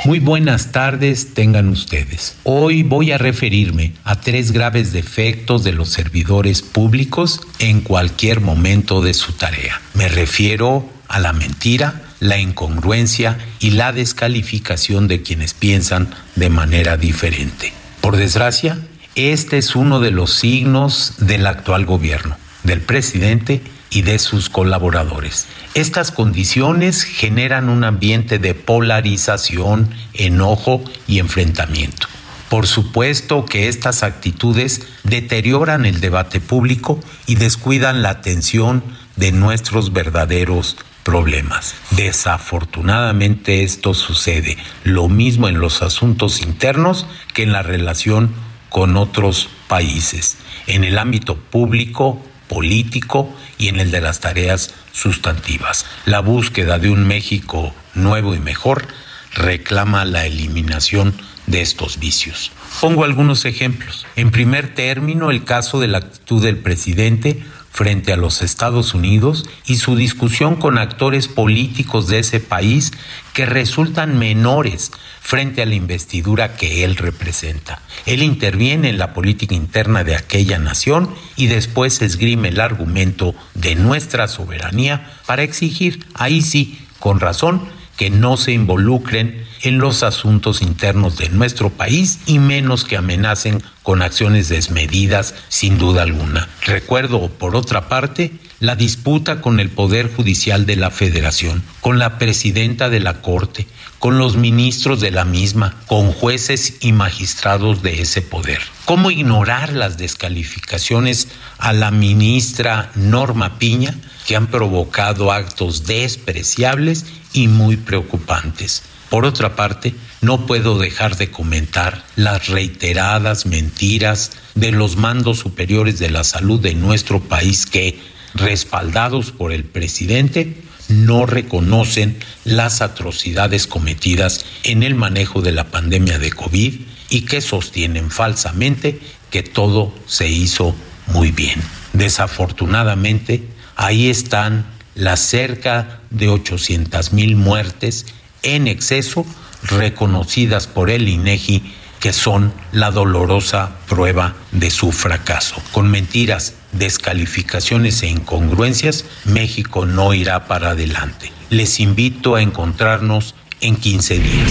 [0.07, 2.37] Muy buenas tardes tengan ustedes.
[2.43, 9.03] Hoy voy a referirme a tres graves defectos de los servidores públicos en cualquier momento
[9.03, 9.81] de su tarea.
[9.95, 16.97] Me refiero a la mentira, la incongruencia y la descalificación de quienes piensan de manera
[16.97, 17.73] diferente.
[18.01, 18.79] Por desgracia,
[19.15, 25.47] este es uno de los signos del actual gobierno, del presidente y de sus colaboradores.
[25.75, 32.07] Estas condiciones generan un ambiente de polarización, enojo y enfrentamiento.
[32.49, 38.83] Por supuesto que estas actitudes deterioran el debate público y descuidan la atención
[39.17, 40.77] de nuestros verdaderos
[41.11, 41.75] problemas.
[41.97, 47.05] Desafortunadamente esto sucede lo mismo en los asuntos internos
[47.35, 48.33] que en la relación
[48.69, 50.37] con otros países,
[50.69, 53.29] en el ámbito público, político
[53.59, 55.85] y en el de las tareas sustantivas.
[56.05, 58.87] La búsqueda de un México nuevo y mejor
[59.35, 61.13] reclama la eliminación
[61.49, 62.53] de estos vicios.
[62.81, 64.07] Pongo algunos ejemplos.
[64.15, 69.49] En primer término, el caso de la actitud del presidente frente a los Estados Unidos
[69.65, 72.93] y su discusión con actores políticos de ese país
[73.33, 74.91] que resultan menores
[75.21, 77.81] frente a la investidura que él representa.
[78.07, 83.77] Él interviene en la política interna de aquella nación y después esgrime el argumento de
[83.77, 87.69] nuestra soberanía para exigir, ahí sí, con razón,
[88.01, 93.63] que no se involucren en los asuntos internos de nuestro país y menos que amenacen
[93.83, 96.49] con acciones desmedidas sin duda alguna.
[96.65, 102.17] Recuerdo, por otra parte, la disputa con el Poder Judicial de la Federación, con la
[102.17, 103.67] presidenta de la Corte,
[103.99, 108.63] con los ministros de la misma, con jueces y magistrados de ese poder.
[108.87, 111.29] ¿Cómo ignorar las descalificaciones
[111.59, 113.95] a la ministra Norma Piña
[114.27, 118.83] que han provocado actos despreciables y muy preocupantes?
[119.11, 125.99] Por otra parte, no puedo dejar de comentar las reiteradas mentiras de los mandos superiores
[125.99, 127.99] de la salud de nuestro país que,
[128.35, 136.19] respaldados por el presidente, no reconocen las atrocidades cometidas en el manejo de la pandemia
[136.19, 136.81] de COVID
[137.11, 139.01] y que sostienen falsamente
[139.31, 140.75] que todo se hizo
[141.07, 141.61] muy bien.
[141.93, 143.43] Desafortunadamente,
[143.77, 148.07] ahí están las cerca de 800 mil muertes
[148.43, 149.25] en exceso
[149.63, 155.57] reconocidas por el INEGI que son la dolorosa prueba de su fracaso.
[155.71, 161.31] Con mentiras, descalificaciones e incongruencias, México no irá para adelante.
[161.51, 164.51] Les invito a encontrarnos en 15 días.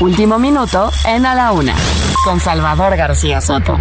[0.00, 1.74] Último minuto en A la Una.
[2.24, 3.78] Con Salvador García Soto.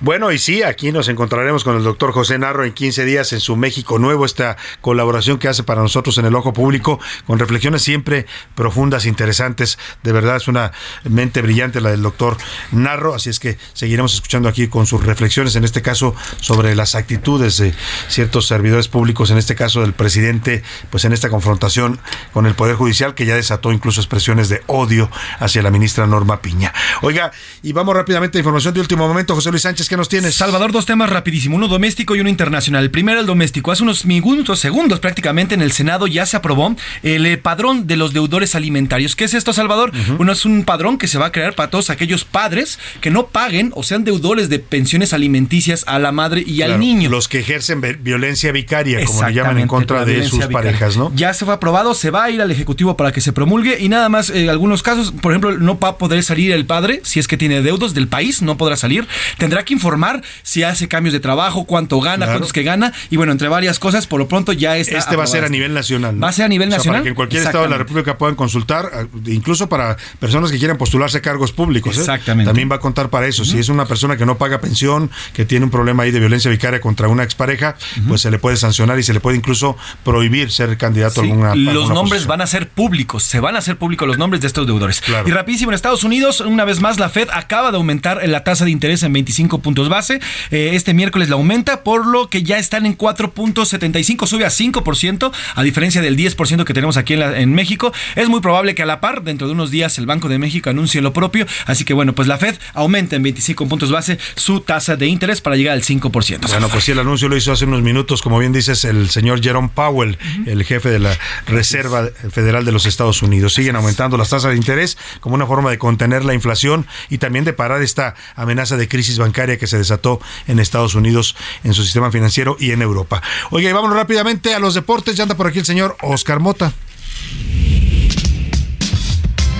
[0.00, 3.40] Bueno, y sí, aquí nos encontraremos con el doctor José Narro en 15 días en
[3.40, 7.80] su México Nuevo, esta colaboración que hace para nosotros en el ojo público, con reflexiones
[7.80, 9.78] siempre profundas, interesantes.
[10.02, 10.72] De verdad es una
[11.04, 12.36] mente brillante la del doctor
[12.72, 16.94] Narro, así es que seguiremos escuchando aquí con sus reflexiones, en este caso sobre las
[16.94, 17.72] actitudes de
[18.08, 22.00] ciertos servidores públicos, en este caso del presidente, pues en esta confrontación
[22.34, 26.42] con el Poder Judicial, que ya desató incluso expresiones de odio hacia la ministra Norma
[26.42, 26.74] Piña.
[27.00, 27.32] Oiga,
[27.62, 30.34] y vamos rápidamente a información de último momento, José Luis Sánchez, ¿qué nos tienes?
[30.34, 32.84] Salvador, dos temas rapidísimo, uno doméstico y uno internacional.
[32.84, 33.70] El primero, el doméstico.
[33.70, 37.96] Hace unos minutos, segundos prácticamente, en el Senado ya se aprobó el eh, padrón de
[37.96, 39.14] los deudores alimentarios.
[39.16, 39.92] ¿Qué es esto, Salvador?
[40.18, 43.28] Uno es un padrón que se va a crear para todos aquellos padres que no
[43.28, 47.10] paguen o sean deudores de pensiones alimenticias a la madre y al niño.
[47.10, 50.52] Los que ejercen violencia vicaria, como le llaman en contra de sus vicaria.
[50.52, 51.12] parejas, ¿no?
[51.14, 53.88] Ya se fue aprobado, se va a ir al Ejecutivo para que se promulgue y
[53.88, 57.20] nada más, en algunos casos, por ejemplo, no va a poder salir el padre si
[57.20, 59.06] es que tiene deudos del país, no podrá salir.
[59.38, 62.32] Tendrá que informar si hace cambios de trabajo, cuánto gana, Claro.
[62.32, 64.98] cuántos que gana y bueno, entre varias cosas, por lo pronto ya está.
[64.98, 66.14] Este va a ser a nivel nacional.
[66.16, 66.20] ¿no?
[66.22, 66.98] Va a ser a nivel O sea, nacional.
[67.00, 67.76] para que en cualquier estado de la.
[67.78, 71.96] República puedan consultar, eh, incluso para personas que quieran postularse a cargos públicos.
[71.96, 72.00] ¿eh?
[72.00, 72.48] Exactamente.
[72.48, 73.44] También va a contar para eso.
[73.44, 76.50] Si es una persona que no paga pensión, que tiene un problema ahí de violencia
[76.50, 77.76] vicaria contra una expareja,
[78.08, 81.32] pues se le puede sancionar y se le puede incluso prohibir ser candidato Sí, a
[81.32, 82.28] alguna los alguna nombres posición.
[82.28, 85.02] van a ser públicos, se van a hacer públicos los nombres de estos deudores.
[85.26, 88.64] Y rapidísimo, en Estados Unidos, una vez más, la Fed acaba de aumentar la tasa
[88.64, 90.20] de interés en 25 puntos base.
[90.52, 95.32] Eh, este miércoles la aumenta, por lo que ya están en 4.75, sube a 5%,
[95.56, 97.92] a diferencia del 10% que tenemos aquí en, la- en México.
[98.14, 100.70] Es muy probable que a la par, dentro de unos días, el Banco de México
[100.70, 101.46] anuncie lo propio.
[101.66, 105.40] Así que bueno, pues la Fed aumenta en 25 puntos base su tasa de interés
[105.40, 106.48] para llegar al 5%.
[106.48, 109.42] Bueno, pues sí, el anuncio lo hizo hace unos minutos, como bien dices, el señor
[109.42, 110.16] Jerome Powell,
[110.46, 111.16] el jefe de la
[111.46, 113.54] Reserva Federal de los Estados Unidos.
[113.54, 117.44] Siguen aumentando las tasas de interés como una forma de contener la inflación y también
[117.44, 121.82] de parar esta amenaza de crisis bancaria que se desató en Estados Unidos, en su
[121.82, 123.22] sistema financiero y en Europa.
[123.50, 125.16] Oiga, y vámonos rápidamente a los deportes.
[125.16, 126.72] Ya anda por aquí el señor Oscar Mota.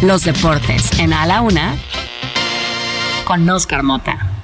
[0.02, 1.77] Los deportes en A la Una
[3.24, 4.35] con Oscar Mota.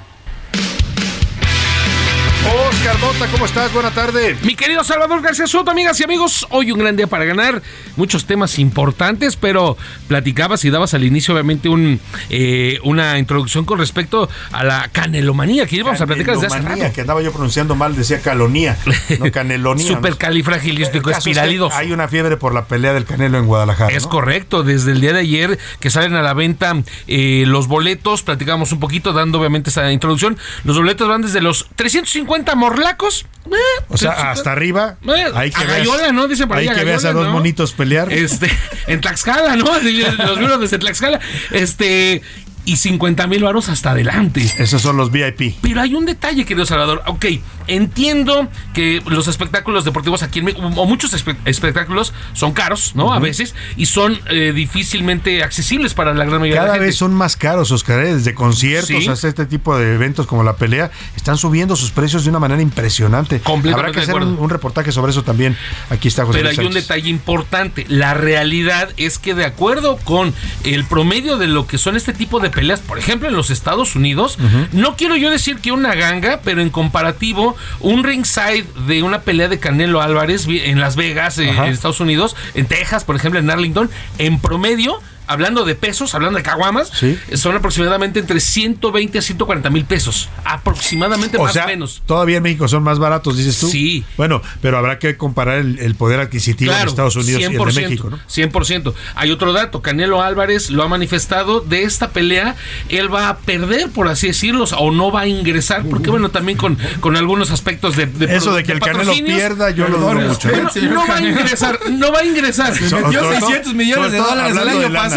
[2.45, 3.71] Oscar Mota, ¿cómo estás?
[3.71, 4.35] Buena tarde.
[4.43, 7.61] Mi querido Salvador García Soto, amigas y amigos, hoy un gran día para ganar,
[7.95, 9.77] muchos temas importantes, pero
[10.09, 15.65] platicabas y dabas al inicio obviamente un, eh, una introducción con respecto a la canelomanía
[15.65, 16.95] que íbamos a platicar desde hace Canelomanía, rato.
[16.95, 18.77] que andaba yo pronunciando mal, decía calonía,
[19.19, 19.87] no canelonía.
[19.87, 21.69] Supercalifragilístico caso es que.
[21.73, 23.95] Hay una fiebre por la pelea del Canelo en Guadalajara.
[23.95, 24.09] Es ¿no?
[24.09, 26.75] correcto, desde el día de ayer que salen a la venta
[27.07, 31.69] eh, los boletos, platicamos un poquito dando obviamente esa introducción, los boletos van desde los
[31.75, 33.25] 350 morlacos.
[33.45, 33.49] eh,
[33.89, 34.95] O sea, 350, hasta arriba.
[35.05, 36.27] eh, Hay que a veas- Gallola, ¿no?
[36.27, 36.67] Dicen por ahí.
[36.67, 37.33] Hay a que veas a dos ¿no?
[37.33, 38.11] monitos pelear.
[38.11, 38.49] Este,
[38.87, 39.65] en Tlaxcala, ¿no?
[39.65, 41.19] Los vieron desde Tlaxcala.
[41.51, 42.21] Este,
[42.65, 44.41] y 50 mil varos hasta adelante.
[44.57, 45.55] Esos son los VIP.
[45.61, 47.03] Pero hay un detalle, querido Salvador.
[47.07, 47.25] Ok,
[47.67, 53.13] entiendo que los espectáculos deportivos aquí en México, o muchos espe- espectáculos, son caros, ¿no?
[53.13, 56.85] A veces, y son eh, difícilmente accesibles para la gran mayoría de Cada la gente.
[56.87, 58.15] vez son más caros, Oscar, ¿eh?
[58.15, 59.07] desde conciertos Sí.
[59.07, 62.61] hasta este tipo de eventos como la pelea, están subiendo sus precios de una manera
[62.61, 63.41] impresionante.
[63.45, 65.57] Habrá que de hacer un, reportaje sobre eso también.
[65.89, 67.85] Aquí está José Pero Luis hay un detalle importante.
[67.87, 70.33] La realidad es que de acuerdo con
[70.63, 73.95] el promedio de lo que son este tipo de peleas, por ejemplo en los Estados
[73.95, 74.37] Unidos,
[74.71, 79.47] no quiero yo decir que una ganga, pero en comparativo, un ringside de una pelea
[79.47, 83.49] de Canelo Álvarez en Las Vegas, eh, en Estados Unidos, en Texas, por ejemplo, en
[83.49, 86.91] Arlington, en promedio hablando de pesos, hablando de caguamas,
[87.33, 90.29] son aproximadamente entre 120 a 140 mil pesos.
[90.43, 92.01] Aproximadamente O más sea, o menos.
[92.05, 93.67] todavía en México son más baratos, dices tú.
[93.67, 94.03] Sí.
[94.17, 97.81] Bueno, pero habrá que comparar el, el poder adquisitivo de Estados Unidos y el de
[97.81, 98.19] México, ¿no?
[98.29, 98.93] 100%.
[99.15, 102.55] Hay otro dato, Canelo Álvarez lo ha manifestado, de esta pelea
[102.89, 106.57] él va a perder, por así decirlo, o no va a ingresar, porque bueno, también
[106.57, 108.05] con, con algunos aspectos de...
[108.05, 110.49] de Eso de que el Canelo pierda, yo lo dudo mucho.
[110.49, 112.75] pero Señor No va a ingresar, no va a ingresar.
[112.75, 115.12] Se metió 600 millones de dólares el año pasado.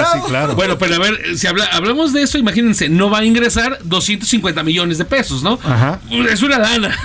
[0.55, 4.63] Bueno, pero a ver, si habla- hablamos de eso, imagínense, no va a ingresar 250
[4.63, 5.59] millones de pesos, ¿no?
[5.65, 6.01] Ajá.
[6.31, 6.97] Es una lana.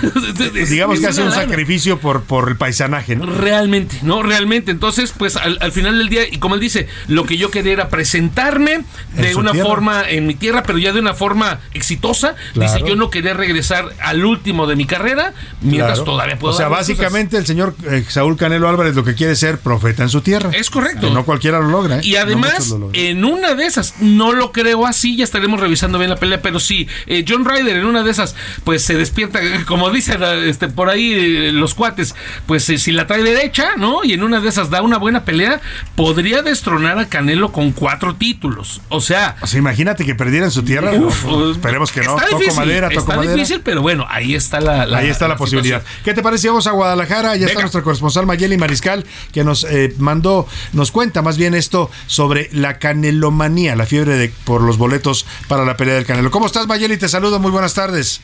[0.68, 1.42] Digamos Es que hace un lana.
[1.42, 3.26] sacrificio por, por el paisanaje, ¿no?
[3.26, 4.22] Realmente, ¿no?
[4.22, 4.70] Realmente.
[4.70, 7.72] Entonces, pues al, al final del día, y como él dice, lo que yo quería
[7.72, 9.68] era presentarme de una tierra.
[9.68, 12.34] forma en mi tierra, pero ya de una forma exitosa.
[12.54, 12.72] Claro.
[12.72, 16.04] Dice, yo no quería regresar al último de mi carrera, mientras Claro.
[16.12, 19.38] todavía puedo O sea, básicamente el señor eh, Saúl Canelo Álvarez lo que quiere es
[19.38, 20.50] ser profeta en su tierra.
[20.52, 21.08] Es correcto.
[21.08, 21.96] Que no cualquiera lo logra.
[21.98, 22.00] ¿eh?
[22.02, 22.90] Y además, lo.
[22.92, 26.60] En una de esas, no lo creo así, ya estaremos revisando bien la pelea, pero
[26.60, 28.34] sí, eh, John Ryder en una de esas,
[28.64, 32.14] pues se despierta, como dicen este, por ahí eh, los cuates,
[32.46, 34.04] pues eh, si la trae derecha, ¿no?
[34.04, 35.60] Y en una de esas da una buena pelea,
[35.96, 38.80] podría destronar a Canelo con cuatro títulos.
[38.88, 39.36] O sea...
[39.40, 40.92] O sea, imagínate que perdiera en su tierra.
[40.92, 42.16] Uf, No, esperemos que no.
[42.16, 43.34] Está Toco difícil, madera, toco está madera.
[43.34, 45.80] difícil, pero bueno, ahí está la, Ahí está la, posibilidad.
[45.80, 46.02] situación.
[46.04, 46.48] ¿Qué te parece?
[46.48, 47.36] Vamos a Guadalajara.
[47.36, 51.90] Ya está nuestra corresponsal Mayeli Mariscal, que nos eh, mandó, nos cuenta más bien esto
[52.06, 56.30] sobre la canelomanía, la fiebre de, por los boletos para la pelea del Canelo.
[56.30, 56.96] ¿Cómo estás, Mayeli?
[56.96, 57.38] Te saludo.
[57.38, 58.20] Muy buenas tardes.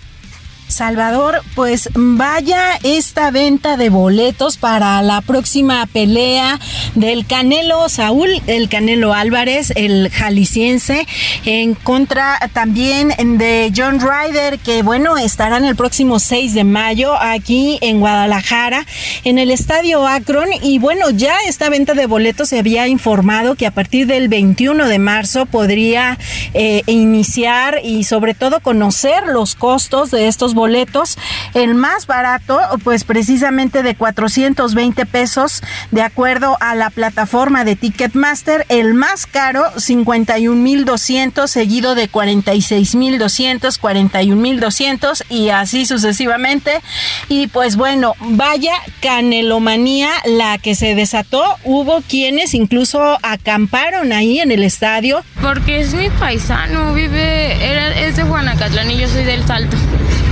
[0.69, 6.61] Salvador, pues vaya esta venta de boletos para la próxima pelea
[6.95, 11.07] del Canelo Saúl, el Canelo Álvarez, el jalisciense,
[11.45, 17.79] en contra también de John Ryder, que bueno, estarán el próximo 6 de mayo aquí
[17.81, 18.87] en Guadalajara,
[19.25, 20.49] en el Estadio Akron.
[20.63, 24.87] Y bueno, ya esta venta de boletos se había informado que a partir del 21
[24.87, 26.19] de marzo podría
[26.55, 30.58] eh, iniciar y sobre todo conocer los costos de estos boletos.
[31.55, 38.67] El más barato, pues precisamente de 420 pesos, de acuerdo a la plataforma de Ticketmaster.
[38.69, 46.81] El más caro, 51.200, seguido de 46.200, 41.200 y así sucesivamente.
[47.29, 51.43] Y pues bueno, vaya canelomanía la que se desató.
[51.65, 55.23] Hubo quienes incluso acamparon ahí en el estadio.
[55.41, 59.77] Porque es mi paisano, vive, era, es de Guanacatlán y yo soy del Salto.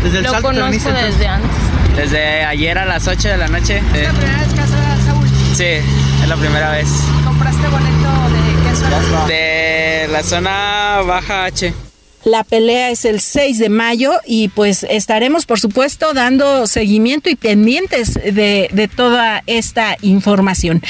[0.02, 1.05] Desde el Lo Salto conozco entonces.
[1.18, 1.51] desde antes.
[1.97, 3.78] Desde ayer a las 8 de la noche.
[3.78, 5.28] ¿Es la primera vez que vas a Saúl?
[5.55, 6.89] Sí, es la primera vez.
[7.24, 9.27] ¿Compraste boleto de qué zona?
[9.27, 11.73] De la zona baja H.
[12.24, 17.36] La pelea es el 6 de mayo y pues estaremos por supuesto dando seguimiento y
[17.36, 20.82] pendientes de, de toda esta información.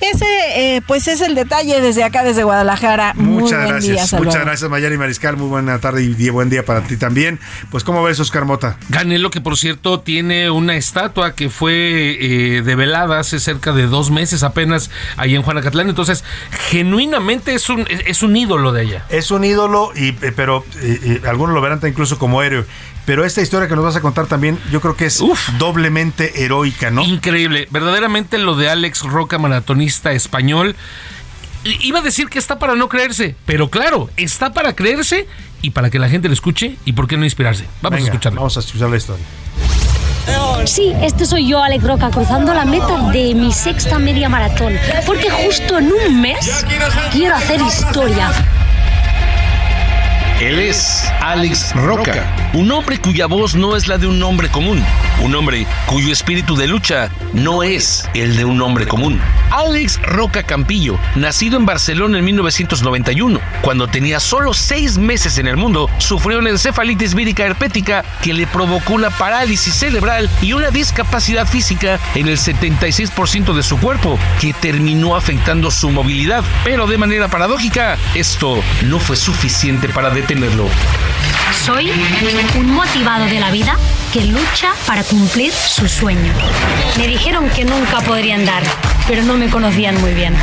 [0.00, 3.12] Ese eh, pues es el detalle desde acá, desde Guadalajara.
[3.14, 3.94] Muy Muchas buen gracias.
[3.94, 4.26] día, Salvador.
[4.26, 5.36] Muchas gracias, Mayeli Mariscal.
[5.36, 7.38] Muy buena tarde y buen día para ti también.
[7.70, 8.78] Pues, ¿cómo ves, Oscar Mota?
[8.90, 14.10] Canelo, que por cierto tiene una estatua que fue eh, develada hace cerca de dos
[14.10, 15.88] meses apenas ahí en Juanacatlán.
[15.88, 16.24] Entonces,
[16.70, 19.04] genuinamente es un, es, es un ídolo de allá.
[19.10, 22.64] Es un ídolo, y, eh, pero eh, eh, algunos lo verán incluso como héroe.
[23.10, 25.20] Pero esta historia que nos vas a contar también, yo creo que es
[25.58, 27.02] doblemente heroica, ¿no?
[27.02, 27.66] Increíble.
[27.72, 30.76] Verdaderamente lo de Alex Roca, maratonista español.
[31.64, 35.26] i- Iba a decir que está para no creerse, pero claro, está para creerse
[35.60, 37.64] y para que la gente lo escuche y por qué no inspirarse.
[37.82, 38.40] Vamos Venga, a escucharlo.
[38.42, 39.24] Vamos a escuchar la historia.
[40.66, 44.74] Sí, este soy yo, Alex Roca, cruzando la meta de mi sexta media maratón.
[45.04, 46.64] Porque justo en un mes
[47.10, 48.30] quiero hacer historia.
[50.40, 54.82] Él es Alex Roca, un hombre cuya voz no es la de un hombre común,
[55.20, 59.20] un hombre cuyo espíritu de lucha no es el de un hombre común.
[59.50, 65.58] Alex Roca Campillo, nacido en Barcelona en 1991, cuando tenía solo seis meses en el
[65.58, 71.46] mundo, sufrió una encefalitis vírica herpética que le provocó una parálisis cerebral y una discapacidad
[71.46, 76.42] física en el 76% de su cuerpo, que terminó afectando su movilidad.
[76.64, 80.08] Pero de manera paradójica, esto no fue suficiente para
[81.64, 81.90] Soy
[82.56, 83.76] un motivado de la vida
[84.12, 86.32] que lucha para cumplir su sueño.
[86.98, 88.62] Me dijeron que nunca podría andar,
[89.08, 90.36] pero no me conocían muy bien.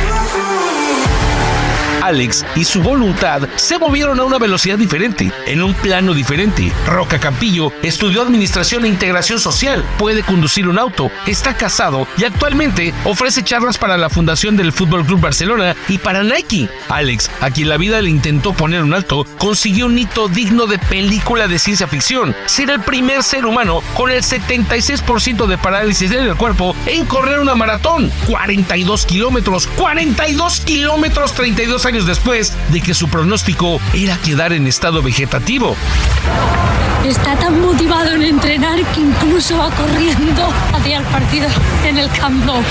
[2.02, 6.72] Alex y su voluntad se movieron a una velocidad diferente, en un plano diferente.
[6.86, 12.94] Roca Campillo estudió Administración e Integración Social, puede conducir un auto, está casado y actualmente
[13.04, 16.68] ofrece charlas para la Fundación del Fútbol Club Barcelona y para Nike.
[16.88, 20.78] Alex, a quien la vida le intentó poner un alto, consiguió un hito digno de
[20.78, 22.34] película de ciencia ficción.
[22.46, 27.40] Ser el primer ser humano con el 76% de parálisis en el cuerpo en correr
[27.40, 28.10] una maratón.
[28.26, 35.02] 42 kilómetros, 42 kilómetros 32 años después de que su pronóstico era quedar en estado
[35.02, 35.74] vegetativo.
[37.02, 41.48] Está tan motivado en entrenar que incluso va corriendo hacia el partido
[41.86, 42.62] en el Camp Nou.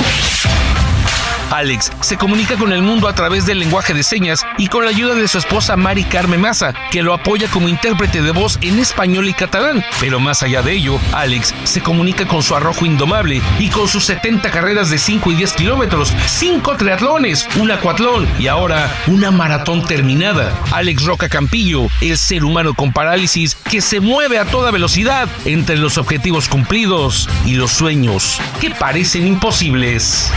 [1.52, 4.92] Alex se comunica con el mundo a través del lenguaje de señas y con la
[4.92, 8.80] ayuda de su esposa Mari Carmen Maza, que lo apoya como intérprete de voz en
[8.80, 9.84] español y catalán.
[10.00, 14.06] Pero más allá de ello, Alex se comunica con su arrojo indomable y con sus
[14.06, 19.86] 70 carreras de 5 y 10 kilómetros, 5 triatlones, un acuatlón y ahora una maratón
[19.86, 20.54] terminada.
[20.72, 25.78] Alex Roca Campillo, el ser humano con parálisis que se mueve a toda velocidad entre
[25.78, 30.32] los objetivos cumplidos y los sueños que parecen imposibles.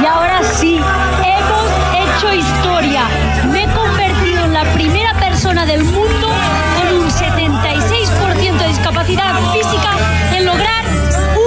[0.00, 3.08] Y ahora sí, hemos hecho historia.
[3.52, 6.28] Me he convertido en la primera persona del mundo
[6.76, 9.90] con un 76% de discapacidad física
[10.36, 10.84] en lograr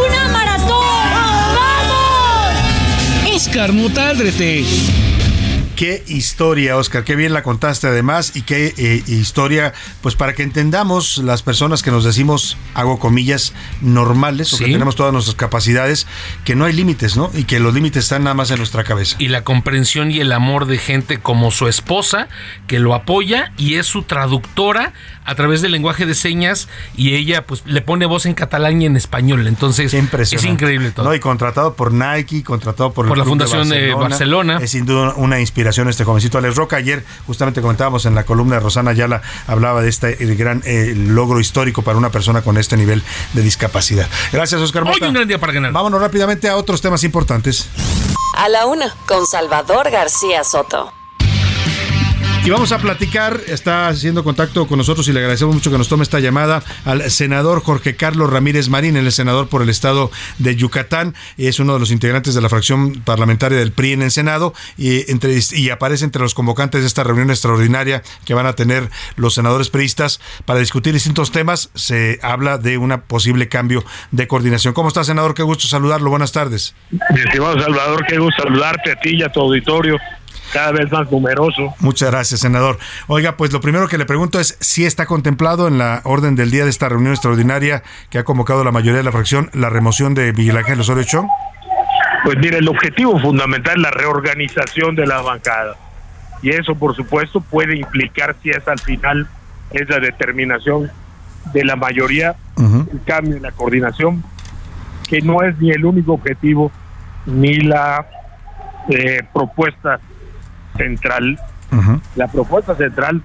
[0.06, 0.78] una maratón.
[1.56, 3.36] ¡Vamos!
[3.36, 4.66] Oscar Motaldrete.
[5.78, 10.42] Qué historia, Oscar, qué bien la contaste además y qué eh, historia, pues para que
[10.42, 16.08] entendamos las personas que nos decimos, hago comillas, normales, o que tenemos todas nuestras capacidades,
[16.46, 17.30] que no hay límites, ¿no?
[17.32, 19.18] Y que los límites están nada más en nuestra cabeza.
[19.20, 22.28] y la comprensión y el amor de gente como su esposa
[22.66, 24.94] que lo apoya y es su traductora
[25.26, 28.88] a través del lenguaje de señas y ella pues le pone voz en catalán y
[28.88, 33.16] en español entonces es increíble todo No, y contratado por Nike, contratado por, el la
[33.16, 34.58] Club de Fundación de Barcelona.
[34.60, 36.78] Es sin duda una inspiración este jovencito Alex Roca.
[36.78, 41.40] Ayer justamente comentábamos en la columna de Rosana Ayala, hablaba de este gran eh, logro
[41.40, 43.04] histórico para una persona con este nivel
[43.34, 44.08] de discapacidad.
[44.32, 45.08] Gracias, Oscar Hoy Mota.
[45.08, 45.72] un gran día para ganar.
[45.72, 47.70] Vámonos rápidamente a otros temas importantes.
[48.36, 50.97] A la una, con Salvador García Soto.
[52.48, 55.90] Y vamos a platicar, está haciendo contacto con nosotros y le agradecemos mucho que nos
[55.90, 60.56] tome esta llamada al senador Jorge Carlos Ramírez Marín, el senador por el estado de
[60.56, 64.54] Yucatán, es uno de los integrantes de la fracción parlamentaria del PRI en el Senado
[64.78, 68.90] y, entre, y aparece entre los convocantes de esta reunión extraordinaria que van a tener
[69.18, 71.70] los senadores priistas para discutir distintos temas.
[71.76, 74.74] Se habla de un posible cambio de coordinación.
[74.74, 75.34] ¿Cómo está, senador?
[75.34, 76.10] Qué gusto saludarlo.
[76.12, 76.74] Buenas tardes.
[76.92, 79.98] Mi estimado Salvador, qué gusto saludarte a ti y a tu auditorio,
[80.54, 81.74] cada vez más numeroso.
[81.80, 82.78] Muchas gracias, senador.
[83.08, 86.52] Oiga, pues lo primero que le pregunto es si está contemplado en la orden del
[86.52, 90.14] día de esta reunión extraordinaria que ha convocado la mayoría de la fracción la remoción
[90.14, 91.28] de Miguel Ángel Osorio Chong.
[92.24, 95.76] Pues mire, el objetivo fundamental es la reorganización de la bancada.
[96.42, 99.28] Y eso, por supuesto, puede implicar, si es al final
[99.72, 100.92] esa determinación
[101.54, 104.24] de la mayoría, el cambio en la coordinación,
[105.08, 106.72] que no es ni el único objetivo
[107.26, 108.06] ni la
[108.90, 110.00] eh, propuesta
[110.78, 111.40] central.
[112.16, 113.22] La propuesta central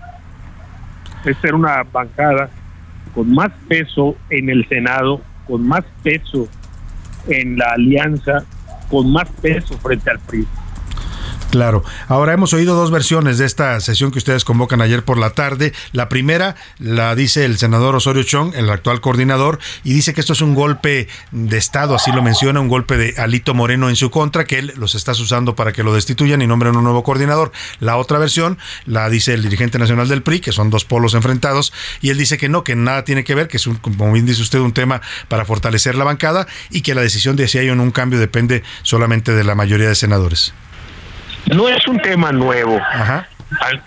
[1.25, 2.49] es ser una bancada
[3.15, 6.49] con más peso en el Senado, con más peso
[7.29, 8.45] en la alianza,
[8.91, 10.47] con más peso frente al PRI.
[11.53, 11.85] Claro.
[12.09, 15.75] Ahora hemos oído dos versiones de esta sesión que ustedes convocan ayer por la tarde.
[15.93, 20.33] La primera la dice el senador Osorio Chong, el actual coordinador, y dice que esto
[20.33, 24.11] es un golpe de Estado, así lo menciona, un golpe de Alito Moreno en su
[24.11, 27.53] contra, que él los está usando para que lo destituyan y nombren un nuevo coordinador.
[27.81, 28.57] La otra versión
[28.87, 32.39] la dice el dirigente nacional del PRI, que son dos polos enfrentados, y él dice
[32.39, 34.73] que no, que nada tiene que ver, que es, un, como bien dice usted, un
[34.73, 37.91] tema para fortalecer la bancada y que la decisión de si hay o no un
[37.91, 40.55] cambio depende solamente de la mayoría de senadores.
[41.55, 42.79] No es un tema nuevo.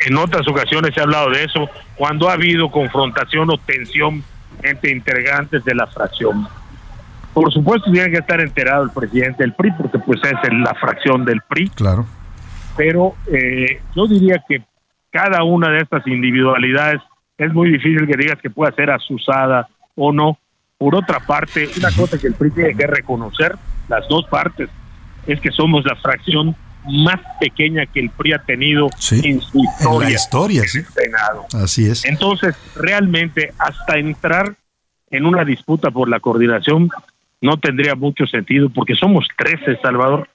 [0.06, 4.24] En otras ocasiones se ha hablado de eso cuando ha habido confrontación o tensión
[4.62, 6.48] entre integrantes de la fracción.
[7.34, 11.26] Por supuesto tiene que estar enterado el presidente del PRI porque pues es la fracción
[11.26, 12.06] del PRI, Claro.
[12.78, 14.64] pero eh, yo diría que
[15.12, 17.02] cada una de estas individualidades
[17.38, 20.38] es muy difícil que digas que pueda ser asusada o no.
[20.78, 23.56] Por otra parte, una cosa que el PRI tiene que reconocer,
[23.90, 24.70] las dos partes,
[25.28, 26.56] es que somos la fracción
[26.88, 30.00] más pequeña que el PRI ha tenido en su En historia.
[30.10, 30.82] la historia, sí.
[30.84, 31.46] Senado.
[31.54, 32.06] Así es.
[32.06, 34.56] Entonces, realmente, hasta entrar
[35.12, 36.90] en una disputa por la coordinación
[37.42, 40.28] no tendría mucho sentido, porque somos 13, Salvador.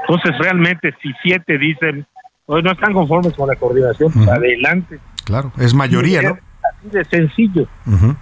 [0.00, 2.06] Entonces, realmente, si siete dicen,
[2.46, 4.98] pues no están conformes con la coordinación, adelante.
[5.24, 6.38] Claro, es mayoría, ¿no?
[6.78, 7.68] Así de sencillo.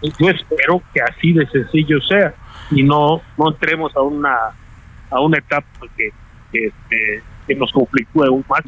[0.03, 2.35] Y Yo espero que así de sencillo sea
[2.70, 4.35] y no, no entremos a una
[5.11, 5.66] a una etapa
[5.97, 6.11] que,
[6.51, 8.62] que, este, que nos conflictúe aún más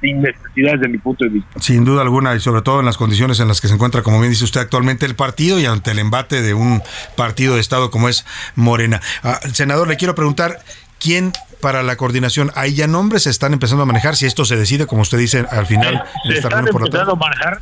[0.00, 1.60] sin necesidad desde mi punto de vista.
[1.60, 4.18] Sin duda alguna, y sobre todo en las condiciones en las que se encuentra, como
[4.18, 6.82] bien dice usted, actualmente el partido y ante el embate de un
[7.16, 8.26] partido de Estado como es
[8.56, 9.00] Morena.
[9.22, 10.58] Ah, senador, le quiero preguntar,
[10.98, 12.50] ¿quién para la coordinación?
[12.56, 13.22] ¿Hay ya nombres?
[13.22, 14.16] ¿Se están empezando a manejar?
[14.16, 17.16] Si esto se decide, como usted dice, al final, en se están por empezando a
[17.16, 17.60] manejar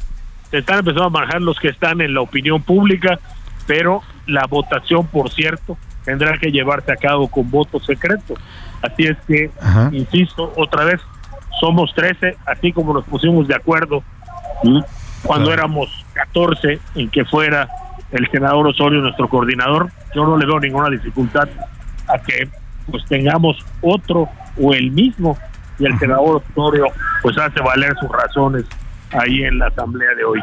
[0.51, 3.19] se están empezando a manejar los que están en la opinión pública
[3.67, 8.35] pero la votación por cierto tendrá que llevarse a cabo con voto secreto
[8.83, 9.91] así es que Ajá.
[9.93, 11.01] insisto otra vez
[11.61, 14.03] somos 13 así como nos pusimos de acuerdo
[15.23, 17.69] cuando éramos 14 en que fuera
[18.13, 21.49] el senador Osorio nuestro coordinador yo no le veo ninguna dificultad
[22.09, 22.49] a que
[22.91, 24.29] pues tengamos otro
[24.61, 25.39] o el mismo
[25.79, 26.87] y el senador Osorio
[27.23, 28.65] pues hace valer sus razones
[29.13, 30.41] ahí en la asamblea de hoy.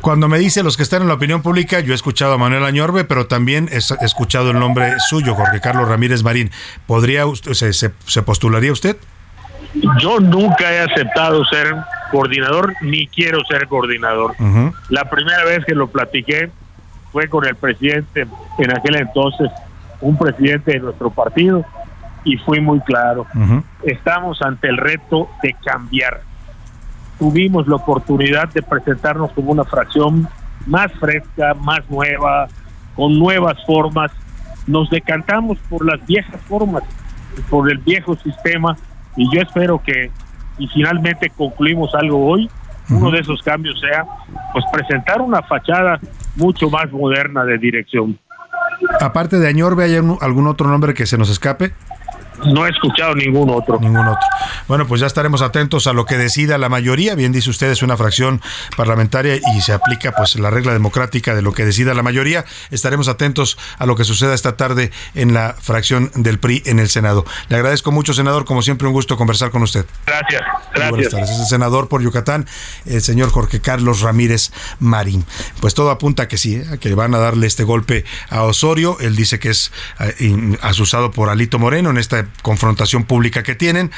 [0.00, 2.64] Cuando me dice los que están en la opinión pública, yo he escuchado a Manuel
[2.64, 6.50] Añorbe, pero también he escuchado el nombre suyo, Jorge Carlos Ramírez Marín.
[6.86, 8.96] ¿Podría usted, se, se- se postularía usted?
[10.00, 11.74] Yo nunca he aceptado ser
[12.10, 14.34] coordinador ni quiero ser coordinador.
[14.38, 14.72] Ujú.
[14.88, 16.50] La primera vez que lo platiqué
[17.12, 18.26] fue con el presidente,
[18.58, 19.50] en aquel entonces,
[20.00, 21.64] un presidente de nuestro partido,
[22.24, 23.26] y fui muy claro.
[23.82, 26.20] Estamos ante el reto de cambiar.
[27.18, 30.28] Tuvimos la oportunidad de presentarnos como una fracción
[30.66, 32.48] más fresca, más nueva,
[32.94, 34.12] con nuevas formas.
[34.66, 36.82] Nos decantamos por las viejas formas,
[37.50, 38.76] por el viejo sistema,
[39.16, 40.10] y yo espero que
[40.58, 42.50] y finalmente concluimos algo hoy,
[42.90, 44.04] uno de esos cambios sea
[44.52, 46.00] pues presentar una fachada
[46.36, 48.18] mucho más moderna de dirección.
[49.00, 51.72] Aparte de Añorbe, ¿hay algún otro nombre que se nos escape?
[52.44, 53.78] No he escuchado ningún otro.
[53.80, 54.26] Ningún otro.
[54.66, 57.14] Bueno, pues ya estaremos atentos a lo que decida la mayoría.
[57.14, 58.40] Bien dice usted, es una fracción
[58.76, 62.44] parlamentaria y se aplica pues la regla democrática de lo que decida la mayoría.
[62.70, 66.88] Estaremos atentos a lo que suceda esta tarde en la fracción del PRI en el
[66.88, 67.24] Senado.
[67.48, 68.44] Le agradezco mucho, senador.
[68.44, 69.84] Como siempre, un gusto conversar con usted.
[70.06, 70.42] Gracias.
[70.74, 70.90] Gracias.
[70.90, 71.30] buenas tardes.
[71.30, 72.46] Es el senador por Yucatán,
[72.86, 75.24] el señor Jorge Carlos Ramírez Marín.
[75.60, 78.96] Pues todo apunta a que sí, a que van a darle este golpe a Osorio.
[79.00, 83.90] Él dice que es eh, asusado por Alito Moreno en esta confrontación pública que tienen.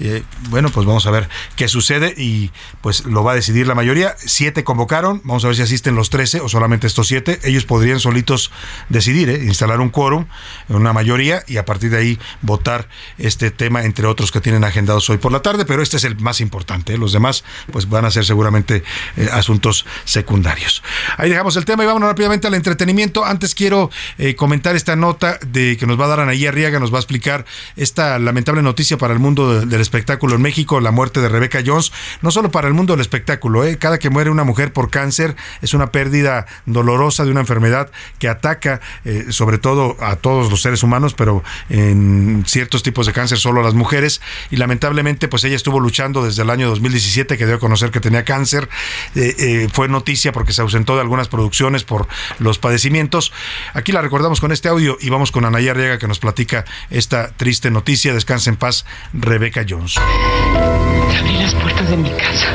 [0.00, 2.50] Eh, bueno, pues vamos a ver qué sucede y
[2.80, 4.14] pues lo va a decidir la mayoría.
[4.18, 7.40] Siete convocaron, vamos a ver si asisten los trece o solamente estos siete.
[7.42, 8.50] Ellos podrían solitos
[8.88, 9.44] decidir, ¿eh?
[9.44, 10.26] instalar un quórum,
[10.68, 12.88] una mayoría y a partir de ahí votar
[13.18, 16.18] este tema, entre otros que tienen agendados hoy por la tarde, pero este es el
[16.18, 16.94] más importante.
[16.94, 16.98] ¿eh?
[16.98, 18.84] Los demás pues van a ser seguramente
[19.32, 20.82] asuntos secundarios.
[21.16, 23.24] Ahí dejamos el tema y vámonos rápidamente al entretenimiento.
[23.24, 23.90] Antes quiero
[24.36, 27.44] comentar esta nota de que nos va a dar Anaí Arriaga, nos va a explicar
[27.76, 31.92] esta lamentable noticia para el mundo del espectáculo en México, la muerte de Rebecca Jones,
[32.20, 33.78] no solo para el mundo del espectáculo, ¿eh?
[33.78, 38.28] cada que muere una mujer por cáncer es una pérdida dolorosa de una enfermedad que
[38.28, 43.38] ataca eh, sobre todo a todos los seres humanos, pero en ciertos tipos de cáncer
[43.38, 44.20] solo a las mujeres
[44.50, 48.00] y lamentablemente pues ella estuvo luchando desde el año 2017 que dio a conocer que
[48.00, 48.68] tenía cáncer,
[49.14, 52.06] eh, fue noticia porque se ausentó de algunas producciones por
[52.38, 53.32] los padecimientos.
[53.72, 57.30] Aquí la recordamos con este audio y vamos con Anaya Arriaga que nos platica esta
[57.36, 58.12] triste noticia.
[58.12, 59.77] Descansa en paz, Rebecca Jones.
[59.78, 62.48] Abrí las puertas de mi casa,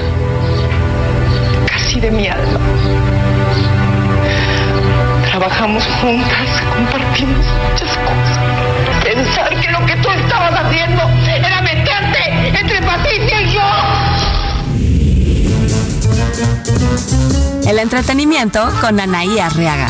[1.68, 2.60] casi de mi alma.
[5.30, 8.40] Trabajamos juntas, compartimos muchas cosas.
[9.04, 13.62] Pensar que lo que tú estabas haciendo era meterte entre Patricia y yo.
[17.70, 19.88] El entretenimiento con Anaí Arriaga.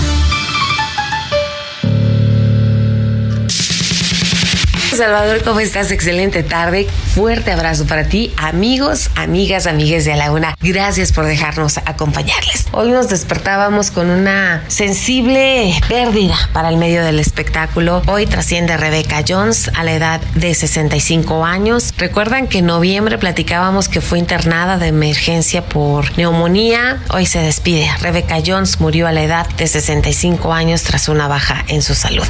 [4.95, 5.89] Salvador, ¿cómo estás?
[5.89, 6.87] Excelente tarde.
[7.15, 10.53] Fuerte abrazo para ti, amigos, amigas, amigues de la una.
[10.61, 12.67] Gracias por dejarnos acompañarles.
[12.73, 18.03] Hoy nos despertábamos con una sensible pérdida para el medio del espectáculo.
[18.05, 21.91] Hoy trasciende Rebecca Jones a la edad de 65 años.
[21.97, 27.01] Recuerdan que en noviembre platicábamos que fue internada de emergencia por neumonía.
[27.09, 27.89] Hoy se despide.
[27.99, 32.27] Rebecca Jones murió a la edad de 65 años tras una baja en su salud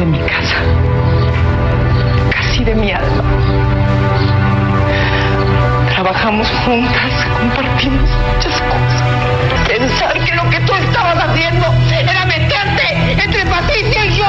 [0.00, 0.56] de mi casa,
[2.30, 3.22] casi de mi alma.
[5.90, 9.02] Trabajamos juntas, compartimos muchas cosas.
[9.68, 14.24] Pensar que lo que tú estabas haciendo era meterte entre Patricia y yo.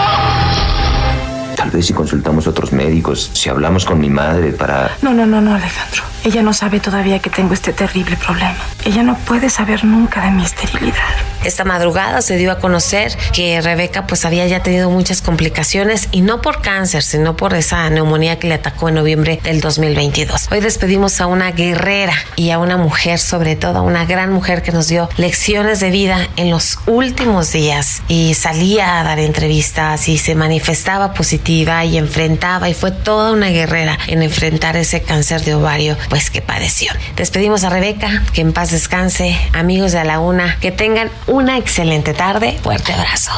[1.55, 4.91] Tal vez si consultamos a otros médicos, si hablamos con mi madre para...
[5.01, 6.03] No, no, no, no, Alejandro.
[6.25, 8.57] Ella no sabe todavía que tengo este terrible problema.
[8.83, 11.30] Ella no puede saber nunca de mi esterilidad.
[11.43, 16.21] Esta madrugada se dio a conocer que Rebeca pues había ya tenido muchas complicaciones y
[16.21, 20.49] no por cáncer, sino por esa neumonía que le atacó en noviembre del 2022.
[20.51, 24.61] Hoy despedimos a una guerrera y a una mujer, sobre todo a una gran mujer
[24.61, 30.09] que nos dio lecciones de vida en los últimos días y salía a dar entrevistas
[30.09, 35.43] y se manifestaba positiva y enfrentaba y fue toda una guerrera en enfrentar ese cáncer
[35.43, 36.91] de ovario pues que padeció.
[37.15, 42.13] Despedimos a Rebeca, que en paz descanse, amigos de la una, que tengan una excelente
[42.13, 42.59] tarde.
[42.61, 43.31] Fuerte abrazo.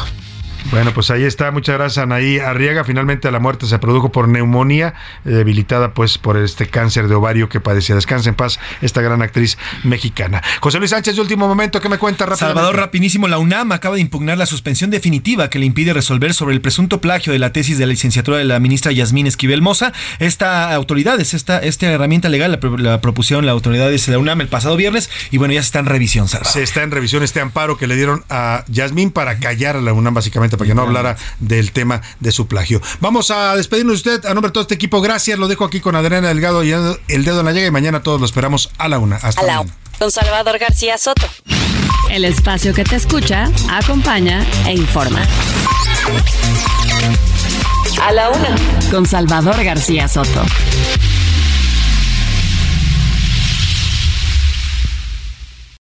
[0.72, 1.52] Bueno, pues ahí está.
[1.52, 2.84] Muchas gracias, Anaí Arriaga.
[2.84, 4.94] Finalmente la muerte se produjo por neumonía,
[5.26, 7.95] eh, debilitada pues por este cáncer de ovario que padecía.
[7.95, 10.41] Descansa en paz esta gran actriz mexicana.
[10.61, 12.60] José Luis Sánchez, de último momento, ¿qué me cuenta rápidamente?
[12.60, 13.27] Salvador, rapidísimo.
[13.27, 17.02] La UNAM acaba de impugnar la suspensión definitiva que le impide resolver sobre el presunto
[17.02, 19.94] plagio de la tesis de la licenciatura de la ministra Yasmín Esquivel Moza.
[20.19, 24.76] Esta autoridad, esta, esta herramienta legal la, propusieron las autoridades de la UNAM el pasado
[24.76, 26.53] viernes y bueno, ya está en revisión, Salvador.
[26.53, 29.94] Se está en revisión este amparo que le dieron a Yasmín para callar a la
[29.94, 32.81] UNAM básicamente para que no hablara del tema de su plagio.
[32.99, 34.25] Vamos a despedirnos de usted.
[34.30, 35.38] A nombre de todo este equipo, gracias.
[35.39, 38.19] Lo dejo aquí con Adriana Delgado y el dedo en la llega y mañana todos
[38.19, 39.17] lo esperamos a la una.
[39.17, 39.65] Hasta la
[39.99, 41.27] Con Salvador García Soto.
[42.09, 45.25] El espacio que te escucha, acompaña e informa.
[48.01, 48.55] A la una.
[48.91, 50.43] Con Salvador García Soto.